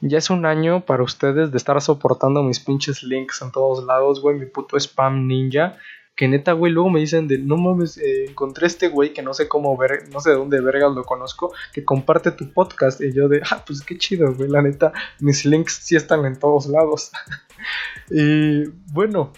Ya 0.00 0.18
es 0.18 0.30
un 0.30 0.46
año 0.46 0.86
para 0.86 1.02
ustedes 1.02 1.50
de 1.50 1.56
estar 1.56 1.80
soportando 1.82 2.44
mis 2.44 2.60
pinches 2.60 3.02
links 3.02 3.42
en 3.42 3.50
todos 3.50 3.84
lados, 3.84 4.22
güey, 4.22 4.38
mi 4.38 4.46
puto 4.46 4.76
spam 4.76 5.26
ninja. 5.26 5.76
Que 6.14 6.28
neta, 6.28 6.52
güey, 6.52 6.72
luego 6.72 6.90
me 6.90 7.00
dicen 7.00 7.26
de, 7.26 7.38
no 7.38 7.56
mames, 7.56 7.98
eh, 7.98 8.26
encontré 8.28 8.68
este 8.68 8.86
güey 8.86 9.12
que 9.12 9.22
no 9.22 9.34
sé 9.34 9.48
cómo 9.48 9.76
ver, 9.76 10.08
no 10.12 10.20
sé 10.20 10.30
de 10.30 10.36
dónde 10.36 10.60
vergas 10.60 10.94
lo 10.94 11.02
conozco, 11.02 11.52
que 11.72 11.84
comparte 11.84 12.30
tu 12.30 12.52
podcast. 12.52 13.00
Y 13.00 13.12
yo 13.12 13.26
de, 13.26 13.42
ah, 13.50 13.64
pues 13.66 13.82
qué 13.82 13.98
chido, 13.98 14.32
güey, 14.32 14.48
la 14.48 14.62
neta, 14.62 14.92
mis 15.18 15.44
links 15.44 15.80
sí 15.82 15.96
están 15.96 16.24
en 16.24 16.38
todos 16.38 16.66
lados. 16.66 17.10
y 18.10 18.68
bueno, 18.92 19.32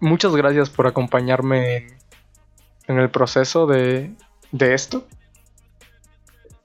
muchas 0.00 0.34
gracias 0.34 0.70
por 0.70 0.88
acompañarme 0.88 1.76
en, 1.76 1.97
en 2.88 2.98
el 2.98 3.10
proceso 3.10 3.66
de, 3.66 4.14
de 4.50 4.74
esto. 4.74 5.06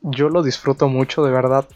Yo 0.02 0.30
lo 0.30 0.42
disfruto 0.42 0.90
mucho, 0.90 1.24
de 1.24 1.32
verdad. 1.32 1.68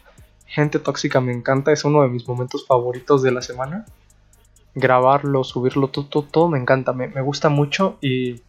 Gente 0.46 0.78
tóxica 0.78 1.20
me 1.20 1.32
encanta, 1.32 1.72
es 1.72 1.84
uno 1.84 2.02
de 2.02 2.08
mis 2.08 2.26
momentos 2.26 2.66
favoritos 2.66 3.22
de 3.22 3.30
la 3.30 3.42
semana 3.42 3.86
grabarlo, 4.78 5.44
subirlo, 5.44 5.88
todo, 5.88 6.06
todo, 6.06 6.22
todo 6.22 6.48
me 6.48 6.58
encanta, 6.58 6.92
me, 6.92 7.08
me, 7.08 7.20
gusta 7.20 7.48
mucho 7.48 7.98
y 8.00 8.42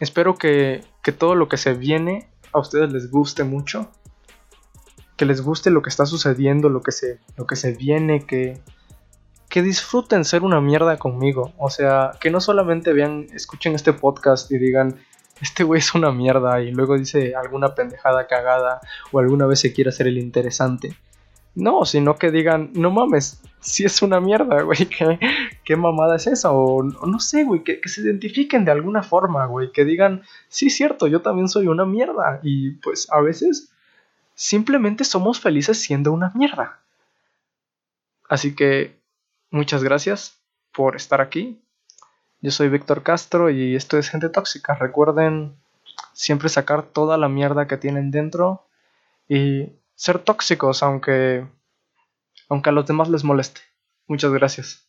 espero 0.00 0.36
que, 0.36 0.82
que, 1.02 1.12
todo 1.12 1.34
lo 1.34 1.48
que 1.48 1.56
se 1.56 1.74
viene 1.74 2.28
a 2.52 2.58
ustedes 2.58 2.92
les 2.92 3.10
guste 3.10 3.44
mucho, 3.44 3.90
que 5.16 5.26
les 5.26 5.42
guste 5.42 5.70
lo 5.70 5.82
que 5.82 5.90
está 5.90 6.06
sucediendo, 6.06 6.68
lo 6.68 6.80
que 6.80 6.92
se, 6.92 7.20
lo 7.36 7.46
que 7.46 7.56
se 7.56 7.72
viene, 7.72 8.24
que, 8.24 8.60
que 9.54 9.62
disfruten 9.62 10.24
ser 10.24 10.42
una 10.42 10.60
mierda 10.60 10.96
conmigo, 10.96 11.52
o 11.58 11.70
sea, 11.70 12.10
que 12.20 12.28
no 12.28 12.40
solamente 12.40 12.92
vean, 12.92 13.28
escuchen 13.32 13.76
este 13.76 13.92
podcast 13.92 14.50
y 14.50 14.58
digan, 14.58 14.96
este 15.40 15.62
güey 15.62 15.78
es 15.78 15.94
una 15.94 16.10
mierda 16.10 16.60
y 16.60 16.72
luego 16.72 16.98
dice 16.98 17.36
alguna 17.36 17.72
pendejada 17.72 18.26
cagada 18.26 18.80
o 19.12 19.20
alguna 19.20 19.46
vez 19.46 19.60
se 19.60 19.72
quiere 19.72 19.90
hacer 19.90 20.08
el 20.08 20.18
interesante. 20.18 20.96
No, 21.54 21.84
sino 21.84 22.16
que 22.16 22.32
digan, 22.32 22.72
no 22.74 22.90
mames, 22.90 23.40
si 23.60 23.84
es 23.84 24.02
una 24.02 24.18
mierda, 24.18 24.60
güey, 24.62 24.86
¿qué, 24.98 25.20
qué 25.64 25.76
mamada 25.76 26.16
es 26.16 26.26
esa? 26.26 26.50
O, 26.50 26.82
no 26.82 27.20
sé, 27.20 27.44
güey, 27.44 27.62
que, 27.62 27.80
que, 27.80 27.88
se 27.88 28.00
identifiquen 28.00 28.64
de 28.64 28.72
alguna 28.72 29.04
forma, 29.04 29.46
güey, 29.46 29.70
que 29.70 29.84
digan, 29.84 30.22
sí, 30.48 30.68
cierto, 30.68 31.06
yo 31.06 31.22
también 31.22 31.48
soy 31.48 31.68
una 31.68 31.86
mierda. 31.86 32.40
Y 32.42 32.72
pues 32.72 33.06
a 33.12 33.20
veces 33.20 33.70
simplemente 34.34 35.04
somos 35.04 35.38
felices 35.38 35.80
siendo 35.80 36.10
una 36.10 36.32
mierda. 36.34 36.80
Así 38.28 38.56
que 38.56 39.03
muchas 39.54 39.84
gracias 39.84 40.40
por 40.72 40.96
estar 40.96 41.20
aquí. 41.20 41.62
Yo 42.40 42.50
soy 42.50 42.68
Víctor 42.68 43.04
Castro 43.04 43.50
y 43.50 43.76
esto 43.76 43.96
es 43.96 44.10
Gente 44.10 44.28
Tóxica. 44.28 44.74
Recuerden 44.74 45.56
siempre 46.12 46.48
sacar 46.48 46.82
toda 46.82 47.16
la 47.16 47.28
mierda 47.28 47.68
que 47.68 47.76
tienen 47.76 48.10
dentro 48.10 48.66
y 49.28 49.72
ser 49.94 50.18
tóxicos 50.18 50.82
aunque 50.82 51.46
aunque 52.48 52.68
a 52.68 52.72
los 52.72 52.86
demás 52.86 53.08
les 53.08 53.22
moleste. 53.22 53.60
Muchas 54.08 54.32
gracias. 54.32 54.83